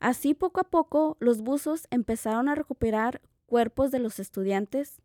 Así 0.00 0.34
poco 0.34 0.60
a 0.60 0.64
poco 0.64 1.16
los 1.20 1.42
buzos 1.42 1.86
empezaron 1.90 2.48
a 2.48 2.54
recuperar 2.54 3.20
cuerpos 3.46 3.90
de 3.90 3.98
los 3.98 4.18
estudiantes 4.20 5.00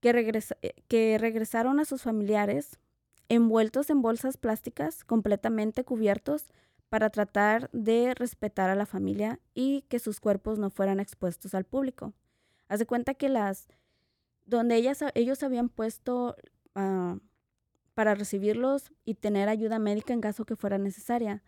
que, 0.00 0.10
eh, 0.62 0.74
que 0.88 1.18
regresaron 1.18 1.78
a 1.78 1.84
sus 1.84 2.02
familiares 2.02 2.78
envueltos 3.28 3.90
en 3.90 4.02
bolsas 4.02 4.36
plásticas 4.36 5.04
completamente 5.04 5.84
cubiertos 5.84 6.50
para 6.88 7.10
tratar 7.10 7.70
de 7.72 8.14
respetar 8.14 8.70
a 8.70 8.74
la 8.74 8.86
familia 8.86 9.38
y 9.54 9.82
que 9.82 9.98
sus 9.98 10.20
cuerpos 10.20 10.58
no 10.58 10.70
fueran 10.70 11.00
expuestos 11.00 11.54
al 11.54 11.64
público. 11.64 12.12
Haz 12.68 12.80
de 12.80 12.86
cuenta 12.86 13.14
que 13.14 13.28
las 13.28 13.68
donde 14.46 14.76
ellos 15.14 15.42
habían 15.44 15.68
puesto 15.68 16.36
ah, 16.74 17.18
para 17.94 18.14
recibirlos 18.14 18.92
y 19.04 19.14
tener 19.14 19.48
ayuda 19.48 19.78
médica 19.78 20.12
en 20.12 20.20
caso 20.20 20.44
que 20.44 20.56
fuera 20.56 20.78
necesaria. 20.78 21.42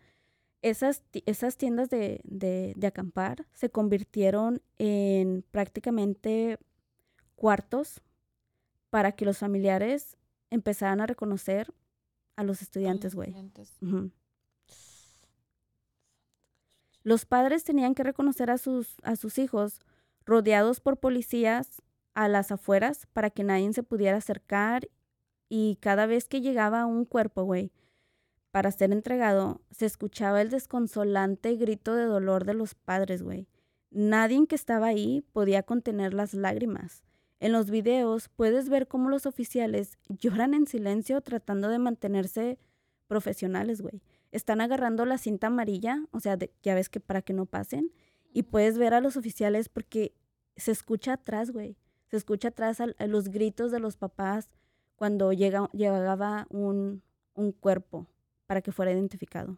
Esas, 0.61 1.03
esas 1.25 1.57
tiendas 1.57 1.89
de, 1.89 2.21
de, 2.23 2.73
de 2.75 2.87
acampar 2.87 3.45
se 3.53 3.69
convirtieron 3.69 4.61
en 4.77 5.43
prácticamente 5.51 6.57
cuartos 7.35 8.01
para 8.89 9.11
que 9.11 9.25
los 9.25 9.39
familiares 9.39 10.17
empezaran 10.49 11.01
a 11.01 11.07
reconocer 11.07 11.73
a 12.35 12.43
los 12.43 12.61
estudiantes, 12.61 13.15
güey. 13.15 13.35
Los 17.03 17.25
padres 17.25 17.63
tenían 17.63 17.95
que 17.95 18.03
reconocer 18.03 18.49
a 18.49 18.57
sus, 18.57 18.95
a 19.03 19.15
sus 19.15 19.37
hijos 19.37 19.81
rodeados 20.25 20.79
por 20.79 20.97
policías 20.97 21.81
a 22.13 22.27
las 22.27 22.51
afueras 22.51 23.07
para 23.13 23.29
que 23.29 23.43
nadie 23.43 23.73
se 23.73 23.83
pudiera 23.83 24.17
acercar 24.17 24.87
y 25.55 25.75
cada 25.81 26.07
vez 26.07 26.27
que 26.27 26.41
llegaba 26.41 26.87
un 26.87 27.05
cuerpo, 27.05 27.43
güey, 27.43 27.71
para 28.49 28.71
ser 28.71 28.91
entregado, 28.91 29.61
se 29.69 29.85
escuchaba 29.85 30.41
el 30.41 30.49
desconsolante 30.49 31.55
grito 31.57 31.93
de 31.93 32.05
dolor 32.05 32.43
de 32.43 32.55
los 32.55 32.73
padres, 32.73 33.21
güey. 33.21 33.47
Nadie 33.91 34.47
que 34.47 34.55
estaba 34.55 34.87
ahí 34.87 35.23
podía 35.31 35.61
contener 35.61 36.15
las 36.15 36.33
lágrimas. 36.33 37.03
En 37.39 37.51
los 37.51 37.69
videos 37.69 38.29
puedes 38.29 38.67
ver 38.67 38.87
cómo 38.87 39.09
los 39.09 39.27
oficiales 39.27 39.99
lloran 40.09 40.55
en 40.55 40.65
silencio 40.65 41.21
tratando 41.21 41.69
de 41.69 41.77
mantenerse 41.77 42.57
profesionales, 43.05 43.83
güey. 43.83 44.01
Están 44.31 44.59
agarrando 44.59 45.05
la 45.05 45.19
cinta 45.19 45.47
amarilla, 45.47 46.03
o 46.09 46.19
sea, 46.19 46.35
ya 46.63 46.73
ves 46.73 46.89
que 46.89 46.99
para 46.99 47.21
que 47.21 47.33
no 47.33 47.45
pasen, 47.45 47.91
y 48.33 48.41
puedes 48.41 48.79
ver 48.79 48.95
a 48.95 49.01
los 49.01 49.17
oficiales 49.17 49.69
porque 49.69 50.15
se 50.55 50.71
escucha 50.71 51.13
atrás, 51.13 51.51
güey. 51.51 51.77
Se 52.07 52.17
escucha 52.17 52.47
atrás 52.47 52.81
a, 52.81 52.87
los 53.05 53.29
gritos 53.29 53.71
de 53.71 53.79
los 53.79 53.97
papás 53.97 54.49
cuando 54.95 55.33
llega, 55.33 55.69
llegaba 55.73 56.47
un, 56.49 57.01
un 57.33 57.51
cuerpo 57.51 58.07
para 58.47 58.61
que 58.61 58.71
fuera 58.71 58.91
identificado. 58.91 59.57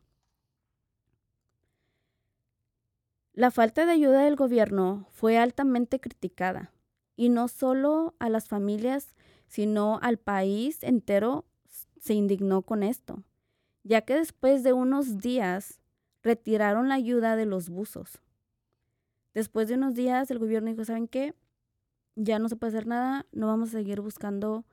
La 3.33 3.51
falta 3.51 3.85
de 3.85 3.91
ayuda 3.91 4.23
del 4.23 4.37
gobierno 4.37 5.07
fue 5.09 5.37
altamente 5.37 5.99
criticada 5.99 6.71
y 7.17 7.29
no 7.29 7.47
solo 7.49 8.15
a 8.19 8.29
las 8.29 8.47
familias, 8.47 9.13
sino 9.47 9.99
al 10.01 10.17
país 10.17 10.83
entero 10.83 11.45
se 11.99 12.13
indignó 12.13 12.61
con 12.61 12.83
esto, 12.83 13.23
ya 13.83 14.01
que 14.01 14.15
después 14.15 14.63
de 14.63 14.73
unos 14.73 15.19
días 15.19 15.81
retiraron 16.23 16.87
la 16.87 16.95
ayuda 16.95 17.35
de 17.35 17.45
los 17.45 17.69
buzos. 17.69 18.21
Después 19.33 19.67
de 19.67 19.73
unos 19.73 19.95
días 19.95 20.31
el 20.31 20.39
gobierno 20.39 20.69
dijo, 20.69 20.85
¿saben 20.85 21.07
qué? 21.07 21.33
Ya 22.15 22.39
no 22.39 22.47
se 22.47 22.55
puede 22.55 22.71
hacer 22.71 22.87
nada, 22.87 23.25
no 23.33 23.47
vamos 23.47 23.69
a 23.69 23.71
seguir 23.73 23.99
buscando 23.99 24.63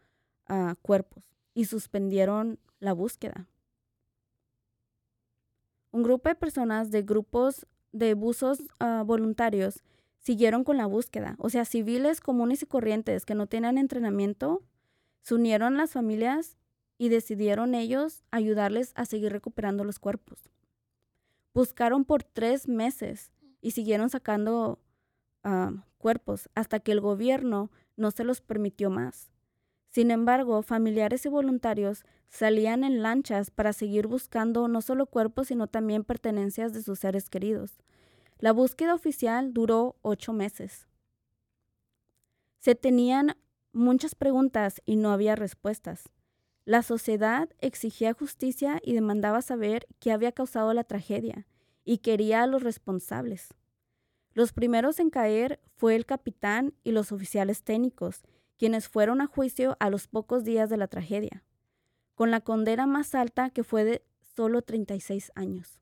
uh, 0.48 0.74
cuerpos. 0.82 1.24
Y 1.54 1.66
suspendieron 1.66 2.58
la 2.80 2.92
búsqueda. 2.92 3.48
Un 5.90 6.02
grupo 6.02 6.28
de 6.28 6.34
personas 6.34 6.90
de 6.90 7.02
grupos 7.02 7.66
de 7.92 8.14
buzos 8.14 8.60
uh, 8.80 9.04
voluntarios 9.04 9.82
siguieron 10.18 10.64
con 10.64 10.76
la 10.76 10.86
búsqueda. 10.86 11.34
O 11.38 11.50
sea, 11.50 11.64
civiles 11.64 12.20
comunes 12.20 12.62
y 12.62 12.66
corrientes 12.66 13.26
que 13.26 13.34
no 13.34 13.46
tenían 13.46 13.76
entrenamiento, 13.76 14.62
se 15.20 15.34
unieron 15.34 15.76
las 15.76 15.92
familias 15.92 16.56
y 16.96 17.08
decidieron 17.08 17.74
ellos 17.74 18.22
ayudarles 18.30 18.92
a 18.94 19.04
seguir 19.04 19.32
recuperando 19.32 19.84
los 19.84 19.98
cuerpos. 19.98 20.38
Buscaron 21.52 22.04
por 22.04 22.22
tres 22.22 22.68
meses 22.68 23.32
y 23.60 23.72
siguieron 23.72 24.08
sacando 24.08 24.80
ah, 25.42 25.84
cuerpos 25.98 26.48
hasta 26.54 26.80
que 26.80 26.92
el 26.92 27.00
gobierno 27.00 27.70
no 27.96 28.10
se 28.12 28.24
los 28.24 28.40
permitió 28.40 28.88
más. 28.88 29.31
Sin 29.92 30.10
embargo, 30.10 30.62
familiares 30.62 31.26
y 31.26 31.28
voluntarios 31.28 32.04
salían 32.30 32.82
en 32.82 33.02
lanchas 33.02 33.50
para 33.50 33.74
seguir 33.74 34.06
buscando 34.06 34.66
no 34.66 34.80
solo 34.80 35.04
cuerpos, 35.04 35.48
sino 35.48 35.66
también 35.66 36.02
pertenencias 36.02 36.72
de 36.72 36.82
sus 36.82 36.98
seres 36.98 37.28
queridos. 37.28 37.78
La 38.38 38.52
búsqueda 38.52 38.94
oficial 38.94 39.52
duró 39.52 39.96
ocho 40.00 40.32
meses. 40.32 40.88
Se 42.58 42.74
tenían 42.74 43.36
muchas 43.72 44.14
preguntas 44.14 44.80
y 44.86 44.96
no 44.96 45.12
había 45.12 45.36
respuestas. 45.36 46.08
La 46.64 46.82
sociedad 46.82 47.50
exigía 47.58 48.14
justicia 48.14 48.80
y 48.82 48.94
demandaba 48.94 49.42
saber 49.42 49.86
qué 49.98 50.10
había 50.10 50.32
causado 50.32 50.72
la 50.72 50.84
tragedia 50.84 51.46
y 51.84 51.98
quería 51.98 52.42
a 52.42 52.46
los 52.46 52.62
responsables. 52.62 53.54
Los 54.32 54.54
primeros 54.54 55.00
en 55.00 55.10
caer 55.10 55.60
fue 55.76 55.96
el 55.96 56.06
capitán 56.06 56.72
y 56.82 56.92
los 56.92 57.12
oficiales 57.12 57.62
técnicos, 57.62 58.22
quienes 58.58 58.88
fueron 58.88 59.20
a 59.20 59.26
juicio 59.26 59.76
a 59.80 59.90
los 59.90 60.08
pocos 60.08 60.44
días 60.44 60.70
de 60.70 60.76
la 60.76 60.88
tragedia, 60.88 61.44
con 62.14 62.30
la 62.30 62.40
condena 62.40 62.86
más 62.86 63.14
alta 63.14 63.50
que 63.50 63.64
fue 63.64 63.84
de 63.84 64.04
solo 64.20 64.62
36 64.62 65.32
años, 65.34 65.80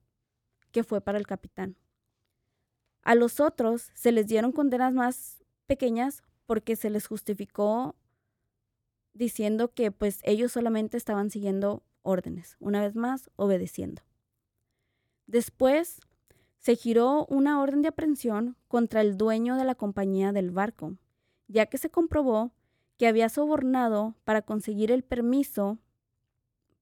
que 0.72 0.84
fue 0.84 1.00
para 1.00 1.18
el 1.18 1.26
capitán. 1.26 1.76
A 3.02 3.14
los 3.14 3.40
otros 3.40 3.90
se 3.94 4.12
les 4.12 4.26
dieron 4.26 4.52
condenas 4.52 4.94
más 4.94 5.42
pequeñas 5.66 6.22
porque 6.46 6.76
se 6.76 6.90
les 6.90 7.06
justificó 7.06 7.96
diciendo 9.12 9.72
que 9.72 9.90
pues 9.90 10.20
ellos 10.22 10.52
solamente 10.52 10.96
estaban 10.96 11.30
siguiendo 11.30 11.82
órdenes, 12.02 12.56
una 12.60 12.80
vez 12.80 12.94
más 12.94 13.30
obedeciendo. 13.36 14.02
Después 15.26 16.00
se 16.58 16.76
giró 16.76 17.26
una 17.26 17.60
orden 17.60 17.82
de 17.82 17.88
aprehensión 17.88 18.56
contra 18.68 19.00
el 19.00 19.16
dueño 19.16 19.56
de 19.56 19.64
la 19.64 19.74
compañía 19.74 20.32
del 20.32 20.50
barco, 20.50 20.96
ya 21.48 21.66
que 21.66 21.78
se 21.78 21.90
comprobó 21.90 22.52
que 23.00 23.06
había 23.06 23.30
sobornado 23.30 24.14
para 24.24 24.42
conseguir 24.42 24.92
el 24.92 25.02
permiso 25.02 25.78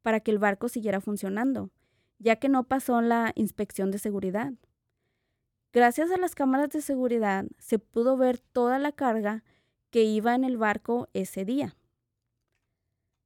para 0.03 0.19
que 0.19 0.33
el 0.33 0.41
barco 0.41 0.69
siguiera 0.69 1.01
funcionando, 1.01 1.71
ya 2.19 2.41
que 2.41 2.49
no 2.49 2.65
pasó 2.65 3.01
la 3.01 3.31
inspección 3.37 3.93
de 3.93 4.01
seguridad. 4.01 4.53
Gracias 5.73 6.11
a 6.11 6.17
las 6.17 6.35
cámaras 6.35 6.71
de 6.71 6.81
seguridad 6.81 7.45
se 7.59 7.79
pudo 7.79 8.17
ver 8.17 8.41
toda 8.41 8.81
la 8.81 8.91
carga 8.91 9.45
que 9.91 10.03
iba 10.03 10.35
en 10.35 10.43
el 10.43 10.57
barco 10.57 11.09
ese 11.13 11.45
día. 11.45 11.77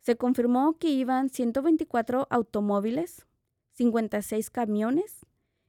Se 0.02 0.18
confirmó 0.18 0.76
que 0.76 0.90
iban 0.90 1.30
124 1.30 2.26
automóviles, 2.28 3.24
56 3.72 4.50
camiones 4.50 5.24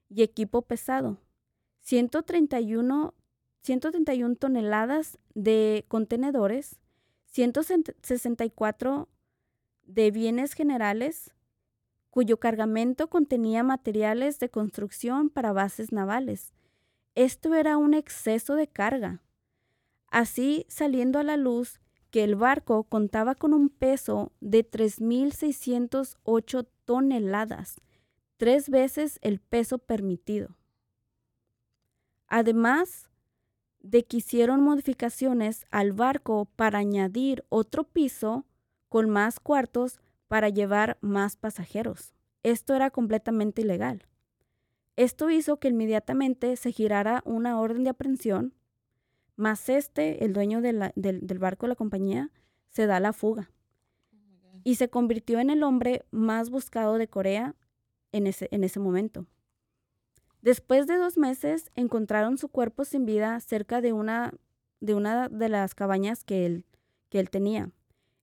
y 0.10 0.24
equipo 0.24 0.62
pesado, 0.64 1.22
131, 1.84 3.14
131 3.62 4.36
toneladas 4.36 5.20
de 5.36 5.86
contenedores, 5.88 6.83
164 7.34 9.10
de 9.86 10.12
bienes 10.12 10.54
generales, 10.54 11.34
cuyo 12.12 12.40
cargamento 12.40 13.10
contenía 13.10 13.64
materiales 13.64 14.38
de 14.38 14.50
construcción 14.50 15.32
para 15.32 15.52
bases 15.52 15.92
navales, 15.92 16.54
esto 17.16 17.56
era 17.56 17.78
un 17.78 17.96
exceso 17.96 18.54
de 18.56 18.68
carga. 18.68 19.24
Así 20.10 20.68
saliendo 20.70 21.18
a 21.18 21.24
la 21.24 21.38
luz 21.38 21.82
que 22.12 22.24
el 22.24 22.36
barco 22.36 22.84
contaba 22.84 23.34
con 23.34 23.56
un 23.56 23.70
peso 23.70 24.32
de 24.40 24.64
3.608 24.70 26.68
toneladas, 26.86 27.82
tres 28.38 28.70
veces 28.70 29.18
el 29.24 29.40
peso 29.40 29.80
permitido. 29.80 30.56
Además 32.28 33.10
de 33.84 34.06
que 34.06 34.18
hicieron 34.18 34.62
modificaciones 34.62 35.66
al 35.70 35.92
barco 35.94 36.46
para 36.56 36.80
añadir 36.80 37.46
otro 37.50 37.84
piso 37.84 38.46
con 38.90 39.10
más 39.10 39.40
cuartos 39.40 40.00
para 40.28 40.50
llevar 40.50 40.98
más 41.02 41.36
pasajeros. 41.36 42.14
Esto 42.42 42.74
era 42.74 42.90
completamente 42.90 43.62
ilegal. 43.62 44.08
Esto 44.96 45.30
hizo 45.30 45.60
que 45.60 45.68
inmediatamente 45.68 46.56
se 46.56 46.72
girara 46.72 47.22
una 47.26 47.60
orden 47.60 47.84
de 47.84 47.90
aprehensión, 47.92 48.54
más 49.36 49.68
este, 49.70 50.24
el 50.24 50.34
dueño 50.34 50.62
de 50.62 50.74
la- 50.74 50.94
del, 50.96 51.26
del 51.26 51.40
barco 51.40 51.66
de 51.66 51.70
la 51.70 51.76
compañía, 51.76 52.32
se 52.70 52.86
da 52.86 53.00
la 53.00 53.14
fuga 53.14 53.52
y 54.64 54.76
se 54.76 54.90
convirtió 54.90 55.40
en 55.40 55.50
el 55.50 55.64
hombre 55.64 56.06
más 56.12 56.50
buscado 56.50 56.98
de 56.98 57.08
Corea 57.08 57.56
en 58.12 58.28
ese, 58.28 58.48
en 58.52 58.64
ese 58.64 58.80
momento. 58.80 59.26
Después 60.44 60.88
de 60.88 60.98
dos 60.98 61.18
meses, 61.18 61.72
encontraron 61.74 62.38
su 62.38 62.50
cuerpo 62.50 62.84
sin 62.84 63.06
vida 63.06 63.40
cerca 63.40 63.80
de 63.80 63.94
una 63.94 64.34
de, 64.82 65.48
las 65.48 65.74
cabañas 65.74 66.26
que 66.26 66.46
él, 66.46 66.66
tenía. 67.32 67.72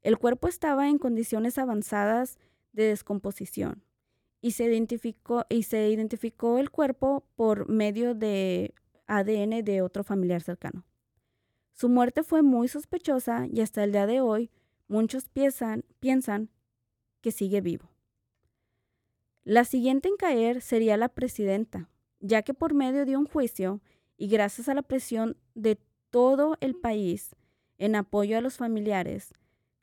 El 0.03 0.18
cuerpo 0.18 0.47
estaba 0.47 0.91
en 0.91 0.99
condiciones 0.99 1.57
avanzadas 1.57 2.39
de 2.75 2.85
descomposición 2.85 3.83
y 4.43 4.51
se 4.51 4.66
identificó, 4.66 6.59
el 6.59 6.71
cuerpo 6.71 7.25
por 7.37 7.71
medio 7.71 8.14
de 8.14 8.75
ADN 9.07 9.64
de 9.64 9.81
otro 9.81 10.05
familiar 10.05 10.43
cercano. 10.43 10.85
Su 11.73 11.89
muerte 11.89 12.23
fue 12.23 12.43
muy 12.43 12.68
sospechosa 12.68 13.47
y 13.51 13.62
hasta 13.62 13.83
el 13.83 13.93
día 13.93 14.07
de 14.07 14.21
hoy 14.21 14.51
muchos 14.89 15.31
piensan 15.31 16.51
que 17.23 17.33
sigue 17.33 17.62
vivo. 17.62 17.89
La 19.43 19.64
siguiente 19.64 20.11
en 20.11 20.16
caer 20.16 20.61
sería 20.61 20.99
la 20.99 21.09
presidenta, 21.09 21.89
ya 22.21 22.43
que 22.43 22.55
por 22.55 22.75
medio 22.75 23.07
de 23.07 23.16
un 23.16 23.27
juicio 23.27 23.81
y 24.16 24.29
gracias 24.29 24.68
a 24.68 24.75
la 24.75 24.83
presión 24.83 25.37
de 25.55 25.79
todo 26.11 26.57
el 26.61 26.75
país 26.75 27.35
en 27.79 27.97
apoyo 27.97 28.37
a 28.37 28.41
los 28.41 28.59
familiares, 28.59 29.33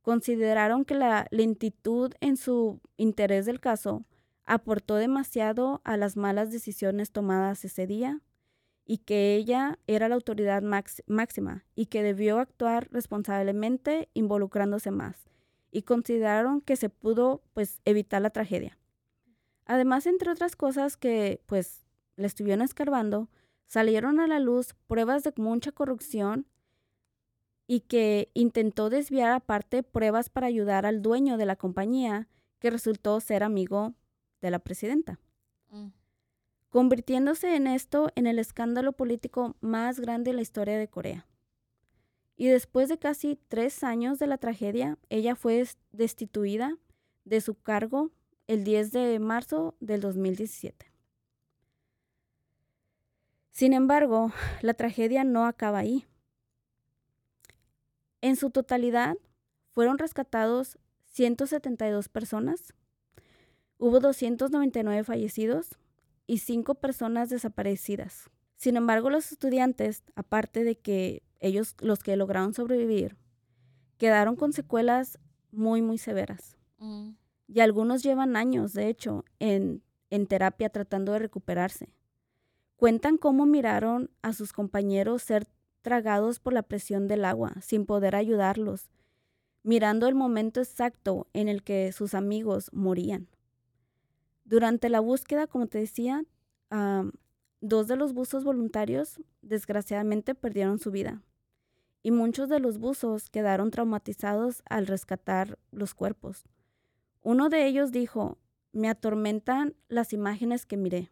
consideraron 0.01 0.85
que 0.85 0.93
la 0.93 1.27
lentitud 1.31 2.13
en 2.21 2.37
su 2.37 2.79
interés 2.95 3.45
del 3.45 3.59
caso 3.59 4.05
aportó 4.45 4.95
demasiado 4.95 5.81
a 5.83 5.97
las 5.97 6.15
malas 6.15 6.51
decisiones 6.51 7.11
tomadas 7.11 7.65
ese 7.65 7.85
día 7.87 8.21
y 8.85 8.99
que 8.99 9.35
ella 9.35 9.77
era 9.87 10.07
la 10.07 10.15
autoridad 10.15 10.63
máxima 10.63 11.65
y 11.75 11.87
que 11.87 12.03
debió 12.03 12.39
actuar 12.39 12.87
responsablemente 12.91 14.07
involucrándose 14.13 14.91
más 14.91 15.27
y 15.71 15.81
consideraron 15.81 16.61
que 16.61 16.77
se 16.77 16.89
pudo 16.89 17.41
pues 17.53 17.81
evitar 17.83 18.21
la 18.21 18.29
tragedia. 18.29 18.77
Además, 19.65 20.05
entre 20.05 20.31
otras 20.31 20.55
cosas 20.55 20.95
que 20.95 21.41
pues 21.45 21.86
le 22.17 22.27
estuvieron 22.27 22.61
escarbando, 22.63 23.29
salieron 23.65 24.19
a 24.19 24.27
la 24.27 24.39
luz 24.39 24.73
pruebas 24.87 25.23
de 25.23 25.33
mucha 25.37 25.71
corrupción 25.71 26.45
y 27.67 27.81
que 27.81 28.29
intentó 28.33 28.89
desviar 28.89 29.31
aparte 29.31 29.83
pruebas 29.83 30.29
para 30.29 30.47
ayudar 30.47 30.85
al 30.85 31.01
dueño 31.01 31.37
de 31.37 31.45
la 31.45 31.55
compañía 31.55 32.27
que 32.59 32.69
resultó 32.69 33.19
ser 33.19 33.43
amigo 33.43 33.93
de 34.41 34.51
la 34.51 34.59
presidenta 34.59 35.19
Mm. 35.69 35.87
convirtiéndose 36.69 37.55
en 37.55 37.67
esto 37.67 38.09
en 38.15 38.25
el 38.27 38.39
escándalo 38.39 38.93
político 38.93 39.55
más 39.61 39.99
grande 39.99 40.29
en 40.31 40.37
la 40.37 40.41
historia 40.41 40.77
de 40.77 40.87
Corea. 40.87 41.27
Y 42.37 42.47
después 42.47 42.87
de 42.87 42.99
casi 42.99 43.37
tres 43.47 43.83
años 43.83 44.17
de 44.19 44.27
la 44.27 44.37
tragedia, 44.37 44.97
ella 45.09 45.35
fue 45.35 45.55
des- 45.55 45.77
destituida 45.91 46.77
de 47.25 47.41
su 47.41 47.55
cargo 47.55 48.11
el 48.47 48.63
10 48.63 48.91
de 48.91 49.19
marzo 49.19 49.75
del 49.81 49.99
2017. 50.01 50.91
Sin 53.57 53.73
embargo, 53.73 54.31
la 54.61 54.75
tragedia 54.75 55.23
no 55.23 55.47
acaba 55.47 55.79
ahí. 55.79 56.05
En 58.21 58.35
su 58.35 58.51
totalidad, 58.51 59.17
fueron 59.71 59.97
rescatados 59.97 60.77
172 61.07 62.07
personas, 62.07 62.75
hubo 63.79 63.99
299 63.99 65.03
fallecidos 65.03 65.69
y 66.27 66.37
cinco 66.37 66.75
personas 66.75 67.31
desaparecidas. 67.31 68.29
Sin 68.57 68.77
embargo, 68.77 69.09
los 69.09 69.31
estudiantes, 69.31 70.03
aparte 70.13 70.63
de 70.63 70.77
que 70.77 71.23
ellos, 71.39 71.73
los 71.79 72.03
que 72.03 72.15
lograron 72.15 72.53
sobrevivir, 72.53 73.17
quedaron 73.97 74.35
con 74.35 74.53
secuelas 74.53 75.17
muy, 75.51 75.81
muy 75.81 75.97
severas. 75.97 76.57
Mm. 76.77 77.13
Y 77.47 77.61
algunos 77.61 78.03
llevan 78.03 78.35
años, 78.35 78.73
de 78.73 78.87
hecho, 78.87 79.25
en, 79.39 79.81
en 80.11 80.27
terapia 80.27 80.69
tratando 80.69 81.13
de 81.13 81.19
recuperarse. 81.19 81.89
Cuentan 82.77 83.17
cómo 83.17 83.45
miraron 83.45 84.11
a 84.21 84.33
sus 84.33 84.53
compañeros 84.53 85.23
ser 85.23 85.47
tragados 85.81 86.39
por 86.39 86.53
la 86.53 86.61
presión 86.63 87.07
del 87.07 87.25
agua, 87.25 87.55
sin 87.59 87.85
poder 87.85 88.15
ayudarlos, 88.15 88.91
mirando 89.63 90.07
el 90.07 90.13
momento 90.13 90.61
exacto 90.61 91.27
en 91.33 91.47
el 91.47 91.63
que 91.63 91.91
sus 91.91 92.13
amigos 92.13 92.69
morían. 92.71 93.29
Durante 94.45 94.89
la 94.89 94.99
búsqueda, 94.99 95.47
como 95.47 95.65
te 95.65 95.79
decía, 95.79 96.23
am, 96.69 97.13
dos 97.61 97.87
de 97.87 97.95
los 97.95 98.13
buzos 98.13 98.43
voluntarios 98.43 99.19
desgraciadamente 99.41 100.35
perdieron 100.35 100.77
su 100.77 100.91
vida 100.91 101.21
y 102.03 102.11
muchos 102.11 102.47
de 102.47 102.59
los 102.59 102.77
buzos 102.77 103.29
quedaron 103.29 103.71
traumatizados 103.71 104.61
al 104.69 104.87
rescatar 104.87 105.57
los 105.71 105.93
cuerpos. 105.93 106.45
Uno 107.21 107.49
de 107.49 107.65
ellos 107.65 107.91
dijo, 107.91 108.37
me 108.71 108.87
atormentan 108.87 109.75
las 109.89 110.13
imágenes 110.13 110.65
que 110.65 110.77
miré, 110.77 111.09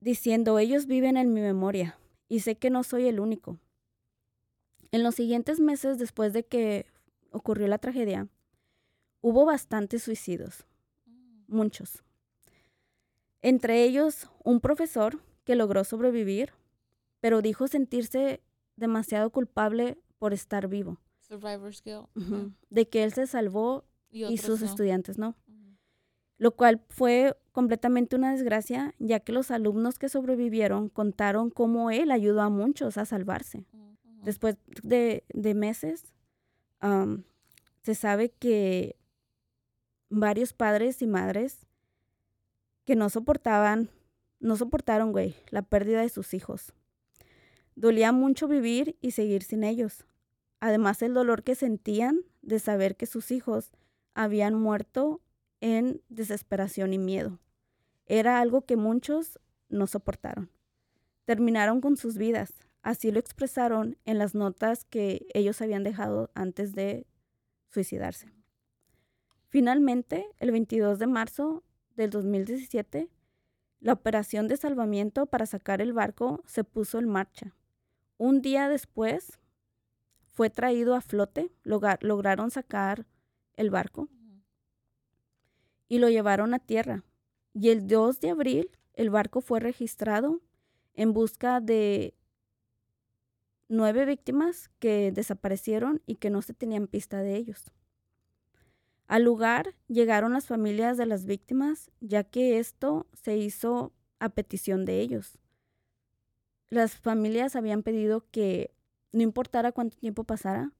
diciendo, 0.00 0.58
ellos 0.58 0.86
viven 0.86 1.16
en 1.16 1.32
mi 1.32 1.40
memoria 1.40 1.98
y 2.28 2.40
sé 2.40 2.56
que 2.56 2.70
no 2.70 2.82
soy 2.82 3.06
el 3.06 3.20
único. 3.20 3.58
En 4.92 5.02
los 5.02 5.14
siguientes 5.14 5.60
meses 5.60 5.98
después 5.98 6.32
de 6.32 6.44
que 6.44 6.86
ocurrió 7.30 7.66
la 7.68 7.78
tragedia, 7.78 8.28
hubo 9.20 9.44
bastantes 9.44 10.02
suicidios, 10.04 10.66
muchos. 11.48 12.02
Entre 13.42 13.84
ellos, 13.84 14.28
un 14.44 14.60
profesor 14.60 15.20
que 15.44 15.54
logró 15.54 15.84
sobrevivir, 15.84 16.52
pero 17.20 17.42
dijo 17.42 17.68
sentirse 17.68 18.42
demasiado 18.76 19.30
culpable 19.30 19.98
por 20.18 20.32
estar 20.32 20.68
vivo, 20.68 20.98
Survivor's 21.20 21.82
Guilt. 21.82 22.06
de 22.70 22.88
que 22.88 23.04
él 23.04 23.12
se 23.12 23.26
salvó 23.26 23.84
Y, 24.10 24.38
sus 24.38 24.60
no. 24.60 24.66
estudiantes 24.66 25.18
no. 25.18 25.36
Lo 26.38 26.52
cual 26.52 26.82
fue 26.88 27.36
completamente 27.52 28.16
una 28.16 28.32
desgracia, 28.32 28.94
ya 28.98 29.20
que 29.20 29.32
los 29.32 29.50
alumnos 29.50 29.98
que 29.98 30.08
sobrevivieron 30.08 30.88
contaron 30.88 31.50
cómo 31.50 31.90
él 31.90 32.10
ayudó 32.10 32.42
a 32.42 32.50
muchos 32.50 32.98
a 32.98 33.06
salvarse. 33.06 33.64
Después 34.22 34.56
de, 34.82 35.24
de 35.32 35.54
meses, 35.54 36.12
se 37.82 37.94
sabe 37.94 38.30
que 38.30 38.96
varios 40.10 40.52
padres 40.52 41.00
y 41.02 41.06
madres 41.06 41.66
que 42.84 42.96
no 42.96 43.08
soportaban, 43.08 43.90
no 44.38 44.56
soportaron, 44.56 45.12
güey, 45.12 45.34
la 45.50 45.62
pérdida 45.62 46.02
de 46.02 46.08
sus 46.08 46.34
hijos. 46.34 46.72
Dolía 47.74 48.12
mucho 48.12 48.48
vivir 48.48 48.96
y 49.00 49.12
seguir 49.12 49.42
sin 49.42 49.64
ellos. 49.64 50.06
Además, 50.60 51.02
el 51.02 51.14
dolor 51.14 51.42
que 51.42 51.54
sentían 51.54 52.20
de 52.42 52.58
saber 52.58 52.96
que 52.96 53.06
sus 53.06 53.30
hijos 53.30 53.72
habían 54.14 54.54
muerto 54.54 55.20
en 55.60 56.02
desesperación 56.08 56.92
y 56.92 56.98
miedo. 56.98 57.38
Era 58.06 58.40
algo 58.40 58.62
que 58.62 58.76
muchos 58.76 59.38
no 59.68 59.86
soportaron. 59.86 60.50
Terminaron 61.24 61.80
con 61.80 61.96
sus 61.96 62.16
vidas. 62.18 62.52
Así 62.82 63.10
lo 63.10 63.18
expresaron 63.18 63.98
en 64.04 64.18
las 64.18 64.34
notas 64.34 64.84
que 64.84 65.26
ellos 65.34 65.60
habían 65.60 65.82
dejado 65.82 66.30
antes 66.34 66.72
de 66.74 67.06
suicidarse. 67.68 68.30
Finalmente, 69.48 70.26
el 70.38 70.52
22 70.52 70.98
de 70.98 71.06
marzo 71.06 71.64
del 71.96 72.10
2017, 72.10 73.08
la 73.80 73.92
operación 73.92 74.48
de 74.48 74.56
salvamiento 74.56 75.26
para 75.26 75.46
sacar 75.46 75.80
el 75.80 75.92
barco 75.92 76.42
se 76.46 76.62
puso 76.64 76.98
en 76.98 77.08
marcha. 77.08 77.54
Un 78.18 78.40
día 78.40 78.68
después, 78.68 79.38
fue 80.32 80.50
traído 80.50 80.94
a 80.94 81.00
flote, 81.00 81.50
logra- 81.64 81.98
lograron 82.02 82.50
sacar 82.50 83.06
el 83.56 83.70
barco. 83.70 84.08
Y 85.88 85.98
lo 85.98 86.08
llevaron 86.08 86.54
a 86.54 86.58
tierra. 86.58 87.04
Y 87.52 87.70
el 87.70 87.86
2 87.86 88.20
de 88.20 88.30
abril 88.30 88.70
el 88.94 89.10
barco 89.10 89.40
fue 89.40 89.60
registrado 89.60 90.40
en 90.94 91.12
busca 91.12 91.60
de 91.60 92.14
nueve 93.68 94.06
víctimas 94.06 94.70
que 94.78 95.12
desaparecieron 95.12 96.02
y 96.06 96.16
que 96.16 96.30
no 96.30 96.40
se 96.42 96.54
tenían 96.54 96.86
pista 96.86 97.20
de 97.20 97.36
ellos. 97.36 97.70
Al 99.06 99.22
lugar 99.22 99.74
llegaron 99.86 100.32
las 100.32 100.46
familias 100.46 100.96
de 100.96 101.06
las 101.06 101.26
víctimas, 101.26 101.90
ya 102.00 102.24
que 102.24 102.58
esto 102.58 103.06
se 103.12 103.36
hizo 103.36 103.92
a 104.18 104.30
petición 104.30 104.84
de 104.84 105.00
ellos. 105.00 105.38
Las 106.70 106.96
familias 106.96 107.54
habían 107.54 107.82
pedido 107.82 108.24
que 108.30 108.74
no 109.12 109.22
importara 109.22 109.72
cuánto 109.72 109.96
tiempo 109.96 110.24
pasara, 110.24 110.72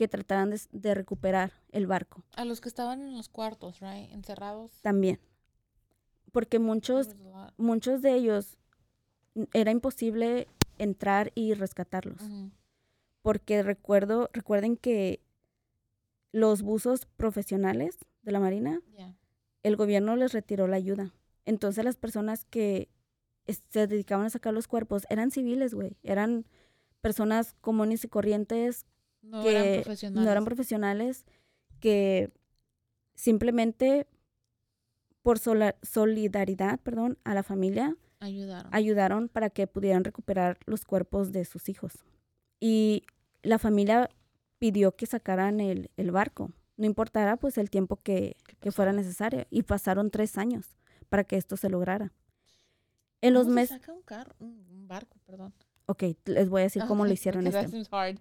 que 0.00 0.08
trataran 0.08 0.48
de, 0.48 0.58
de 0.72 0.94
recuperar 0.94 1.52
el 1.72 1.86
barco 1.86 2.24
A 2.34 2.46
los 2.46 2.62
que 2.62 2.70
estaban 2.70 3.02
en 3.02 3.14
los 3.18 3.28
cuartos, 3.28 3.80
right? 3.80 4.10
Encerrados. 4.12 4.72
también. 4.80 5.20
Porque 6.32 6.58
muchos 6.58 7.16
muchos 7.58 8.00
de 8.00 8.14
ellos 8.14 8.56
era 9.52 9.70
imposible 9.72 10.48
entrar 10.78 11.32
y 11.34 11.52
rescatarlos. 11.52 12.22
Porque 13.20 13.62
recuerdo, 13.62 14.30
recuerden 14.32 14.78
que 14.78 15.20
los 16.32 16.62
buzos 16.62 17.04
profesionales 17.04 17.98
de 18.22 18.32
la 18.32 18.40
Marina, 18.40 18.80
Yeah. 18.96 19.14
el 19.62 19.76
gobierno 19.76 20.16
les 20.16 20.32
retiró 20.32 20.66
la 20.66 20.76
ayuda. 20.76 21.12
Entonces 21.44 21.84
las 21.84 21.96
personas 21.98 22.46
que 22.46 22.88
se 23.70 23.86
dedicaban 23.86 24.24
a 24.24 24.30
sacar 24.30 24.54
los 24.54 24.66
cuerpos 24.66 25.02
eran 25.10 25.30
civiles, 25.30 25.74
güey. 25.74 25.98
Eran 26.02 26.46
personas 27.02 27.54
comunes 27.60 28.02
y 28.04 28.08
corrientes 28.08 28.86
No 29.22 29.42
que 29.42 29.50
eran 29.50 29.82
profesionales. 29.82 30.24
no 30.24 30.30
eran 30.30 30.44
profesionales, 30.44 31.24
que 31.80 32.32
simplemente 33.14 34.06
por 35.22 35.38
sola- 35.38 35.76
solidaridad, 35.82 36.80
perdón, 36.80 37.18
a 37.24 37.34
la 37.34 37.42
familia, 37.42 37.96
Ayudaron. 38.20 38.74
ayudaron 38.74 39.28
para 39.28 39.50
que 39.50 39.66
pudieran 39.66 40.04
recuperar 40.04 40.58
los 40.66 40.84
cuerpos 40.84 41.32
de 41.32 41.44
sus 41.44 41.68
hijos. 41.68 41.92
Y 42.58 43.02
la 43.42 43.58
familia 43.58 44.08
pidió 44.58 44.96
que 44.96 45.06
sacaran 45.06 45.60
el, 45.60 45.90
el 45.96 46.10
barco, 46.10 46.52
no 46.76 46.86
importara 46.86 47.36
pues 47.36 47.58
el 47.58 47.68
tiempo 47.70 47.96
que, 47.96 48.36
¿Qué 48.46 48.56
que 48.56 48.72
fuera 48.72 48.92
necesario. 48.92 49.46
Y 49.50 49.62
pasaron 49.62 50.10
tres 50.10 50.38
años 50.38 50.76
para 51.10 51.24
que 51.24 51.36
esto 51.36 51.56
se 51.58 51.68
lograra. 51.68 52.12
En 53.20 53.34
los 53.34 53.42
¿Cómo 53.44 53.54
se 53.54 53.60
meses... 53.60 53.80
saca 53.80 53.92
un 53.92 54.02
carro? 54.02 54.34
Un 54.38 54.66
un 54.70 54.88
barco, 54.88 55.18
perdón. 55.26 55.52
Ok, 55.86 56.04
les 56.24 56.48
voy 56.48 56.62
a 56.62 56.64
decir 56.64 56.82
cómo 56.88 57.04
lo 57.06 57.12
hicieron 57.12 57.46
este. 57.46 57.60
that 57.62 57.68
seems 57.70 57.88
hard. 57.92 58.18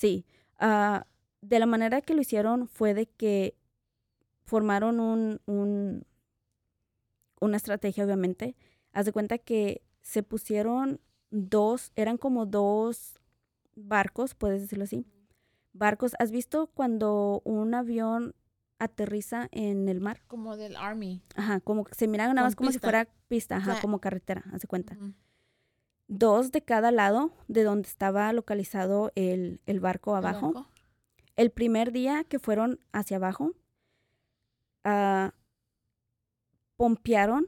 Sí, 0.00 0.24
ah, 0.58 1.06
de 1.42 1.58
la 1.58 1.66
manera 1.66 2.00
que 2.00 2.14
lo 2.14 2.22
hicieron 2.22 2.68
fue 2.68 2.94
de 2.94 3.04
que 3.06 3.54
formaron 4.46 4.98
un, 4.98 5.40
un- 5.44 6.06
una 7.38 7.58
estrategia, 7.58 8.04
obviamente. 8.06 8.56
Haz 8.92 9.04
de 9.04 9.12
cuenta 9.12 9.36
que 9.36 9.82
se 10.00 10.22
pusieron 10.22 11.00
dos, 11.30 11.92
eran 11.96 12.16
como 12.16 12.46
dos 12.46 13.20
barcos, 13.76 14.34
puedes 14.34 14.62
decirlo 14.62 14.84
así. 14.84 15.04
Barcos, 15.74 16.12
¿has 16.18 16.30
visto 16.30 16.68
cuando 16.68 17.42
un 17.44 17.74
avión 17.74 18.34
aterriza 18.78 19.48
en 19.52 19.86
el 19.90 20.00
mar? 20.00 20.22
Como 20.26 20.56
del 20.56 20.76
army. 20.76 21.22
Ajá, 21.36 21.60
como 21.60 21.84
que 21.84 21.94
se 21.94 22.08
miran 22.08 22.28
nada 22.28 22.40
Con 22.40 22.46
más 22.46 22.56
como 22.56 22.72
si 22.72 22.78
fuera 22.78 23.06
pista, 23.28 23.56
ajá, 23.56 23.80
como 23.82 24.00
carretera, 24.00 24.44
haz 24.50 24.62
de 24.62 24.66
cuenta. 24.68 24.94
Ujú. 24.94 25.12
Dos 26.12 26.50
de 26.50 26.60
cada 26.60 26.90
lado 26.90 27.30
de 27.46 27.62
donde 27.62 27.88
estaba 27.88 28.32
localizado 28.32 29.12
el, 29.14 29.60
el 29.66 29.78
barco 29.78 30.10
¿El 30.10 30.26
abajo. 30.26 30.52
barco? 30.52 30.70
El 31.36 31.52
primer 31.52 31.92
día 31.92 32.24
que 32.24 32.40
fueron 32.40 32.80
hacia 32.90 33.18
abajo, 33.18 33.52
ah, 34.82 35.32
pompearon 36.76 37.46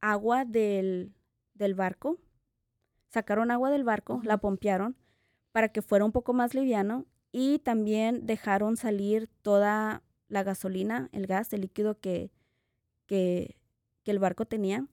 agua 0.00 0.44
del, 0.44 1.12
del 1.54 1.74
barco, 1.74 2.18
sacaron 3.08 3.50
agua 3.50 3.70
del 3.70 3.82
barco, 3.82 4.20
la 4.22 4.38
pompearon 4.38 4.94
para 5.50 5.70
que 5.70 5.82
fuera 5.82 6.04
un 6.04 6.12
poco 6.12 6.32
más 6.32 6.54
liviano 6.54 7.06
y 7.32 7.58
también 7.58 8.24
dejaron 8.24 8.76
salir 8.76 9.28
toda 9.42 10.04
la 10.28 10.44
gasolina, 10.44 11.08
el 11.10 11.26
gas, 11.26 11.52
el 11.52 11.62
líquido 11.62 11.98
que, 11.98 12.30
que, 13.06 13.56
que 14.04 14.12
el 14.12 14.20
barco 14.20 14.46
tenía. 14.46 14.86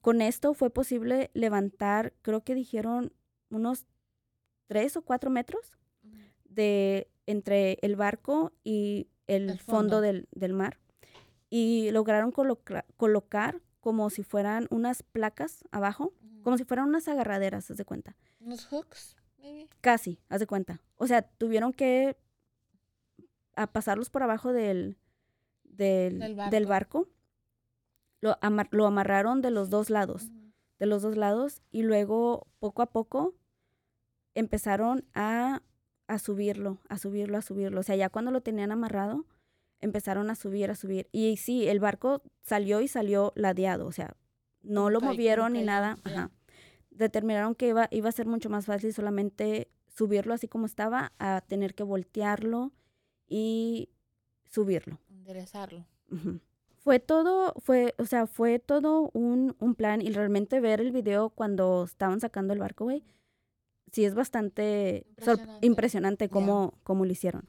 Con 0.00 0.22
esto 0.22 0.54
fue 0.54 0.70
posible 0.70 1.30
levantar, 1.34 2.12
creo 2.22 2.42
que 2.42 2.54
dijeron, 2.54 3.12
unos 3.50 3.86
tres 4.66 4.96
o 4.96 5.02
cuatro 5.02 5.30
metros 5.30 5.76
de 6.44 7.08
entre 7.26 7.78
el 7.82 7.96
barco 7.96 8.52
y 8.64 9.08
el, 9.26 9.50
El 9.50 9.58
fondo, 9.58 9.80
fondo. 9.96 10.00
del, 10.00 10.28
del 10.32 10.52
mar. 10.52 10.78
Y 11.48 11.90
lograron 11.90 12.32
coloca- 12.32 12.84
colocar 12.96 13.60
como 13.80 14.10
si 14.10 14.22
fueran 14.22 14.66
unas 14.70 15.02
placas 15.02 15.64
abajo, 15.70 16.12
como 16.42 16.56
si 16.58 16.64
fueran 16.64 16.88
unas 16.88 17.06
agarraderas, 17.08 17.70
haz 17.70 17.76
de 17.76 17.84
cuenta. 17.84 18.16
Unos 18.40 18.64
hooks, 18.66 19.16
maybe. 19.38 19.68
Casi, 19.80 20.18
haz 20.28 20.40
de 20.40 20.46
cuenta. 20.46 20.80
O 20.96 21.06
sea, 21.06 21.22
tuvieron 21.22 21.72
que 21.72 22.16
a 23.56 23.66
pasarlos 23.66 24.10
por 24.10 24.22
abajo 24.22 24.52
del, 24.52 24.96
del, 25.64 26.18
Del 26.18 26.36
del 26.50 26.66
barco. 26.66 27.08
Lo, 28.20 28.38
amar- 28.42 28.68
lo 28.70 28.86
amarraron 28.86 29.40
de 29.42 29.50
los 29.50 29.70
dos 29.70 29.90
lados 29.90 30.30
de 30.78 30.86
los 30.86 31.02
dos 31.02 31.14
lados 31.16 31.60
y 31.70 31.82
luego 31.82 32.46
poco 32.58 32.80
a 32.80 32.86
poco 32.86 33.34
empezaron 34.34 35.04
a, 35.14 35.62
a 36.06 36.18
subirlo, 36.18 36.78
a 36.88 36.96
subirlo, 36.96 37.36
a 37.36 37.42
subirlo. 37.42 37.80
O 37.80 37.82
sea, 37.82 37.96
ya 37.96 38.08
cuando 38.08 38.30
lo 38.30 38.40
tenían 38.40 38.72
amarrado, 38.72 39.26
empezaron 39.80 40.30
a 40.30 40.34
subir, 40.34 40.70
a 40.70 40.74
subir. 40.74 41.08
Y 41.12 41.36
sí, 41.36 41.68
el 41.68 41.80
barco 41.80 42.22
salió 42.40 42.80
y 42.80 42.88
salió 42.88 43.32
ladeado, 43.36 43.86
o 43.86 43.92
sea, 43.92 44.16
no 44.62 44.88
lo 44.88 45.00
movieron 45.02 45.52
ni 45.52 45.62
nada. 45.66 45.98
Ajá. 46.04 46.30
Determinaron 46.90 47.54
que 47.54 47.68
iba, 47.68 47.88
iba 47.90 48.08
a 48.08 48.12
ser 48.12 48.26
mucho 48.26 48.48
más 48.48 48.64
fácil 48.66 48.92
solamente 48.94 49.68
subirlo 49.88 50.32
así 50.32 50.48
como 50.48 50.64
estaba 50.66 51.12
a 51.18 51.42
tener 51.42 51.74
que 51.74 51.82
voltearlo 51.82 52.72
y 53.28 53.90
subirlo. 54.48 54.98
Enderezarlo. 55.10 55.84
Fue 56.82 56.98
todo, 56.98 57.54
fue, 57.58 57.94
o 57.98 58.06
sea, 58.06 58.26
fue 58.26 58.58
todo 58.58 59.10
un, 59.12 59.54
un 59.58 59.74
plan 59.74 60.00
y 60.00 60.10
realmente 60.10 60.60
ver 60.60 60.80
el 60.80 60.92
video 60.92 61.30
cuando 61.30 61.84
estaban 61.84 62.20
sacando 62.20 62.54
el 62.54 62.58
barco, 62.58 62.84
güey, 62.84 63.04
sí 63.92 64.04
es 64.04 64.14
bastante 64.14 65.06
Impresionante. 65.60 66.28
cómo, 66.28 66.78
cómo 66.82 67.04
lo 67.04 67.12
hicieron. 67.12 67.48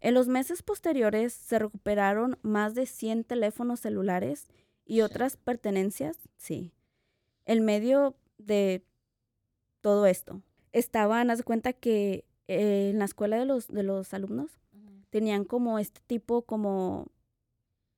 En 0.00 0.14
los 0.14 0.28
meses 0.28 0.62
posteriores 0.62 1.32
se 1.32 1.58
recuperaron 1.58 2.38
más 2.42 2.74
de 2.74 2.86
100 2.86 3.24
teléfonos 3.24 3.80
celulares 3.80 4.48
y 4.84 5.02
otras 5.02 5.36
pertenencias, 5.36 6.18
sí, 6.36 6.72
en 7.44 7.64
medio 7.64 8.16
de 8.38 8.84
todo 9.80 10.06
esto. 10.06 10.42
Estaban, 10.72 11.30
haz 11.30 11.38
de 11.38 11.44
cuenta 11.44 11.72
que 11.72 12.24
eh, 12.48 12.90
en 12.90 12.98
la 12.98 13.04
escuela 13.04 13.38
de 13.38 13.44
los, 13.44 13.68
de 13.68 13.82
los 13.82 14.12
alumnos 14.12 14.58
tenían 15.10 15.44
como 15.44 15.78
este 15.78 16.00
tipo, 16.06 16.42
como 16.42 17.11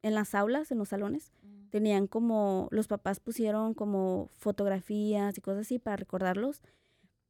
en 0.04 0.14
las 0.14 0.34
aulas, 0.34 0.70
en 0.70 0.76
los 0.78 0.90
salones, 0.90 1.32
Ujú. 1.42 1.68
tenían 1.70 2.06
como, 2.06 2.68
los 2.70 2.86
papás 2.88 3.20
pusieron 3.20 3.72
como 3.72 4.28
fotografías 4.36 5.36
y 5.38 5.40
cosas 5.40 5.62
así 5.62 5.78
para 5.78 5.96
recordarlos, 5.96 6.62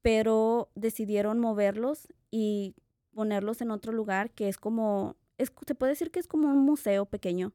pero 0.03 0.71
decidieron 0.75 1.39
moverlos 1.39 2.09
y 2.33 2.75
ponerlos 3.13 3.61
en 3.61 3.71
otro 3.71 3.93
lugar 3.93 4.33
que 4.33 4.49
es 4.49 4.59
como, 4.59 5.15
es, 5.39 5.53
se 5.67 5.75
puede 5.77 5.93
decir 5.93 6.11
que 6.11 6.19
es 6.19 6.27
como 6.27 6.49
un 6.49 6.59
museo 6.59 7.07
pequeño 7.07 7.53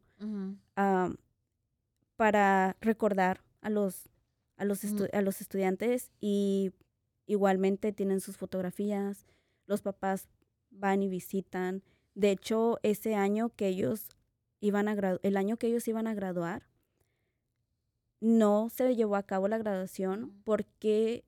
para 2.15 2.78
recordar 2.80 3.43
a 3.61 3.70
los, 3.70 4.09
a, 4.55 4.63
los 4.63 4.84
Ujú. 4.86 5.07
a 5.11 5.22
los 5.22 5.41
estudiantes 5.41 6.11
y 6.22 6.72
igualmente 7.26 7.91
tienen 7.91 8.22
sus 8.22 8.38
fotografías, 8.38 9.26
los 9.65 9.82
papás 9.82 10.30
van 10.70 11.03
y 11.03 11.09
visitan. 11.09 11.84
De 12.15 12.32
hecho, 12.32 12.80
ese 12.84 13.15
año 13.15 13.49
que 13.49 13.67
ellos 13.67 14.09
iban 14.60 14.88
a 14.88 15.18
el 15.22 15.38
año 15.38 15.57
que 15.57 15.68
ellos 15.68 15.88
iban 15.88 16.07
a 16.07 16.14
graduar, 16.14 16.68
no 18.22 18.70
se 18.70 18.95
llevó 18.95 19.16
a 19.16 19.24
cabo 19.24 19.47
la 19.47 19.57
graduación 19.57 20.34
porque 20.43 21.26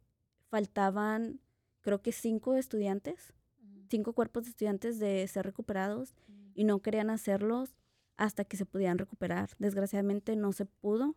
faltaban, 0.50 1.40
creo 1.82 2.02
que 2.02 2.12
cinco 2.12 2.56
estudiantes, 2.56 3.34
cinco 3.90 4.14
cuerpos 4.14 4.44
de 4.44 4.50
estudiantes 4.50 5.00
de 5.00 5.26
ser 5.28 5.46
recuperados 5.46 6.14
y 6.54 6.66
no 6.66 6.82
querían 6.82 7.10
hacerlos 7.10 7.76
hasta 8.18 8.44
que 8.44 8.58
se 8.58 8.66
pudieran 8.66 8.98
recuperar. 8.98 9.52
Desgraciadamente 9.58 10.36
no 10.36 10.52
se 10.52 10.66
pudo 10.66 11.16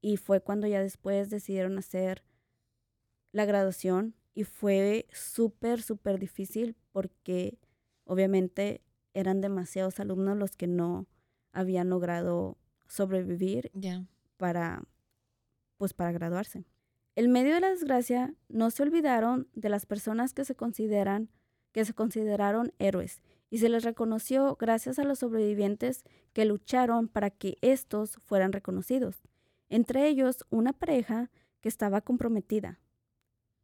y 0.00 0.18
fue 0.18 0.40
cuando 0.40 0.66
ya 0.66 0.80
después 0.80 1.30
decidieron 1.30 1.78
hacer 1.78 2.22
la 3.32 3.46
graduación 3.46 4.14
y 4.34 4.44
fue 4.44 5.06
súper, 5.12 5.82
súper 5.82 6.18
difícil 6.18 6.76
porque 6.92 7.58
obviamente 8.04 8.82
eran 9.14 9.40
demasiados 9.40 10.00
alumnos 10.00 10.36
los 10.36 10.56
que 10.56 10.66
no 10.66 11.06
habían 11.52 11.88
logrado 11.88 12.58
sobrevivir 12.86 13.70
para 14.36 14.82
pues 15.76 15.94
para 15.94 16.12
graduarse. 16.12 16.64
En 17.16 17.32
medio 17.32 17.54
de 17.54 17.60
la 17.60 17.70
desgracia, 17.70 18.34
no 18.48 18.70
se 18.70 18.82
olvidaron 18.82 19.48
de 19.54 19.68
las 19.68 19.84
personas 19.84 20.32
que 20.32 20.44
se 20.44 20.54
consideran 20.54 21.28
que 21.72 21.84
se 21.84 21.94
consideraron 21.94 22.72
héroes 22.78 23.22
y 23.50 23.58
se 23.58 23.68
les 23.68 23.82
reconoció 23.82 24.56
gracias 24.56 24.98
a 24.98 25.04
los 25.04 25.18
sobrevivientes 25.18 26.04
que 26.32 26.44
lucharon 26.44 27.08
para 27.08 27.30
que 27.30 27.58
estos 27.62 28.16
fueran 28.24 28.52
reconocidos. 28.52 29.22
Entre 29.68 30.06
ellos, 30.06 30.44
una 30.50 30.72
pareja 30.72 31.30
que 31.60 31.68
estaba 31.68 32.02
comprometida, 32.02 32.78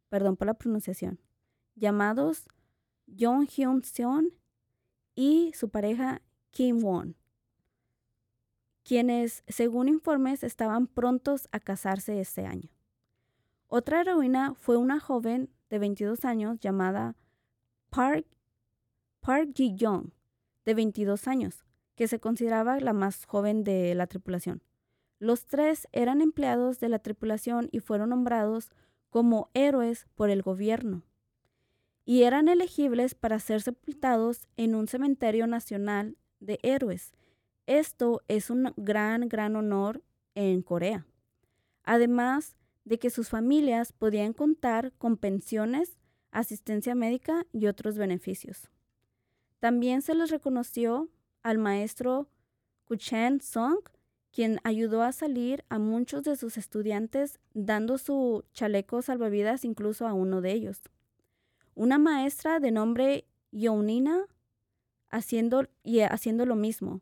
perdón 0.09 0.37
por 0.37 0.47
la 0.47 0.55
pronunciación, 0.55 1.19
llamados 1.75 2.47
Jong 3.19 3.47
Hyun 3.47 3.83
Seon 3.83 4.33
y 5.13 5.51
su 5.53 5.69
pareja 5.69 6.21
Kim 6.51 6.83
Won 6.83 7.18
quienes, 8.89 9.43
según 9.47 9.87
informes, 9.87 10.43
estaban 10.43 10.87
prontos 10.87 11.47
a 11.51 11.59
casarse 11.59 12.19
este 12.19 12.47
año. 12.47 12.71
Otra 13.67 14.01
heroína 14.01 14.55
fue 14.55 14.77
una 14.77 14.99
joven 14.99 15.51
de 15.69 15.77
22 15.77 16.25
años 16.25 16.59
llamada 16.59 17.15
Park, 17.91 18.25
Park 19.19 19.51
Ji-young, 19.53 20.09
de 20.65 20.73
22 20.73 21.27
años, 21.27 21.63
que 21.93 22.07
se 22.07 22.19
consideraba 22.19 22.79
la 22.79 22.93
más 22.93 23.25
joven 23.27 23.63
de 23.63 23.93
la 23.93 24.07
tripulación. 24.07 24.63
Los 25.19 25.45
tres 25.45 25.87
eran 25.91 26.19
empleados 26.19 26.79
de 26.79 26.89
la 26.89 26.97
tripulación 26.97 27.69
y 27.71 27.81
fueron 27.81 28.09
nombrados 28.09 28.71
como 29.11 29.51
héroes 29.53 30.07
por 30.15 30.31
el 30.31 30.41
gobierno 30.41 31.03
y 32.05 32.23
eran 32.23 32.47
elegibles 32.47 33.13
para 33.13 33.37
ser 33.37 33.61
sepultados 33.61 34.47
en 34.57 34.73
un 34.73 34.87
cementerio 34.87 35.45
nacional 35.45 36.17
de 36.39 36.57
héroes. 36.63 37.13
Esto 37.69 38.23
es 38.27 38.49
un 38.49 38.73
gran, 38.77 39.29
gran 39.29 39.55
honor 39.55 40.01
en 40.33 40.63
Corea. 40.63 41.05
Además 41.83 42.55
de 42.83 42.97
que 42.97 43.11
sus 43.11 43.29
familias 43.29 43.93
podían 43.93 44.33
contar 44.33 44.91
con 44.93 45.17
pensiones, 45.17 45.99
asistencia 46.31 46.95
médica 46.95 47.45
y 47.53 47.67
otros 47.67 47.95
beneficios. 47.95 48.71
También 49.59 50.01
se 50.01 50.15
les 50.15 50.31
reconoció 50.31 51.09
al 51.43 51.59
maestro 51.59 52.27
Kuchen 52.85 53.39
Song, 53.39 53.81
quien 54.31 54.59
ayudó 54.63 55.03
a 55.03 55.11
salir 55.11 55.63
a 55.69 55.77
muchos 55.77 56.23
de 56.23 56.37
sus 56.37 56.57
estudiantes 56.57 57.39
dando 57.53 57.99
su 57.99 58.45
chaleco 58.51 59.03
salvavidas 59.03 59.63
incluso 59.63 60.07
a 60.07 60.13
uno 60.13 60.41
de 60.41 60.53
ellos. 60.53 60.81
Una 61.75 61.99
maestra 61.99 62.59
de 62.59 62.71
nombre 62.71 63.27
Yonina 63.51 64.25
haciendo, 65.11 65.67
y 65.83 65.99
haciendo 65.99 66.47
lo 66.47 66.55
mismo, 66.55 67.01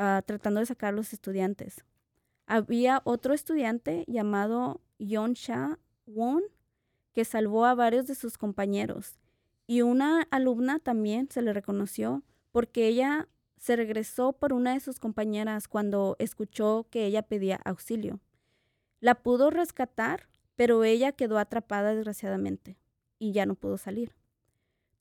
ah, 0.00 0.22
tratando 0.26 0.60
de 0.60 0.66
sacar 0.66 0.88
a 0.88 0.96
los 0.96 1.12
estudiantes. 1.12 1.84
Había 2.46 3.02
otro 3.04 3.34
estudiante 3.34 4.04
llamado 4.08 4.80
Yonsha 4.98 5.78
Won 6.06 6.42
que 7.12 7.24
salvó 7.24 7.66
a 7.66 7.74
varios 7.74 8.06
de 8.06 8.14
sus 8.14 8.38
compañeros 8.38 9.20
y 9.66 9.82
una 9.82 10.26
alumna 10.30 10.78
también 10.80 11.28
se 11.30 11.42
le 11.42 11.52
reconoció 11.52 12.22
porque 12.50 12.88
ella 12.88 13.28
se 13.56 13.76
regresó 13.76 14.32
por 14.32 14.52
una 14.52 14.72
de 14.72 14.80
sus 14.80 14.98
compañeras 14.98 15.68
cuando 15.68 16.16
escuchó 16.18 16.86
que 16.90 17.04
ella 17.04 17.22
pedía 17.22 17.60
auxilio. 17.64 18.18
La 19.00 19.16
pudo 19.16 19.50
rescatar, 19.50 20.28
pero 20.56 20.82
ella 20.82 21.12
quedó 21.12 21.38
atrapada 21.38 21.94
desgraciadamente 21.94 22.78
y 23.18 23.32
ya 23.32 23.46
no 23.46 23.54
pudo 23.54 23.76
salir. 23.76 24.14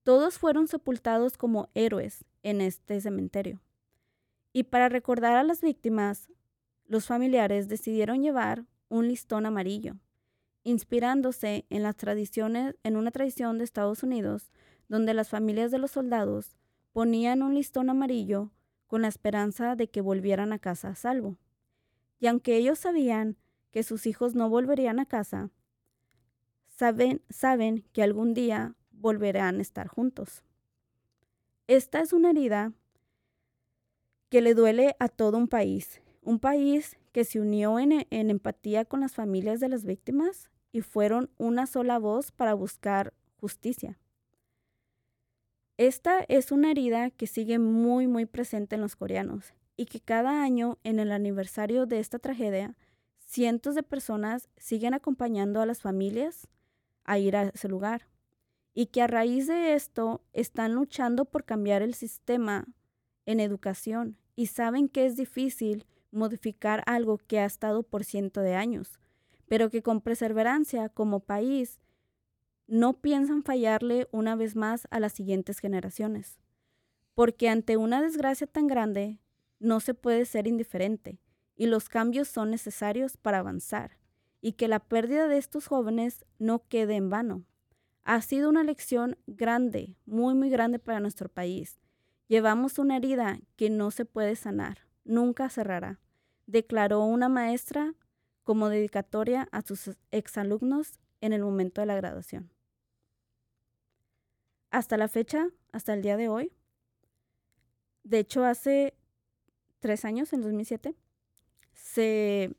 Todos 0.04 0.38
fueron 0.38 0.68
sepultados 0.68 1.38
como 1.38 1.70
héroes 1.74 2.26
en 2.43 2.62
este 2.62 3.00
cementerio. 3.02 3.62
Y 4.52 4.64
para 4.64 4.89
recordar 4.89 5.36
a 5.36 5.43
las 5.43 5.62
víctimas, 5.62 6.30
los 6.86 7.06
familiares 7.06 7.68
decidieron 7.68 8.24
llevar 8.24 8.66
un 8.89 9.08
listón 9.08 9.45
amarillo, 9.45 9.95
inspirándose 10.64 11.66
en 11.70 11.84
las 11.84 11.95
tradiciones, 11.95 12.76
en 12.84 12.97
una 12.97 13.12
tradición 13.12 13.58
de 13.58 13.64
Estados 13.64 14.02
Unidos, 14.02 14.52
donde 14.88 15.14
las 15.14 15.30
familias 15.30 15.72
de 15.72 15.78
los 15.78 15.91
soldados 15.91 16.58
ponían 16.91 17.43
un 17.43 17.54
listón 17.54 17.89
amarillo 17.89 18.52
con 18.88 19.04
la 19.04 19.08
esperanza 19.08 19.76
de 19.76 19.89
que 19.89 20.02
volvieran 20.02 20.52
a 20.52 20.60
casa 20.60 20.89
a 20.89 20.95
salvo. 20.95 21.38
Y 22.20 22.26
aunque 22.26 22.58
ellos 22.58 22.80
sabían 22.80 23.38
que 23.72 23.84
sus 23.84 24.08
hijos 24.08 24.34
no 24.34 24.50
volverían 24.50 25.00
a 25.00 25.06
casa, 25.06 25.52
saben, 26.68 27.22
saben 27.30 27.86
que 27.93 28.02
algún 28.02 28.34
día 28.34 28.76
volverán 28.91 29.60
a 29.60 29.62
estar 29.62 29.88
juntos. 29.88 30.43
Esta 31.68 32.02
es 32.02 32.14
una 32.14 32.32
herida 32.32 32.74
que 34.30 34.41
le 34.41 34.53
duele 34.53 34.95
a 34.99 35.07
todo 35.09 35.38
un 35.38 35.47
país, 35.47 36.01
un 36.21 36.39
país 36.39 36.97
que 37.11 37.23
se 37.23 37.39
unió 37.39 37.80
en, 37.80 38.05
en, 38.09 38.30
empatía 38.30 38.86
con 38.86 39.01
las 39.01 39.13
familias 39.13 39.59
de 39.59 39.69
las 39.69 39.86
víctimas 39.86 40.49
y 40.71 40.82
fueron 40.82 41.32
una 41.38 41.65
sola 41.65 41.97
voz 41.97 42.32
para 42.32 42.53
buscar 42.53 43.13
justicia. 43.38 43.97
Esta 45.77 46.25
es 46.27 46.51
una 46.51 46.71
herida 46.71 47.09
que 47.09 47.25
sigue 47.25 47.57
muy, 47.57 48.07
muy 48.07 48.25
presente 48.25 48.75
en 48.75 48.82
los 48.82 48.95
coreanos 48.95 49.53
y 49.77 49.86
que 49.86 50.01
cada 50.01 50.43
año, 50.43 50.77
en 50.84 50.99
el 50.99 51.11
aniversario 51.11 51.86
de 51.86 51.99
esta 51.99 52.19
tragedia, 52.19 52.75
cientos 53.17 53.75
de 53.75 53.84
personas 53.84 54.49
siguen 54.57 54.93
acompañando 54.93 55.61
a 55.61 55.65
las 55.65 55.82
familias 55.82 56.47
a 57.05 57.17
ir 57.17 57.38
a 57.38 57.43
ese 57.43 57.69
lugar 57.69 58.07
y 58.73 58.88
que 58.88 59.01
a 59.01 59.07
raíz 59.07 59.47
de 59.47 59.73
esto 59.73 60.21
están 60.34 60.73
luchando 60.73 61.25
por 61.25 61.45
cambiar 61.45 61.82
el 61.82 61.93
sistema 61.93 62.67
en 63.30 63.39
educación 63.39 64.17
y 64.36 64.47
saben 64.47 64.89
que 64.89 65.05
es 65.05 65.15
difícil 65.15 65.86
modificar 66.11 66.82
algo 66.88 67.19
que 67.19 67.38
ha 67.39 67.45
estado 67.45 67.84
por 67.84 68.03
cientos 68.03 68.43
de 68.43 68.55
años, 68.55 68.99
pero 69.47 69.69
que 69.69 69.84
con 69.84 70.01
perseverancia 70.01 70.89
como 70.89 71.19
país 71.19 71.80
no 72.65 72.93
piensan 72.93 73.43
fallarle 73.43 74.07
una 74.11 74.36
vez 74.36 74.55
más 74.55 74.88
a 74.89 74.99
las 74.99 75.13
siguientes 75.13 75.59
generaciones. 75.59 76.39
Porque 77.13 77.49
ante 77.49 77.77
una 77.77 78.01
desgracia 78.01 78.47
tan 78.47 78.65
grande, 78.65 79.19
no 79.59 79.80
se 79.80 79.93
puede 79.93 80.25
ser 80.25 80.47
indiferente, 80.47 81.19
y 81.55 81.67
los 81.67 81.88
cambios 81.88 82.30
son 82.30 82.49
necesarios 82.49 83.15
para 83.15 83.39
avanzar, 83.39 83.99
y 84.41 84.53
que 84.53 84.67
la 84.67 84.80
pérdida 84.80 85.27
de 85.27 85.38
estos 85.38 85.67
jóvenes 85.67 86.25
no 86.39 86.67
quede 86.67 86.95
en 86.95 87.11
vano. 87.11 87.43
Ha 88.03 88.21
sido 88.23 88.49
una 88.49 88.63
lección 88.63 89.17
grande, 89.27 89.97
muy, 90.07 90.34
muy 90.34 90.49
grande 90.49 90.80
para 90.80 90.99
nuestro 90.99 91.30
país. 91.30 91.80
Llevamos 92.30 92.80
una 92.80 92.95
herida 92.95 93.41
que 93.57 93.69
no 93.69 93.91
se 93.91 94.05
puede 94.05 94.38
sanar, 94.38 94.88
nunca 95.03 95.49
cerrará, 95.49 95.99
declaró 96.47 97.03
una 97.03 97.27
maestra 97.27 97.93
como 98.45 98.69
dedicatoria 98.69 99.49
a 99.51 99.61
sus 99.61 99.97
exalumnos 100.11 101.01
en 101.19 101.34
el 101.34 101.41
momento 101.41 101.82
de 101.82 101.88
la 101.88 101.95
graduación 101.95 102.49
hasta 104.71 104.97
la 104.97 105.07
fecha, 105.07 105.49
hasta 105.71 105.93
el 105.93 106.01
día 106.01 106.17
de 106.17 106.30
hoy. 106.30 106.51
De 108.03 108.19
hecho, 108.19 108.43
hace 108.43 108.95
tres 109.80 110.05
años, 110.05 110.34
en 110.34 110.41
2007, 110.41 110.95
se 111.73 112.55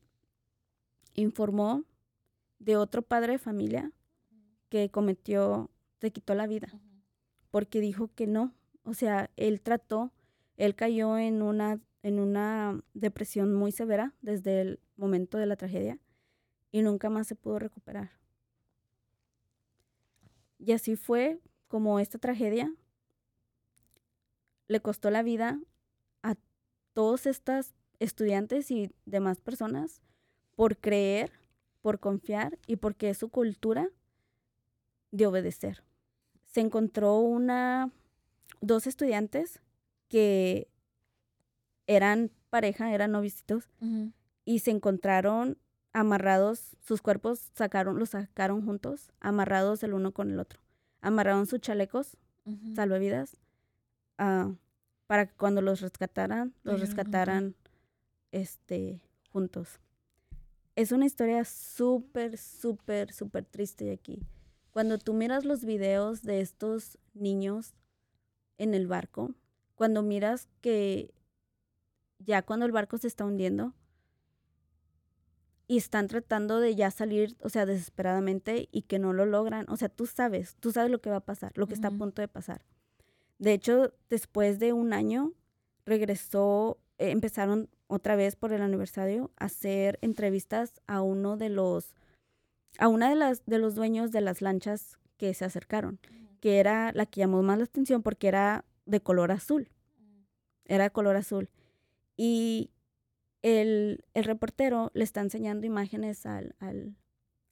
informó 1.14 1.84
de 2.58 2.76
otro 2.76 3.02
padre 3.02 3.34
de 3.34 3.38
familia 3.38 3.92
que 4.68 4.90
cometió, 4.90 5.70
se 6.00 6.12
quitó 6.12 6.34
la 6.34 6.46
vida, 6.46 6.68
porque 7.50 7.80
dijo 7.80 8.10
que 8.14 8.26
no. 8.26 8.54
O 8.91 8.95
sea, 8.95 9.30
él 9.36 9.61
trató, 9.61 10.12
él 10.57 10.74
cayó 10.74 11.16
en 11.16 11.43
una, 11.43 11.78
en 12.03 12.18
una 12.18 12.82
depresión 12.93 13.55
muy 13.55 13.70
severa 13.70 14.16
desde 14.20 14.62
el 14.62 14.80
momento 14.97 15.38
de 15.38 15.47
la 15.47 15.55
tragedia 15.55 16.01
y 16.72 16.82
nunca 16.82 17.09
más 17.09 17.28
se 17.28 17.36
pudo 17.36 17.61
recuperar. 17.61 18.11
Y 20.59 20.72
así 20.72 20.97
fue 20.97 21.38
como 21.68 22.01
esta 22.01 22.18
tragedia 22.18 22.74
le 24.66 24.80
costó 24.80 25.09
la 25.11 25.22
vida 25.22 25.61
a 26.24 26.34
todos 26.93 27.26
estos 27.26 27.76
estudiantes 28.01 28.72
y 28.72 28.91
demás 29.07 29.41
personas 29.41 30.03
por 30.57 30.78
creer, 30.78 31.30
por 31.80 32.01
confiar 32.01 32.59
y 32.66 32.74
porque 32.74 33.11
es 33.11 33.18
su 33.18 33.28
cultura 33.28 33.88
de 35.12 35.26
obedecer. 35.26 35.84
Se 36.47 36.61
encontró 36.61 37.20
una 37.20 37.93
dos 38.61 38.86
estudiantes 38.86 39.61
que 40.08 40.68
eran 41.86 42.30
pareja, 42.50 42.92
eran 42.94 43.12
novicitos 43.12 43.68
y 44.44 44.61
se 44.61 44.70
encontraron 44.70 45.58
amarrados, 45.92 46.76
sus 46.80 47.02
cuerpos 47.02 47.50
sacaron, 47.54 47.98
los 47.98 48.11
sacaron 48.11 48.64
juntos, 48.64 49.12
amarrados 49.20 49.82
el 49.82 49.94
uno 49.94 50.12
con 50.12 50.30
el 50.30 50.38
otro 50.38 50.61
amarraron 51.00 51.46
sus 51.46 51.61
chalecos 51.61 52.16
salvavidas 52.74 53.36
uh, 54.18 54.54
para 55.06 55.26
que 55.26 55.34
cuando 55.34 55.61
los 55.61 55.80
rescataran, 55.80 56.54
los 56.62 56.80
rescataran 56.80 57.54
este, 58.32 59.00
juntos. 59.30 59.80
Es 60.76 60.92
una 60.92 61.06
historia 61.06 61.44
súper, 61.44 62.38
súper, 62.38 63.12
súper 63.12 63.44
triste 63.44 63.92
aquí. 63.92 64.20
Cuando 64.72 64.98
tú 64.98 65.14
miras 65.14 65.44
los 65.44 65.64
videos 65.64 66.22
de 66.22 66.40
estos 66.40 66.98
niños 67.12 67.74
en 68.61 68.74
el 68.74 68.86
barco, 68.86 69.34
cuando 69.74 70.02
miras 70.02 70.48
que 70.61 71.12
ya 72.18 72.42
cuando 72.42 72.66
el 72.66 72.72
barco 72.72 72.98
se 72.98 73.08
está 73.08 73.24
hundiendo, 73.24 73.74
y 75.70 75.76
están 75.76 76.08
tratando 76.08 76.58
de 76.58 76.74
ya 76.74 76.90
salir, 76.90 77.36
o 77.42 77.48
sea, 77.48 77.64
desesperadamente 77.64 78.68
y 78.72 78.82
que 78.82 78.98
no 78.98 79.12
lo 79.12 79.24
logran. 79.24 79.66
O 79.68 79.76
sea, 79.76 79.88
tú 79.88 80.04
sabes, 80.06 80.56
tú 80.58 80.72
sabes 80.72 80.90
lo 80.90 81.00
que 81.00 81.11
va 81.11 81.18
a 81.18 81.24
pasar, 81.24 81.52
lo 81.54 81.68
que 81.68 81.74
está 81.74 81.86
a 81.86 81.92
punto 81.92 82.20
de 82.20 82.26
pasar. 82.26 82.64
De 83.38 83.52
hecho, 83.52 83.94
después 84.08 84.58
de 84.58 84.72
un 84.72 84.92
año, 84.92 85.32
regresó, 85.86 86.80
eh, 86.98 87.12
empezaron 87.12 87.70
otra 87.86 88.16
vez 88.16 88.34
por 88.34 88.52
el 88.52 88.62
aniversario 88.62 89.30
a 89.36 89.44
hacer 89.44 90.00
entrevistas 90.02 90.80
a 90.88 91.02
uno 91.02 91.36
de 91.36 91.50
los, 91.50 91.94
a 92.78 92.88
una 92.88 93.08
de 93.08 93.14
las, 93.14 93.46
de 93.46 93.61
los 93.61 93.76
dueños 93.76 94.11
de 94.11 94.22
las 94.22 94.42
lanchas 94.42 94.98
que 95.18 95.32
se 95.34 95.44
acercaron, 95.44 96.00
que 96.41 96.59
era 96.59 96.93
la 96.93 97.07
que 97.07 97.20
llamó 97.20 97.43
más 97.43 97.59
la 97.59 97.64
atención 97.64 98.03
porque 98.03 98.28
era 98.28 98.64
de 98.86 99.01
color 99.01 99.30
azul. 99.30 99.70
Era 100.64 100.84
de 100.84 100.91
color 100.91 101.16
azul. 101.16 101.51
Y 102.16 102.70
el, 103.43 104.05
reportero 104.14 104.91
le 104.95 105.05
está 105.05 105.20
enseñando 105.20 105.66
imágenes 105.66 106.26
al, 106.26 106.55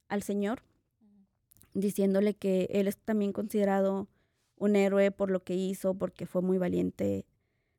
al, 0.09 0.23
señor, 0.23 0.63
diciéndole 1.75 2.35
que 2.35 2.69
él 2.71 2.89
es 2.89 2.99
también 2.99 3.33
considerado 3.33 4.09
un 4.57 4.77
héroe 4.77 5.11
por 5.11 5.31
lo 5.31 5.43
que 5.45 5.55
hizo, 5.55 5.95
porque 5.95 6.27
fue 6.27 6.43
muy 6.43 6.59
valiente 6.59 7.25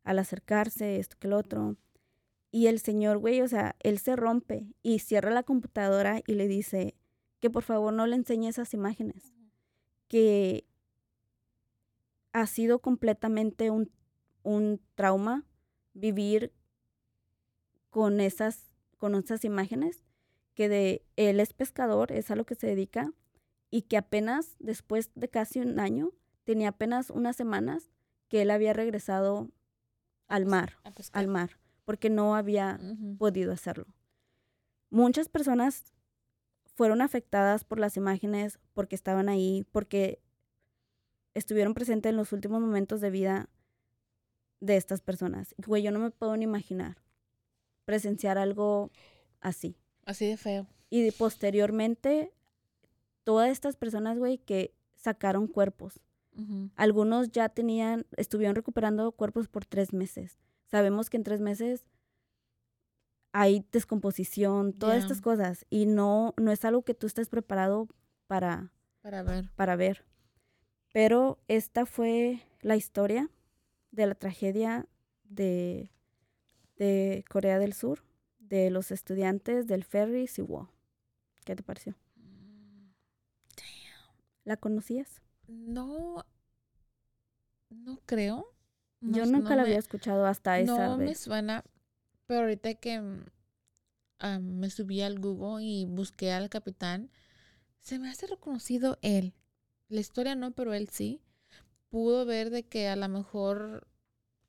al 0.04 0.20
acercarse, 0.20 0.98
esto 0.98 1.18
que 1.20 1.28
el 1.28 1.34
otro. 1.34 1.76
Y 2.52 2.68
el 2.68 2.80
señor, 2.80 3.18
güey, 3.20 3.42
o 3.42 3.48
sea, 3.48 3.76
él 3.82 4.00
se 4.00 4.16
rompe 4.16 4.66
y 4.82 5.00
cierra 5.00 5.30
la 5.30 5.44
computadora 5.44 6.22
y 6.26 6.34
le 6.34 6.48
dice 6.48 6.96
que 7.40 7.50
por 7.50 7.64
favor 7.64 7.94
no 7.94 8.08
le 8.08 8.16
enseñe 8.16 8.48
esas 8.48 8.74
imágenes, 8.74 9.34
que 10.08 10.66
ha 12.32 12.46
sido 12.48 12.80
completamente 12.80 13.70
un, 13.72 13.92
un 14.44 14.82
trauma 14.96 15.46
vivir 15.94 16.54
con 17.90 18.20
esas 18.20 18.70
con 18.98 19.16
esas 19.16 19.46
imágenes 19.46 20.04
que 20.54 20.68
de 20.68 21.06
él 21.16 21.40
es 21.40 21.54
pescador, 21.54 22.12
es 22.12 22.30
a 22.32 22.36
lo 22.36 22.46
que 22.46 22.56
se 22.56 22.68
dedica, 22.68 23.14
y 23.72 23.84
que 23.84 23.98
apenas 23.98 24.58
después 24.60 25.10
de 25.16 25.30
casi 25.30 25.60
un 25.60 25.80
año, 25.80 26.12
tenía 26.44 26.70
apenas 26.70 27.10
unas 27.10 27.36
semanas 27.36 27.90
que 28.28 28.42
él 28.42 28.52
había 28.52 28.74
regresado 28.74 29.50
al 30.28 30.46
mar, 30.46 30.74
al 31.14 31.28
mar, 31.28 31.60
porque 31.86 32.10
no 32.10 32.36
había 32.36 32.80
podido 33.18 33.52
hacerlo. 33.52 33.88
Muchas 34.90 35.30
personas 35.30 35.86
fueron 36.76 37.02
afectadas 37.02 37.64
por 37.64 37.80
las 37.80 37.96
imágenes 37.96 38.60
porque 38.74 38.96
estaban 38.96 39.30
ahí, 39.30 39.66
porque 39.72 40.22
estuvieron 41.40 41.74
presentes 41.74 42.10
en 42.12 42.18
los 42.18 42.32
últimos 42.34 42.62
momentos 42.62 43.02
de 43.02 43.10
vida 43.10 43.50
de 44.62 44.76
estas 44.78 45.02
personas. 45.02 45.56
Güey, 45.66 45.82
yo 45.84 45.92
no 45.92 46.00
me 46.00 46.12
puedo 46.12 46.36
ni 46.38 46.44
imaginar 46.44 46.98
presenciar 47.86 48.38
algo 48.38 48.92
así. 49.42 49.76
Así 50.06 50.28
de 50.28 50.38
feo. 50.38 50.68
Y 50.90 51.02
de- 51.04 51.12
posteriormente, 51.12 52.32
todas 53.24 53.50
estas 53.50 53.76
personas, 53.78 54.18
güey, 54.20 54.38
que 54.38 54.74
sacaron 54.96 55.48
cuerpos. 55.48 56.00
Algunos 56.76 57.32
ya 57.32 57.50
tenían, 57.50 58.06
estuvieron 58.16 58.56
recuperando 58.56 59.12
cuerpos 59.12 59.50
por 59.50 59.66
tres 59.66 59.92
meses. 59.92 60.40
Sabemos 60.68 61.10
que 61.10 61.18
en 61.18 61.24
tres 61.24 61.42
meses 61.42 61.86
hay 63.34 63.66
descomposición, 63.72 64.72
todas 64.74 65.00
estas 65.00 65.20
cosas. 65.22 65.66
Y 65.70 65.86
no, 65.86 66.34
no 66.38 66.52
es 66.52 66.64
algo 66.66 66.84
que 66.84 66.94
tú 66.94 67.08
estés 67.08 67.28
preparado 67.30 67.88
para, 68.28 68.72
Para 69.02 69.22
ver. 69.24 69.50
para 69.56 69.76
ver. 69.76 70.06
Pero 70.92 71.40
esta 71.48 71.86
fue 71.86 72.42
la 72.62 72.76
historia 72.76 73.30
de 73.92 74.08
la 74.08 74.16
tragedia 74.16 74.88
de, 75.24 75.92
de 76.78 77.24
Corea 77.30 77.60
del 77.60 77.74
Sur, 77.74 78.04
de 78.40 78.70
los 78.72 78.92
estudiantes 78.92 79.68
del 79.68 79.84
ferry 79.84 80.28
Siwo. 80.28 80.70
¿Qué 81.46 81.56
te 81.56 81.64
pareció? 81.64 81.96
¿La 84.44 84.58
conocías? 84.58 85.22
No. 85.48 86.26
No 87.70 88.00
creo. 88.06 88.48
Yo 89.02 89.26
nunca 89.26 89.50
no 89.52 89.56
la 89.56 89.56
me- 89.58 89.62
había 89.62 89.78
escuchado 89.80 90.26
hasta 90.26 90.60
esa 90.60 90.88
No 90.90 90.98
me 90.98 91.06
vez. 91.06 91.20
suena, 91.20 91.64
pero 92.26 92.42
ahorita 92.42 92.74
que 92.76 93.00
mm, 93.00 93.26
ah, 94.20 94.40
me 94.40 94.70
subí 94.70 95.02
al 95.02 95.20
Google 95.20 95.64
y 95.64 95.86
busqué 95.86 96.32
al 96.32 96.50
capitán, 96.50 97.12
se 97.82 98.00
me 98.00 98.10
hace 98.10 98.28
reconocido 98.28 98.98
él. 99.02 99.34
La 99.90 100.00
historia 100.00 100.36
no, 100.36 100.52
pero 100.52 100.74
él 100.74 100.90
sí. 100.90 101.22
Pudo 101.90 102.26
ver 102.26 102.50
de 102.52 102.64
que 102.64 102.88
a 102.88 102.96
lo 102.96 103.08
mejor 103.10 103.88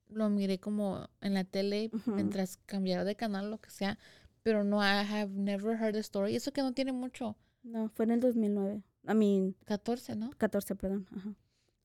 lo 0.08 0.28
miré 0.28 0.58
como 0.58 1.08
en 1.20 1.34
la 1.34 1.44
tele 1.44 1.90
mientras 2.06 2.58
cambiara 2.66 3.04
de 3.04 3.16
canal 3.16 3.50
lo 3.50 3.58
que 3.60 3.70
sea, 3.70 3.98
pero 4.42 4.64
no, 4.64 4.82
I 4.82 5.04
have 5.04 5.30
never 5.32 5.76
heard 5.80 5.94
the 5.94 6.00
story. 6.00 6.36
Eso 6.36 6.52
que 6.52 6.62
no 6.62 6.72
tiene 6.72 6.92
mucho, 6.92 7.36
No, 7.62 7.88
fue 7.88 8.04
en 8.04 8.12
el 8.12 8.20
2009. 8.20 8.82
I 9.08 9.14
mean, 9.14 9.56
14, 9.64 10.16
¿no? 10.16 10.30
14, 10.36 10.74
perdón. 10.76 11.06
Ajá. 11.14 11.34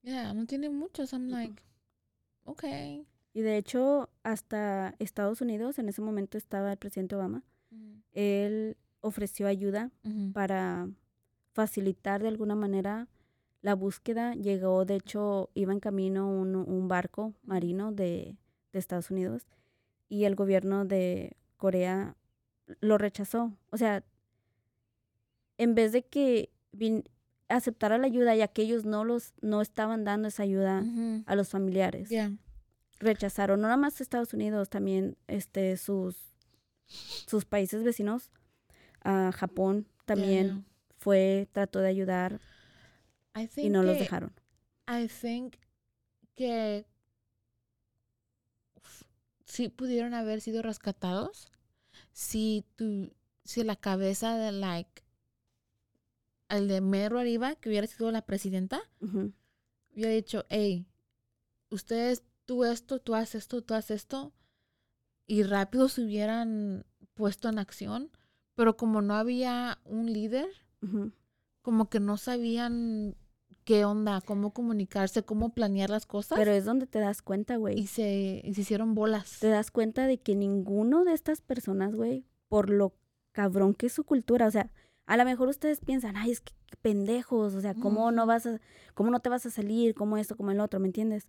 Yeah, 0.01 0.33
no 0.33 0.45
tiene 0.45 0.69
mucho. 0.69 1.07
So 1.07 1.15
I'm 1.15 1.29
like, 1.29 1.61
okay. 2.43 3.07
Y 3.33 3.41
de 3.41 3.57
hecho, 3.57 4.09
hasta 4.23 4.95
Estados 4.99 5.41
Unidos, 5.41 5.79
en 5.79 5.89
ese 5.89 6.01
momento 6.01 6.37
estaba 6.37 6.71
el 6.71 6.77
presidente 6.77 7.15
Obama, 7.15 7.43
Mm, 7.71 7.99
él 8.13 8.77
ofreció 9.01 9.47
ayuda 9.47 9.91
para 10.33 10.87
facilitar 11.53 12.21
de 12.21 12.27
alguna 12.29 12.55
manera 12.55 13.07
la 13.65 13.73
búsqueda. 13.73 14.35
Llegó, 14.35 14.85
de 14.85 14.95
hecho, 14.95 15.49
iba 15.55 15.73
en 15.73 15.79
camino 15.79 16.29
un, 16.29 16.55
un 16.55 16.87
barco 16.87 17.33
marino 17.43 17.91
de, 17.91 18.37
de 18.71 18.79
Estados 18.79 19.09
Unidos 19.09 19.47
y 20.07 20.25
el 20.25 20.35
gobierno 20.35 20.85
de 20.85 21.35
Corea 21.57 22.15
lo 22.79 22.97
rechazó. 22.99 23.57
O 23.71 23.77
sea, 23.77 24.03
en 25.57 25.73
vez 25.73 25.91
de 25.93 26.03
que 26.03 26.51
vin- 26.73 27.05
aceptara 27.49 27.97
la 27.97 28.05
ayuda, 28.05 28.35
ya 28.35 28.47
que 28.47 28.61
ellos 28.61 28.85
no, 28.85 29.03
los, 29.03 29.33
no 29.41 29.61
estaban 29.61 30.03
dando 30.03 30.27
esa 30.27 30.43
ayuda 30.43 30.83
a 31.25 31.35
los 31.35 31.49
familiares 31.49 32.09
Yeah. 32.09 32.31
rechazaron, 32.99 33.61
no 33.61 33.67
nada 33.67 33.77
más 33.77 33.99
Estados 33.99 34.33
Unidos, 34.33 34.69
también 34.69 35.17
este, 35.27 35.77
sus, 35.77 36.17
sus 36.85 37.45
países 37.45 37.83
vecinos, 37.83 38.31
Japón 39.33 39.87
también 40.05 40.45
yeah. 40.47 40.63
fue, 40.97 41.47
trató 41.51 41.79
de 41.79 41.87
ayudar 41.89 42.39
I 43.35 43.49
y 43.57 43.69
no 43.69 43.83
los 43.83 43.97
dejaron. 43.99 44.33
I 44.87 45.07
think 45.07 45.55
que 46.35 46.85
f- 48.77 49.05
sí 49.45 49.69
pudieron 49.69 50.13
haber 50.13 50.41
sido 50.41 50.61
rescatados 50.61 51.51
si 52.11 52.65
tu, 52.75 53.11
si 53.43 53.63
la 53.63 53.75
cabeza 53.75 54.37
de 54.37 54.51
like 54.51 55.03
el 56.49 56.67
de 56.67 56.81
mero 56.81 57.19
arriba 57.19 57.55
que 57.55 57.69
hubiera 57.69 57.87
sido 57.87 58.11
la 58.11 58.21
presidenta 58.21 58.81
hubiera 59.93 60.11
dicho 60.11 60.45
hey 60.49 60.85
ustedes 61.69 62.23
tú 62.45 62.63
esto 62.65 62.99
tú 62.99 63.15
haces 63.15 63.43
esto 63.43 63.61
tú 63.63 63.73
haces 63.73 64.01
esto 64.01 64.33
y 65.25 65.43
rápido 65.43 65.89
se 65.89 66.03
hubieran 66.03 66.85
puesto 67.15 67.49
en 67.49 67.57
acción 67.59 68.11
pero 68.53 68.77
como 68.77 69.01
no 69.01 69.15
había 69.15 69.79
un 69.85 70.11
líder 70.13 70.47
como 71.63 71.89
que 71.89 71.99
no 71.99 72.17
sabían 72.17 73.15
qué 73.65 73.83
onda, 73.83 74.21
cómo 74.21 74.53
comunicarse, 74.53 75.23
cómo 75.23 75.49
planear 75.49 75.89
las 75.89 76.05
cosas. 76.05 76.37
Pero 76.37 76.51
es 76.51 76.63
donde 76.65 76.87
te 76.87 76.99
das 76.99 77.21
cuenta, 77.21 77.55
y 77.55 77.57
güey. 77.57 77.87
se, 77.87 78.41
y 78.43 78.53
se 78.53 78.61
hicieron 78.61 78.93
bolas. 78.95 79.39
Te 79.39 79.49
das 79.49 79.71
cuenta 79.71 80.07
de 80.07 80.17
que 80.19 80.35
ninguno 80.35 81.03
de 81.03 81.13
estas 81.13 81.41
personas, 81.41 81.95
güey, 81.95 82.23
por 82.47 82.69
lo 82.69 82.93
cabrón 83.33 83.73
que 83.73 83.87
es 83.87 83.93
su 83.93 84.03
cultura, 84.05 84.47
o 84.47 84.51
sea, 84.51 84.71
a 85.07 85.17
lo 85.17 85.25
mejor 85.25 85.49
ustedes 85.49 85.81
piensan, 85.81 86.15
ay, 86.15 86.31
es 86.31 86.41
que 86.41 86.53
pendejos, 86.81 87.53
o 87.55 87.61
sea, 87.61 87.73
¿cómo 87.73 88.11
no 88.11 88.25
vas 88.25 88.45
a, 88.45 88.61
cómo 88.93 89.09
no 89.11 89.19
te 89.19 89.29
vas 89.29 89.45
a 89.45 89.49
salir, 89.49 89.93
cómo 89.95 90.17
esto, 90.17 90.37
como 90.37 90.51
el 90.51 90.59
otro, 90.59 90.79
¿me 90.79 90.87
entiendes? 90.87 91.27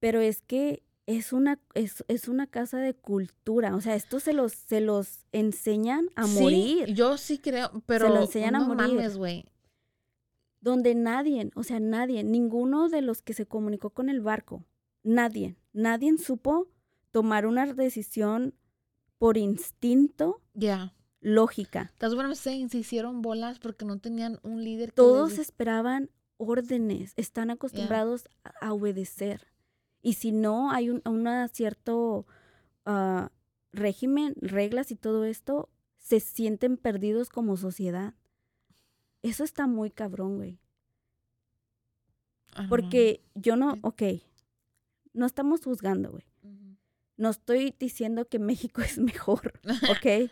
Pero 0.00 0.20
es 0.20 0.42
que 0.42 0.82
es 1.06 1.32
una, 1.32 1.58
es, 1.74 2.04
es 2.08 2.28
una 2.28 2.46
casa 2.46 2.78
de 2.78 2.94
cultura, 2.94 3.74
o 3.74 3.80
sea, 3.80 3.94
esto 3.94 4.20
se 4.20 4.32
los, 4.34 4.52
se 4.52 4.80
los 4.80 5.24
enseñan 5.32 6.08
a 6.16 6.26
Sí, 6.26 6.40
morir, 6.42 6.94
Yo 6.94 7.16
sí 7.16 7.38
creo, 7.38 7.70
pero 7.86 8.10
lo 8.10 8.20
enseñan 8.20 8.56
a 8.56 8.58
no 8.60 8.66
morir. 8.74 8.94
mames, 8.94 9.16
güey. 9.16 9.46
Donde 10.60 10.94
nadie, 10.94 11.50
o 11.54 11.62
sea, 11.62 11.80
nadie, 11.80 12.24
ninguno 12.24 12.88
de 12.88 13.02
los 13.02 13.22
que 13.22 13.34
se 13.34 13.46
comunicó 13.46 13.90
con 13.90 14.08
el 14.08 14.20
barco, 14.20 14.64
nadie, 15.02 15.56
nadie 15.72 16.16
supo 16.18 16.68
tomar 17.10 17.46
una 17.46 17.72
decisión 17.72 18.54
por 19.18 19.36
instinto 19.36 20.42
Ya. 20.54 20.94
lógica. 21.20 21.92
That's 21.98 22.14
what 22.14 22.24
I'm 22.24 22.34
saying. 22.34 22.70
Se 22.70 22.78
hicieron 22.78 23.22
bolas 23.22 23.58
porque 23.58 23.84
no 23.84 23.98
tenían 23.98 24.38
un 24.42 24.62
líder 24.62 24.90
que 24.90 24.96
Todos 24.96 25.30
les- 25.30 25.40
esperaban 25.40 26.10
órdenes, 26.36 27.12
están 27.16 27.50
acostumbrados 27.50 28.28
a- 28.44 28.66
a 28.68 28.72
obedecer. 28.72 29.46
Y 30.02 30.12
si 30.14 30.30
no 30.32 30.70
hay 30.70 30.90
un 30.90 31.02
una 31.04 31.48
cierto 31.48 32.26
ah, 32.90 33.30
régimen, 33.72 34.34
reglas 34.40 34.90
y 34.92 34.96
todo 34.96 35.24
esto, 35.24 35.68
se 35.98 36.20
sienten 36.20 36.76
perdidos 36.78 37.28
como 37.28 37.56
sociedad. 37.58 38.14
Eso 39.22 39.44
está 39.44 39.66
muy 39.66 39.90
cabrón, 39.90 40.36
güey. 40.36 40.58
Porque 42.68 43.22
yo 43.34 43.56
no, 43.56 43.74
ok, 43.82 44.02
no 45.12 45.26
estamos 45.26 45.62
juzgando, 45.62 46.10
güey. 46.10 46.24
No 47.16 47.30
estoy 47.30 47.74
diciendo 47.78 48.28
que 48.28 48.38
México 48.38 48.80
es 48.82 48.98
mejor, 48.98 49.60
¿ok? 49.90 50.30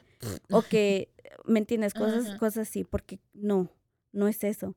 o 0.51 0.63
que, 0.63 1.13
¿me 1.45 1.59
entiendes? 1.59 1.95
Cosas, 1.95 2.39
cosas 2.39 2.69
así, 2.69 2.85
porque 2.85 3.21
no, 3.33 3.71
no 4.13 4.29
es 4.29 4.45
eso. 4.45 4.75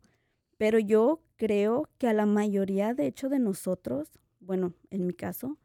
Pero 0.57 0.79
yo 0.79 1.21
creo 1.37 1.89
que 1.97 2.07
a 2.07 2.13
la 2.13 2.25
mayoría, 2.25 2.93
de 2.93 3.07
hecho, 3.07 3.29
de 3.29 3.39
nosotros, 3.39 4.09
bueno, 4.39 4.73
en 4.89 5.07
mi 5.07 5.13
caso, 5.13 5.57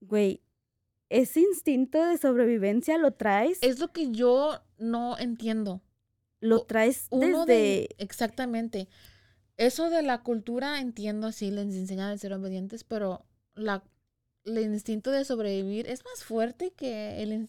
güey, 0.00 0.40
ese 1.08 1.40
instinto 1.40 2.04
de 2.04 2.16
sobrevivencia 2.16 2.98
lo 2.98 3.12
traes, 3.12 3.58
Es 3.62 3.78
lo 3.78 3.92
que 3.92 4.10
yo 4.10 4.60
no 4.78 5.16
entiendo. 5.18 5.82
Lo 6.42 6.64
traes 6.64 7.06
Uno 7.10 7.46
desde... 7.46 7.52
de... 7.54 7.88
Exactamente. 7.98 8.88
Eso 9.56 9.88
de 9.90 10.02
la 10.02 10.22
cultura, 10.22 10.80
entiendo, 10.80 11.30
sí, 11.32 11.50
les 11.50 11.74
enseñan 11.74 12.10
a 12.10 12.18
ser 12.18 12.32
obedientes, 12.32 12.84
pero 12.84 13.24
la, 13.54 13.84
el 14.44 14.58
instinto 14.58 15.10
de 15.10 15.24
sobrevivir 15.24 15.86
es 15.86 16.04
más 16.04 16.24
fuerte 16.24 16.72
que 16.72 17.22
el, 17.22 17.48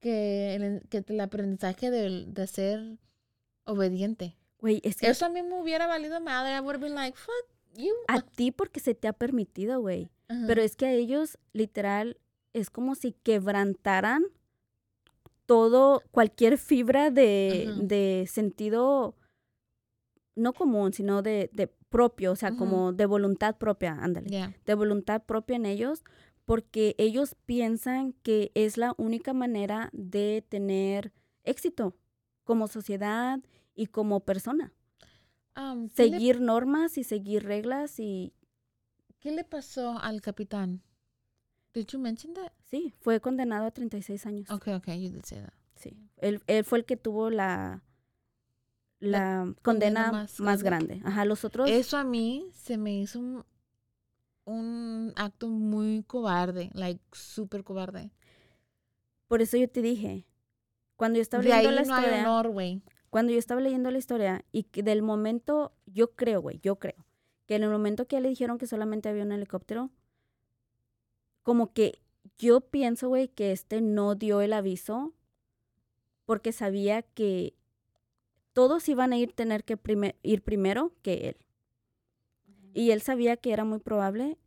que 0.00 0.54
el, 0.54 0.82
que 0.88 1.04
el 1.06 1.20
aprendizaje 1.20 1.90
de, 1.90 2.24
de 2.26 2.46
ser 2.46 2.98
obediente. 3.64 4.36
Güey, 4.58 4.80
es 4.84 4.96
que 4.96 5.08
Eso 5.08 5.26
a 5.26 5.28
mí 5.28 5.42
me 5.42 5.60
hubiera 5.60 5.86
valido 5.86 6.18
madre. 6.20 6.56
I 6.56 6.60
would 6.60 6.76
have 6.76 6.84
been 6.84 6.94
like, 6.94 7.16
fuck 7.16 7.46
you. 7.76 7.94
a 8.08 8.22
ti 8.22 8.52
porque 8.52 8.80
se 8.80 8.94
te 8.94 9.06
ha 9.06 9.12
permitido, 9.12 9.80
güey. 9.80 10.10
Pero 10.46 10.62
es 10.62 10.76
que 10.76 10.86
a 10.86 10.92
ellos, 10.92 11.38
literal, 11.52 12.16
es 12.52 12.70
como 12.70 12.94
si 12.94 13.12
quebrantaran 13.12 14.22
todo, 15.50 16.04
cualquier 16.12 16.58
fibra 16.58 17.10
de, 17.10 17.74
de 17.82 18.28
sentido, 18.30 19.16
no 20.36 20.52
común, 20.52 20.92
sino 20.92 21.22
de, 21.22 21.50
de 21.52 21.66
propio, 21.66 22.30
o 22.30 22.36
sea, 22.36 22.52
como 22.52 22.92
de 22.92 23.04
voluntad 23.04 23.56
propia, 23.56 23.98
ándale, 24.00 24.54
de 24.64 24.74
voluntad 24.74 25.24
propia 25.24 25.56
en 25.56 25.66
ellos, 25.66 26.04
porque 26.44 26.94
ellos 26.98 27.34
piensan 27.46 28.12
que 28.22 28.52
es 28.54 28.76
la 28.76 28.94
única 28.96 29.32
manera 29.32 29.90
de 29.92 30.44
tener 30.48 31.12
éxito 31.42 31.96
como 32.44 32.68
sociedad 32.68 33.40
y 33.74 33.86
como 33.86 34.20
persona. 34.20 34.72
Um, 35.56 35.88
¿qué, 35.88 36.04
le, 36.04 36.10
Seguir 36.10 36.40
normas 36.40 36.96
y 36.96 37.02
seguir 37.02 37.42
reglas 37.42 37.98
y 37.98 38.32
qué 39.18 39.32
le 39.32 39.42
pasó 39.42 39.98
al 39.98 40.20
capitán? 40.20 40.80
Did 41.72 41.86
you 41.92 41.98
mention 41.98 42.34
that? 42.34 42.52
sí, 42.70 42.94
fue 43.00 43.20
condenado 43.20 43.66
a 43.66 43.70
36 43.70 44.26
años. 44.26 44.50
Okay, 44.50 44.74
okay, 44.74 45.00
you 45.00 45.10
did 45.10 45.24
say 45.24 45.40
that. 45.40 45.52
Sí, 45.76 45.96
él, 46.18 46.42
él 46.46 46.64
fue 46.64 46.78
el 46.78 46.84
que 46.84 46.96
tuvo 46.96 47.30
la, 47.30 47.82
la, 48.98 49.54
condena 49.62 50.04
condena, 50.06 50.12
más 50.12 50.40
más, 50.40 50.62
grande. 50.62 51.00
Ajá, 51.04 51.24
los 51.24 51.44
otros, 51.44 51.70
Eso 51.70 51.96
a 51.96 52.04
mí 52.04 52.48
se 52.52 52.76
me 52.76 52.98
hizo 53.00 53.18
un, 53.18 53.44
un 54.44 55.12
acto 55.16 55.48
muy 55.48 56.02
cobarde, 56.04 56.70
like 56.74 57.00
súper 57.12 57.64
cobarde. 57.64 58.10
por 59.26 59.40
eso 59.42 59.56
yo 59.56 59.68
te 59.68 59.80
dije, 59.80 60.26
cuando 60.96 61.16
yo 61.16 61.22
estaba 61.22 61.42
De 61.42 61.52
ahí 61.52 61.64
leyendo 61.64 61.82
la 61.82 61.86
no 61.88 61.94
hay 61.94 62.04
historia, 62.04 62.30
honor, 62.30 62.48
güey. 62.50 62.82
cuando 63.08 63.32
yo 63.32 63.38
estaba 63.38 63.60
leyendo 63.60 63.90
la 63.90 63.98
historia 63.98 64.44
y 64.52 64.64
que 64.64 64.82
del 64.82 65.02
momento, 65.02 65.72
yo 65.86 66.12
creo, 66.14 66.42
güey, 66.42 66.60
yo 66.62 66.78
creo, 66.78 67.06
que 67.46 67.54
en 67.54 67.62
el 67.62 67.70
momento 67.70 68.06
que 68.06 68.16
ya 68.16 68.20
le 68.20 68.28
dijeron 68.28 68.58
que 68.58 68.66
solamente 68.66 69.08
había 69.08 69.22
un 69.22 69.32
helicóptero, 69.32 69.90
como 71.42 71.72
que 71.72 72.00
yo 72.38 72.60
pienso, 72.60 73.08
güey, 73.08 73.28
que 73.28 73.52
este 73.52 73.80
no 73.80 74.14
dio 74.14 74.40
el 74.40 74.52
aviso 74.52 75.12
porque 76.24 76.52
sabía 76.52 77.02
que 77.02 77.54
todos 78.52 78.88
iban 78.88 79.12
a 79.12 79.18
ir 79.18 79.32
tener 79.32 79.64
que 79.64 79.76
prime- 79.76 80.16
ir 80.22 80.42
primero 80.42 80.92
que 81.02 81.28
él. 81.28 81.36
Y 82.72 82.90
él 82.92 83.00
sabía 83.02 83.36
que 83.36 83.52
era 83.52 83.64
muy 83.64 83.78
probable 83.78 84.38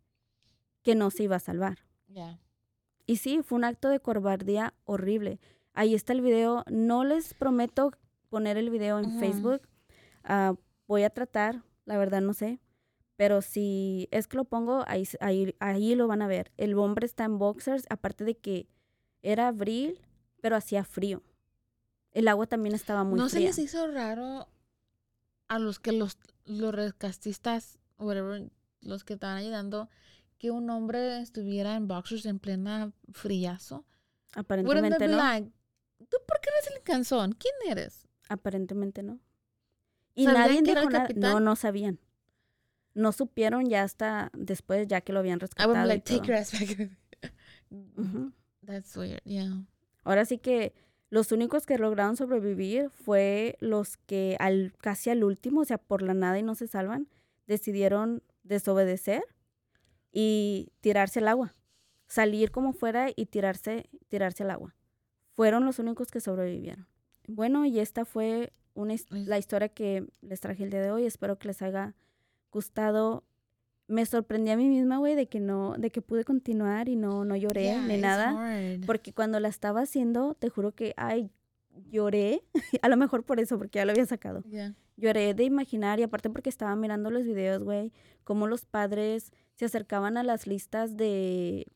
que 0.81 0.95
no 0.95 1.09
se 1.11 1.23
iba 1.23 1.35
a 1.37 1.39
salvar. 1.39 1.79
Ya. 2.07 2.39
Y 3.05 3.17
sí, 3.17 3.41
fue 3.43 3.57
un 3.57 3.63
acto 3.65 3.89
de 3.89 3.99
cobardía 3.99 4.73
horrible. 4.85 5.39
Ahí 5.73 5.93
está 5.93 6.13
el 6.13 6.21
video. 6.21 6.63
No 6.69 7.03
les 7.03 7.33
prometo 7.33 7.91
poner 8.29 8.57
el 8.57 8.69
video 8.69 8.99
en. 8.99 9.19
Facebook. 9.19 9.61
Ah, 10.23 10.55
voy 10.87 11.03
a 11.03 11.09
tratar, 11.09 11.63
la 11.85 11.97
verdad 11.97 12.21
no 12.21 12.33
sé. 12.33 12.59
Pero 13.15 13.41
si 13.41 14.07
es 14.11 14.27
que 14.27 14.37
lo 14.37 14.45
pongo, 14.45 14.83
ahí, 14.87 15.07
ahí, 15.19 15.55
ahí 15.59 15.95
lo 15.95 16.07
van 16.07 16.21
a 16.21 16.27
ver. 16.27 16.51
El 16.57 16.77
hombre 16.77 17.05
está 17.05 17.25
en 17.25 17.37
boxers, 17.37 17.85
aparte 17.89 18.23
de 18.23 18.35
que 18.35 18.67
era 19.21 19.49
abril, 19.49 19.99
pero 20.41 20.55
hacía 20.55 20.83
frío. 20.83 21.21
El 22.11 22.27
agua 22.27 22.47
también 22.47 22.75
estaba 22.75 23.03
muy 23.03 23.17
¿No 23.19 23.29
se 23.29 23.37
fría. 23.37 23.47
les 23.47 23.59
hizo 23.59 23.87
raro 23.87 24.47
a 25.47 25.59
los 25.59 25.79
que 25.79 25.91
los, 25.91 26.17
los 26.45 26.73
rescatistas, 26.73 27.79
whatever, 27.97 28.49
los 28.81 29.03
que 29.03 29.13
estaban 29.13 29.37
ayudando, 29.37 29.89
que 30.37 30.51
un 30.51 30.69
hombre 30.69 31.21
estuviera 31.21 31.75
en 31.75 31.87
boxers 31.87 32.25
en 32.25 32.39
plena 32.39 32.91
friazo? 33.11 33.85
Aparentemente 34.35 35.07
no. 35.07 35.17
like, 35.17 35.51
¿tú 36.09 36.17
por 36.27 36.41
qué 36.41 36.49
eres 36.49 36.75
el 36.75 36.83
canzón? 36.83 37.33
¿Quién 37.33 37.53
eres? 37.69 38.07
Aparentemente 38.27 39.03
no. 39.03 39.19
Y 40.15 40.25
¿Sabían 40.25 40.41
nadie 40.41 40.61
dijo 40.61 40.89
nada. 40.89 41.07
No, 41.15 41.39
no 41.39 41.55
sabían. 41.55 41.99
No 42.93 43.11
supieron 43.11 43.69
ya 43.69 43.83
hasta 43.83 44.29
después, 44.33 44.87
ya 44.87 45.01
que 45.01 45.13
lo 45.13 45.19
habían 45.19 45.39
I 45.39 45.41
would 45.41 45.41
rescatado. 45.41 45.73
be 45.73 45.79
y 45.83 45.87
like, 45.87 46.03
take 46.03 46.27
your 46.27 46.35
ass 46.37 46.51
back. 46.51 46.89
That's 48.65 48.95
weird, 48.95 49.21
yeah. 49.25 49.65
Ahora 50.03 50.25
sí 50.25 50.37
que 50.37 50.73
los 51.09 51.31
únicos 51.31 51.65
que 51.65 51.77
lograron 51.77 52.17
sobrevivir 52.17 52.89
fue 52.89 53.57
los 53.59 53.97
que 53.97 54.35
al 54.39 54.73
casi 54.79 55.09
al 55.09 55.23
último, 55.23 55.61
o 55.61 55.65
sea, 55.65 55.77
por 55.77 56.01
la 56.01 56.13
nada 56.13 56.39
y 56.39 56.43
no 56.43 56.55
se 56.55 56.67
salvan, 56.67 57.07
decidieron 57.47 58.23
desobedecer 58.43 59.23
y 60.11 60.71
tirarse 60.81 61.19
al 61.19 61.27
agua. 61.27 61.55
Salir 62.07 62.51
como 62.51 62.73
fuera 62.73 63.09
y 63.15 63.25
tirarse, 63.25 63.89
tirarse 64.07 64.43
al 64.43 64.51
agua. 64.51 64.75
Fueron 65.33 65.65
los 65.65 65.79
únicos 65.79 66.11
que 66.11 66.19
sobrevivieron. 66.19 66.87
Bueno, 67.27 67.65
y 67.65 67.79
esta 67.79 68.05
fue 68.05 68.53
una, 68.75 68.95
la 69.09 69.37
historia 69.39 69.69
que 69.69 70.07
les 70.21 70.39
traje 70.39 70.63
el 70.63 70.69
día 70.69 70.81
de 70.81 70.91
hoy. 70.91 71.05
Espero 71.05 71.39
que 71.39 71.47
les 71.47 71.61
haya 71.61 71.95
gustado. 72.53 73.23
Me 73.87 74.05
sorprendí 74.05 74.49
a 74.51 74.55
mí 74.57 74.69
misma, 74.69 74.97
güey, 74.99 75.15
de 75.15 75.27
que 75.27 75.39
no, 75.41 75.75
de 75.77 75.89
que 75.91 76.01
pude 76.01 76.23
continuar 76.23 76.87
y 76.87 76.95
no, 76.95 77.25
no 77.25 77.35
lloré 77.35 77.63
Yeah, 77.63 77.81
ni 77.85 77.97
nada. 77.97 78.29
hard. 78.29 78.85
Porque 78.85 79.11
cuando 79.13 79.39
la 79.41 79.49
estaba 79.49 79.81
haciendo, 79.81 80.35
te 80.35 80.49
juro 80.49 80.71
que, 80.73 80.93
ay, 80.95 81.29
lloré. 81.91 82.43
A 82.81 82.87
lo 82.87 82.95
mejor 82.97 83.23
por 83.23 83.39
eso, 83.41 83.57
porque 83.57 83.79
ya 83.79 83.85
lo 83.85 83.91
había 83.91 84.05
sacado. 84.05 84.41
Yeah. 84.43 84.73
Lloré 84.95 85.33
de 85.33 85.43
imaginar 85.43 85.99
y 85.99 86.03
aparte 86.03 86.29
porque 86.29 86.49
estaba 86.49 86.75
mirando 86.77 87.11
los 87.11 87.25
videos, 87.25 87.61
güey, 87.63 87.91
cómo 88.23 88.47
los 88.47 88.63
padres 88.65 89.31
se 89.55 89.65
acercaban 89.65 90.17
a 90.17 90.23
las 90.23 90.47
listas 90.47 90.95
de, 90.95 91.67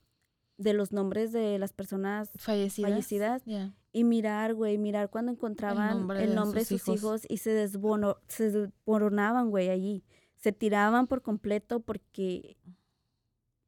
de 0.57 0.73
los 0.73 0.91
nombres 0.93 1.31
de 1.33 1.59
las 1.59 1.73
personas 1.73 2.31
Fallecidas. 2.37 2.89
Fallecidas. 2.91 3.43
Yeah. 3.45 3.73
y 3.91 4.03
mirar, 4.05 4.53
güey, 4.53 4.77
mirar 4.77 5.09
cuando 5.09 5.31
encontraban 5.33 5.91
el 5.91 5.97
nombre 5.99 6.27
nombre, 6.35 6.59
de 6.61 6.63
de 6.63 6.65
sus 6.65 6.81
sus 6.83 6.95
hijos, 6.95 7.21
y 7.27 7.37
se, 7.37 7.49
desbono, 7.51 8.17
se 8.27 8.49
desmoronaban, 8.51 9.49
güey, 9.49 9.69
allí. 9.69 10.03
Se 10.37 10.51
tiraban 10.51 11.07
por 11.07 11.21
completo 11.21 11.79
porque... 11.79 12.57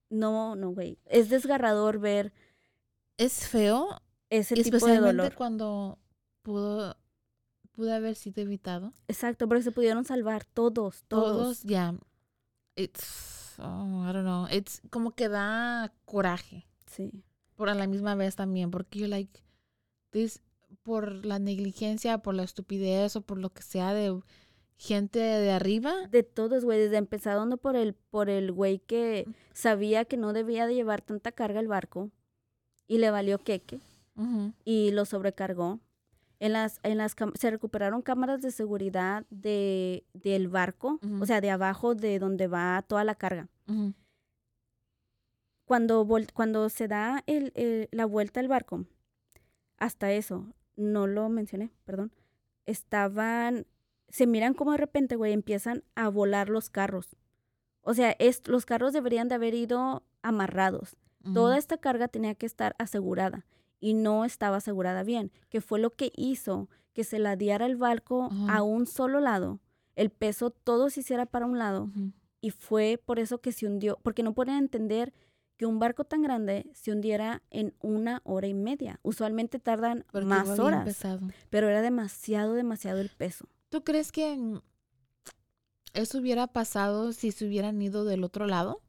No, 0.09 0.55
no, 0.55 0.71
güey. 0.71 0.97
Es 1.05 1.29
desgarrador 1.29 1.99
ver 1.99 2.33
Es 3.17 3.47
feo, 3.47 4.01
ese 4.29 4.55
tipo 4.55 4.71
de 4.71 4.77
especialmente 4.77 5.17
dolor. 5.17 5.35
cuando 5.35 5.99
pudo, 6.41 6.97
pudo 7.71 7.93
haber 7.93 8.15
sido 8.15 8.41
evitado. 8.41 8.93
Exacto, 9.07 9.47
porque 9.47 9.63
se 9.63 9.71
pudieron 9.71 10.05
salvar 10.05 10.45
todos, 10.45 11.03
todos. 11.07 11.37
Todos, 11.37 11.63
ya. 11.63 11.95
It's, 12.75 13.59
oh, 13.59 14.03
I 14.07 14.13
don't 14.13 14.23
know. 14.23 14.47
It's 14.51 14.81
como 14.89 15.11
que 15.11 15.29
da 15.29 15.93
coraje. 16.05 16.67
Sí. 16.87 17.23
Por 17.55 17.69
a 17.69 17.75
la 17.75 17.87
misma 17.87 18.15
vez 18.15 18.35
también, 18.35 18.71
porque 18.71 18.99
yo 18.99 19.07
like, 19.07 19.43
this, 20.11 20.41
por 20.83 21.25
la 21.25 21.39
negligencia, 21.39 22.19
por 22.19 22.35
la 22.35 22.43
estupidez 22.43 23.15
o 23.15 23.21
por 23.21 23.37
lo 23.37 23.49
que 23.49 23.63
sea 23.63 23.93
de 23.93 24.21
gente 24.81 25.19
de 25.19 25.51
arriba. 25.51 25.93
De 26.09 26.23
todos, 26.23 26.63
güey, 26.63 26.79
desde 26.79 26.97
empezando 26.97 27.57
por 27.57 27.75
el, 27.75 27.93
por 27.93 28.29
el 28.29 28.51
güey 28.51 28.79
que 28.79 29.27
sabía 29.53 30.05
que 30.05 30.15
no 30.17 30.31
debía 30.33 30.65
de 30.65 30.73
llevar 30.73 31.01
tanta 31.01 31.31
carga 31.33 31.59
el 31.59 31.67
barco 31.67 32.09
y 32.87 32.97
le 32.97 33.11
valió 33.11 33.37
queque 33.39 33.79
y 34.65 34.91
lo 34.91 35.05
sobrecargó. 35.05 35.79
En 36.39 36.53
las, 36.53 36.79
en 36.83 36.97
las 36.97 37.15
se 37.37 37.51
recuperaron 37.51 38.01
cámaras 38.01 38.41
de 38.41 38.51
seguridad 38.51 39.25
de, 39.29 40.05
del 40.13 40.47
barco, 40.47 40.97
o 41.21 41.25
sea, 41.25 41.41
de 41.41 41.51
abajo 41.51 41.93
de 41.95 42.17
donde 42.17 42.47
va 42.47 42.81
toda 42.87 43.03
la 43.03 43.15
carga. 43.15 43.49
Cuando, 45.65 46.05
vol- 46.05 46.31
cuando 46.33 46.69
se 46.69 46.87
da 46.87 47.23
el, 47.27 47.51
el- 47.55 47.89
la 47.91 48.05
vuelta 48.05 48.39
al 48.39 48.47
barco, 48.47 48.85
hasta 49.77 50.11
eso, 50.13 50.47
no 50.75 51.05
lo 51.07 51.29
mencioné, 51.29 51.69
perdón, 51.85 52.11
estaban, 52.65 53.65
se 54.09 54.27
miran 54.27 54.53
como 54.53 54.71
de 54.71 54.77
repente, 54.77 55.15
güey, 55.15 55.33
empiezan 55.33 55.83
a 55.95 56.09
volar 56.09 56.49
los 56.49 56.69
carros. 56.69 57.15
O 57.81 57.93
sea, 57.93 58.15
es, 58.19 58.47
los 58.47 58.65
carros 58.65 58.93
deberían 58.93 59.27
de 59.27 59.35
haber 59.35 59.53
ido 59.53 60.03
amarrados. 60.21 60.97
Toda 61.33 61.57
esta 61.57 61.77
carga 61.77 62.07
tenía 62.07 62.33
que 62.33 62.45
estar 62.45 62.75
asegurada 62.79 63.45
y 63.79 63.93
no 63.93 64.25
estaba 64.25 64.57
asegurada 64.57 65.03
bien, 65.03 65.31
que 65.49 65.61
fue 65.61 65.79
lo 65.79 65.91
que 65.91 66.11
hizo 66.15 66.69
que 66.93 67.03
se 67.03 67.19
ladeara 67.19 67.65
el 67.65 67.75
barco 67.75 68.29
a 68.47 68.63
un 68.63 68.87
solo 68.87 69.19
lado, 69.19 69.59
el 69.95 70.09
peso 70.09 70.49
todo 70.49 70.89
se 70.89 71.01
hiciera 71.01 71.25
para 71.25 71.45
un 71.45 71.59
lado 71.59 71.89
y 72.41 72.51
fue 72.51 73.01
por 73.05 73.19
eso 73.19 73.39
que 73.41 73.51
se 73.51 73.67
hundió, 73.67 73.99
porque 74.01 74.23
no 74.23 74.33
pueden 74.33 74.55
entender 74.55 75.13
que 75.57 75.65
un 75.65 75.77
barco 75.77 76.05
tan 76.05 76.21
grande 76.21 76.69
se 76.73 76.93
hundiera 76.93 77.43
en 77.49 77.73
una 77.81 78.21
hora 78.23 78.47
y 78.47 78.53
media. 78.53 78.99
Usualmente 79.03 79.59
tardan 79.59 80.05
Porque 80.09 80.25
más 80.25 80.57
horas, 80.57 80.85
pesado. 80.85 81.27
pero 81.49 81.67
era 81.67 81.81
demasiado, 81.81 82.53
demasiado 82.53 83.01
el 83.01 83.09
peso. 83.09 83.45
¿Tú 83.69 83.83
crees 83.83 84.11
que 84.11 84.35
mm, 84.35 84.61
eso 85.93 86.17
hubiera 86.19 86.47
pasado 86.47 87.13
si 87.13 87.31
se 87.31 87.45
hubieran 87.45 87.81
ido 87.81 88.05
del 88.05 88.23
otro 88.23 88.45
lado? 88.45 88.81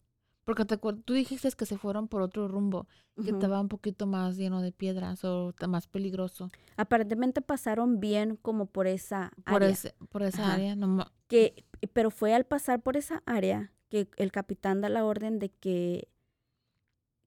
Porque 0.45 0.65
te 0.65 0.79
tú 0.79 1.13
dijiste 1.13 1.51
que 1.53 1.67
se 1.67 1.79
fueron 1.79 2.09
por 2.09 2.23
otro 2.23 2.49
rumbo, 2.49 2.89
que 3.23 3.31
estaba 3.31 3.61
un 3.61 3.69
poquito 3.69 4.07
más 4.07 4.37
lleno 4.37 4.63
de 4.63 4.73
piedras 4.73 5.23
o 5.25 5.55
más 5.69 5.87
peligroso. 5.87 6.51
Aparentemente 6.77 7.41
pasaron 7.41 8.01
bien 8.01 8.37
como 8.37 8.67
por 8.67 8.87
esa 8.87 9.33
Por, 9.45 9.63
área. 9.63 9.69
ese, 9.69 9.95
por 10.09 10.23
esa 10.23 10.43
Ajá. 10.45 10.55
área. 10.55 10.75
No, 10.75 11.07
que, 11.29 11.65
pero 11.93 12.11
fue 12.11 12.35
al 12.35 12.47
pasar 12.47 12.83
por 12.83 12.97
esa 12.97 13.23
área 13.27 13.73
que 13.91 14.09
el 14.17 14.33
capitán 14.33 14.81
da 14.81 14.89
la 14.89 15.05
orden 15.05 15.39
de 15.39 15.51
que 15.51 16.09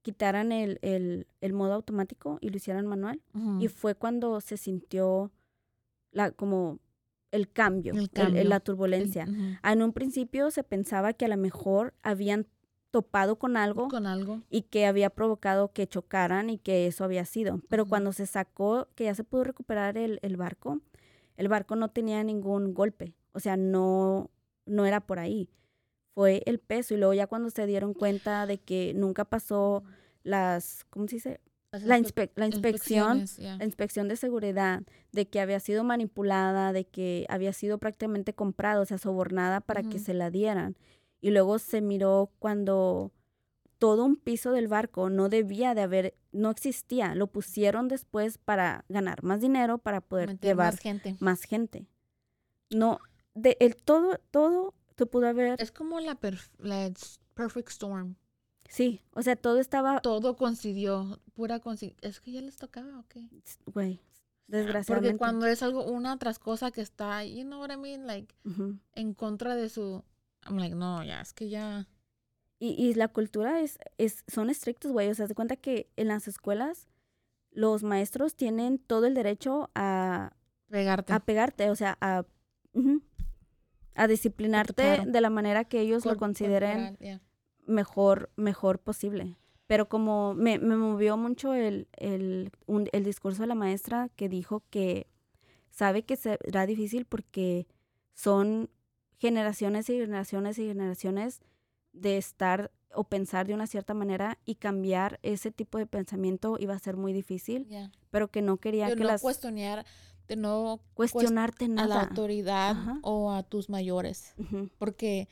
quitaran 0.02 0.52
el, 0.52 0.80
el, 0.82 1.28
el 1.40 1.54
modo 1.54 1.74
automático 1.74 2.40
y 2.42 2.50
lo 2.50 2.58
hicieran 2.58 2.88
manual. 2.88 3.22
Y 3.60 3.70
fue 3.70 3.96
cuando 3.96 4.42
se 4.42 4.58
sintió 4.58 5.32
la, 6.12 6.32
como 6.32 6.80
el 7.34 7.52
cambio, 7.52 7.94
El 7.94 8.10
el- 8.38 8.48
la 8.50 8.56
El- 8.58 8.62
turbulencia. 8.62 9.26
ujú. 9.30 9.42
En 9.64 9.82
un 9.82 9.92
principio 9.92 10.50
se 10.52 10.64
pensaba 10.64 11.14
que 11.14 11.26
a 11.26 11.28
lo 11.28 11.38
mejor 11.38 11.94
habían 12.04 12.48
topado 12.92 13.38
con 13.40 13.58
algo 13.58 13.88
Con 13.88 14.06
algo. 14.06 14.42
y 14.50 14.62
que 14.64 14.86
había 14.86 15.10
provocado 15.10 15.72
que 15.74 15.88
chocaran 15.88 16.50
y 16.52 16.60
que 16.60 16.86
eso 16.88 17.04
había 17.04 17.26
sido. 17.26 17.60
Pero 17.68 17.86
cuando 17.88 18.14
se 18.14 18.26
sacó, 18.28 18.88
que 18.96 19.06
ya 19.06 19.16
se 19.16 19.24
pudo 19.24 19.44
recuperar 19.44 19.98
el, 19.98 20.20
el 20.22 20.38
barco, 20.38 20.80
el 21.36 21.48
barco 21.48 21.76
no 21.76 21.90
tenía 21.90 22.24
ningún 22.24 22.74
golpe. 22.76 23.16
O 23.32 23.40
sea, 23.40 23.58
no, 23.58 24.30
no 24.68 24.86
era 24.86 25.00
por 25.02 25.18
ahí. 25.18 25.50
Fue 26.14 26.44
el 26.46 26.60
peso. 26.60 26.94
Y 26.94 26.98
luego 26.98 27.16
ya 27.16 27.26
cuando 27.26 27.50
se 27.50 27.66
dieron 27.66 27.96
cuenta 27.96 28.46
de 28.46 28.60
que 28.60 28.94
nunca 28.94 29.26
pasó 29.26 29.84
las, 30.22 30.86
¿cómo 30.92 31.08
se 31.08 31.16
dice? 31.16 31.42
La, 31.82 31.98
inspe- 31.98 32.30
inspe- 32.30 32.32
la 32.36 32.46
inspección, 32.48 33.26
yeah. 33.38 33.58
la 33.58 33.66
inspección 33.66 34.08
de 34.08 34.16
seguridad, 34.16 34.84
de 35.12 35.28
que 35.28 35.40
había 35.42 35.60
sido 35.60 35.84
manipulada, 35.84 36.72
de 36.72 36.86
que 36.86 37.26
había 37.30 37.52
sido 37.52 37.80
prácticamente 37.80 38.34
comprada, 38.34 38.80
o 38.82 38.86
sea, 38.86 38.98
sobornada 39.00 39.60
para 39.62 39.82
que 39.84 39.98
se 40.00 40.14
la 40.14 40.30
dieran. 40.30 40.78
Y 41.20 41.32
luego 41.32 41.58
se 41.58 41.82
miró 41.82 42.32
cuando 42.40 43.12
todo 43.80 44.06
un 44.06 44.16
piso 44.18 44.52
del 44.52 44.68
barco 44.68 45.10
no 45.10 45.30
debía 45.30 45.74
de 45.74 45.82
haber, 45.82 46.16
no 46.32 46.52
existía, 46.52 47.16
lo 47.16 47.28
pusieron 47.28 47.88
después 47.88 48.38
para 48.38 48.86
ganar 48.88 49.24
más 49.24 49.42
dinero, 49.42 49.78
para 49.78 50.00
poder 50.02 50.40
llevar 50.40 50.74
más 50.74 50.80
gente. 50.80 51.16
más 51.20 51.44
gente. 51.44 51.86
No, 52.70 53.00
de 53.34 53.58
el 53.60 53.76
todo, 53.76 54.20
todo 54.32 54.74
se 54.98 55.06
pudo 55.06 55.28
haber, 55.28 55.60
Es 55.62 55.72
como 55.72 56.00
la, 56.00 56.20
perf- 56.20 56.52
la 56.60 56.86
s- 56.88 57.18
perfect 57.34 57.70
storm. 57.70 58.16
Sí, 58.74 59.02
o 59.14 59.22
sea, 59.22 59.36
todo 59.36 59.60
estaba, 59.60 60.00
Todo 60.02 60.36
coincidió, 60.36 61.20
pura 61.36 61.60
coincidencia. 61.60 62.10
Es 62.10 62.20
que 62.22 62.32
ya 62.32 62.42
les 62.42 62.58
tocaba, 62.58 63.00
¿ok? 63.00 63.16
güey, 63.68 63.98
Porque 63.98 64.04
desgraciadamente. 64.48 65.18
cuando 65.18 65.46
es 65.46 65.62
algo, 65.62 65.86
una 65.86 66.18
tras 66.18 66.40
cosa 66.40 66.72
que 66.72 66.82
está, 66.82 67.24
you 67.24 67.44
know 67.44 67.60
what 67.62 67.72
I 67.72 67.78
mean, 67.78 68.08
like, 68.08 68.34
Ujú. 68.46 68.80
en 68.96 69.14
contra 69.14 69.56
de 69.56 69.70
su, 69.70 70.04
I'm 70.48 70.58
like, 70.58 70.76
no, 70.76 71.04
ya, 71.04 71.22
es 71.22 71.34
que 71.34 71.50
ya, 71.50 71.88
Y, 72.60 72.70
y 72.82 72.94
la 72.94 73.10
cultura 73.10 73.60
es, 73.62 73.78
es, 73.98 74.24
son 74.28 74.50
estrictos, 74.50 74.92
güey. 74.92 75.10
O 75.10 75.16
sea, 75.16 75.28
se 75.28 75.36
cuenta 75.36 75.56
que 75.58 75.90
en 75.98 76.08
las 76.08 76.28
escuelas 76.30 76.88
los 77.52 77.84
maestros 77.84 78.36
tienen 78.36 78.78
todo 78.80 79.06
el 79.06 79.14
derecho 79.14 79.70
a, 79.76 80.32
pegarte. 80.70 81.12
a 81.14 81.20
pegarte, 81.20 81.70
o 81.70 81.76
sea, 81.76 81.98
a, 82.00 82.26
ujú, 82.74 83.02
a 83.96 84.08
disciplinarte 84.08 84.74
claro. 84.96 85.12
de 85.12 85.22
la 85.22 85.30
manera 85.30 85.66
que 85.66 85.82
ellos 85.82 86.06
lo 86.06 86.12
Cor- 86.12 86.20
consideren 86.20 86.96
corporal, 86.96 86.98
yeah. 87.00 87.22
Mejor, 87.66 88.30
mejor 88.36 88.80
posible. 88.80 89.36
Pero 89.68 89.88
como 89.90 90.34
me, 90.34 90.60
me 90.60 90.76
movió 90.78 91.18
mucho 91.18 91.54
el, 91.54 91.88
el, 91.98 92.52
un- 92.66 92.90
el 92.92 93.04
discurso 93.04 93.44
de 93.44 93.48
la 93.48 93.56
maestra 93.56 94.10
que 94.16 94.30
dijo 94.30 94.62
que 94.70 95.08
sabe 95.72 96.04
que 96.04 96.16
será 96.16 96.66
difícil 96.66 97.06
porque 97.06 97.66
son 98.14 98.70
generaciones 99.18 99.90
y 99.90 99.94
generaciones 99.98 100.60
y 100.60 100.68
generaciones 100.68 101.42
de 101.94 102.18
estar 102.18 102.72
o 102.96 103.06
pensar 103.06 103.48
de 103.48 103.54
una 103.56 103.66
cierta 103.66 103.94
manera 103.94 104.38
y 104.46 104.56
cambiar 104.56 105.20
ese 105.24 105.50
tipo 105.52 105.78
de 105.78 105.88
pensamiento 105.88 106.58
iba 106.60 106.76
a 106.76 106.80
ser 106.80 106.96
muy 106.98 107.14
difícil, 107.14 107.66
Yeah. 107.68 107.92
pero 108.12 108.30
que 108.30 108.42
no 108.44 108.58
quería 108.58 108.88
De 108.90 108.96
que 108.96 109.02
no 109.04 109.08
las 109.08 109.22
cuestionar, 109.22 109.86
de 110.28 110.36
no 110.36 110.80
cuestionarte 110.94 111.66
a 111.66 111.70
la 111.70 111.74
nada. 111.88 112.02
autoridad 112.04 112.72
Ajá. 112.72 113.00
o 113.02 113.32
a 113.32 113.42
tus 113.44 113.70
mayores. 113.70 114.34
Ujú. 114.38 114.70
Porque 114.78 115.28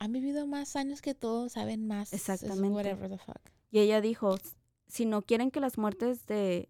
han 0.00 0.12
vivido 0.12 0.46
más 0.46 0.76
años 0.76 1.00
que 1.02 1.14
todos, 1.14 1.52
saben 1.52 1.86
más. 1.86 2.12
Exactamente. 2.12 2.68
Whatever 2.74 3.08
the 3.10 3.18
fuck. 3.18 3.38
Y 3.70 3.80
ella 3.80 4.00
dijo, 4.00 4.34
"S- 4.34 4.56
si 4.88 5.04
no 5.06 5.22
quieren 5.22 5.50
que 5.50 5.60
las 5.60 5.78
muertes 5.78 6.26
de 6.26 6.68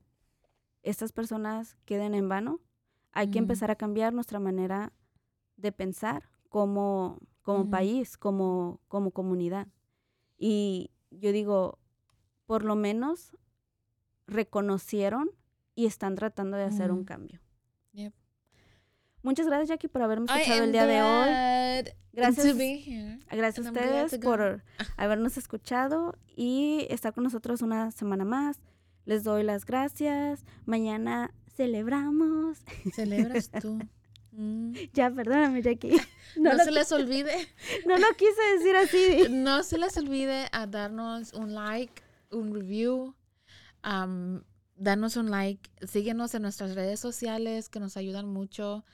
estas 0.83 1.13
personas 1.13 1.77
queden 1.85 2.15
en 2.15 2.29
vano, 2.29 2.61
hay 3.13 3.31
que 3.31 3.39
empezar 3.39 3.71
a 3.71 3.77
cambiar 3.77 4.13
nuestra 4.13 4.39
manera 4.41 4.93
de 5.57 5.73
pensar 5.73 6.29
como, 6.49 7.19
como 7.43 7.65
país, 7.71 8.17
como, 8.17 8.81
como 8.89 9.11
comunidad. 9.11 9.69
Y 10.39 10.91
yo 11.11 11.33
digo, 11.33 11.79
por 12.47 12.63
lo 12.65 12.77
menos 12.77 13.37
reconocieron 14.27 15.31
y 15.75 15.87
están 15.87 16.15
tratando 16.15 16.57
de 16.57 16.65
hacer 16.65 16.91
un 16.93 17.05
cambio. 17.05 17.41
Muchas 19.27 19.47
gracias, 19.49 19.71
Jackie, 19.71 19.89
por 19.89 20.03
haberme 20.03 20.27
escuchado 20.27 20.63
el 20.63 20.71
día 20.71 20.87
de 20.87 21.03
hoy. 21.03 21.93
Gracias. 22.13 22.47
to 22.47 22.55
be 22.57 22.77
here. 22.77 23.19
Gracias 23.29 23.67
a 23.67 23.71
ustedes 23.71 24.19
por 24.19 24.63
habernos 24.97 25.37
escuchado 25.37 26.17
y 26.37 26.87
estar 26.91 27.13
con 27.13 27.25
nosotros 27.25 27.61
una 27.61 27.91
semana 27.91 28.25
más. 28.25 28.61
Les 29.05 29.25
doy 29.25 29.43
las 29.43 29.67
gracias. 29.67 30.45
Mañana 30.65 31.35
celebramos. 31.57 32.59
Celebras 32.95 33.51
tú. 33.51 33.81
Mm. 34.39 34.75
ya, 34.93 35.11
perdóname, 35.11 35.63
Jackie. 35.63 35.97
No, 36.37 36.53
No, 36.53 36.63
se 36.63 36.71
les 36.71 36.93
olvide, 36.93 37.33
no 37.87 37.97
lo 37.97 38.07
quise 38.19 38.43
decir 38.59 38.77
así. 38.77 39.33
no 39.33 39.63
se 39.63 39.79
les 39.79 39.97
olvide 39.97 40.49
a 40.53 40.67
darnos 40.67 41.33
un 41.33 41.55
like, 41.55 42.03
un 42.31 42.55
review, 42.55 43.15
am, 43.81 44.45
danos 44.77 45.17
un 45.17 45.31
like, 45.31 45.71
síguenos 45.87 46.35
en 46.35 46.43
nuestras 46.43 46.75
redes 46.75 47.01
sociales 47.01 47.71
que 47.71 47.81
nos 47.81 47.97
ayudan 47.97 48.29
mucho. 48.29 48.85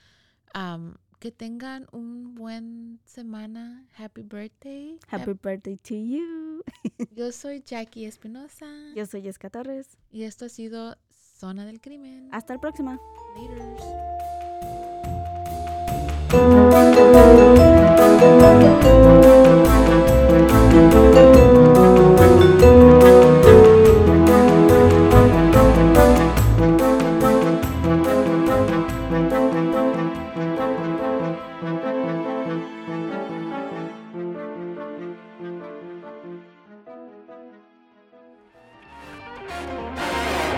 Que 1.19 1.31
tengan 1.31 1.87
un 1.93 2.35
buen 2.35 2.99
semana. 3.05 3.85
Happy 3.97 4.23
birthday. 4.23 4.99
Happy 5.07 5.31
birthday 5.33 5.77
to 5.77 5.95
you. 5.95 6.63
Yo 7.15 7.31
soy 7.31 7.61
Jackie 7.61 8.05
Espinosa 8.05 8.65
Yo 8.95 9.05
soy 9.05 9.21
Jessica 9.21 9.49
Torres. 9.49 9.87
y 10.11 10.23
esto 10.23 10.45
ha 10.45 10.49
sido 10.49 10.97
Zona 11.11 11.65
del 11.65 11.79
Crimen. 11.81 12.29
Hasta 12.31 12.55
la 12.55 12.61
próxima. 12.61 12.99
Laters. 13.35 13.83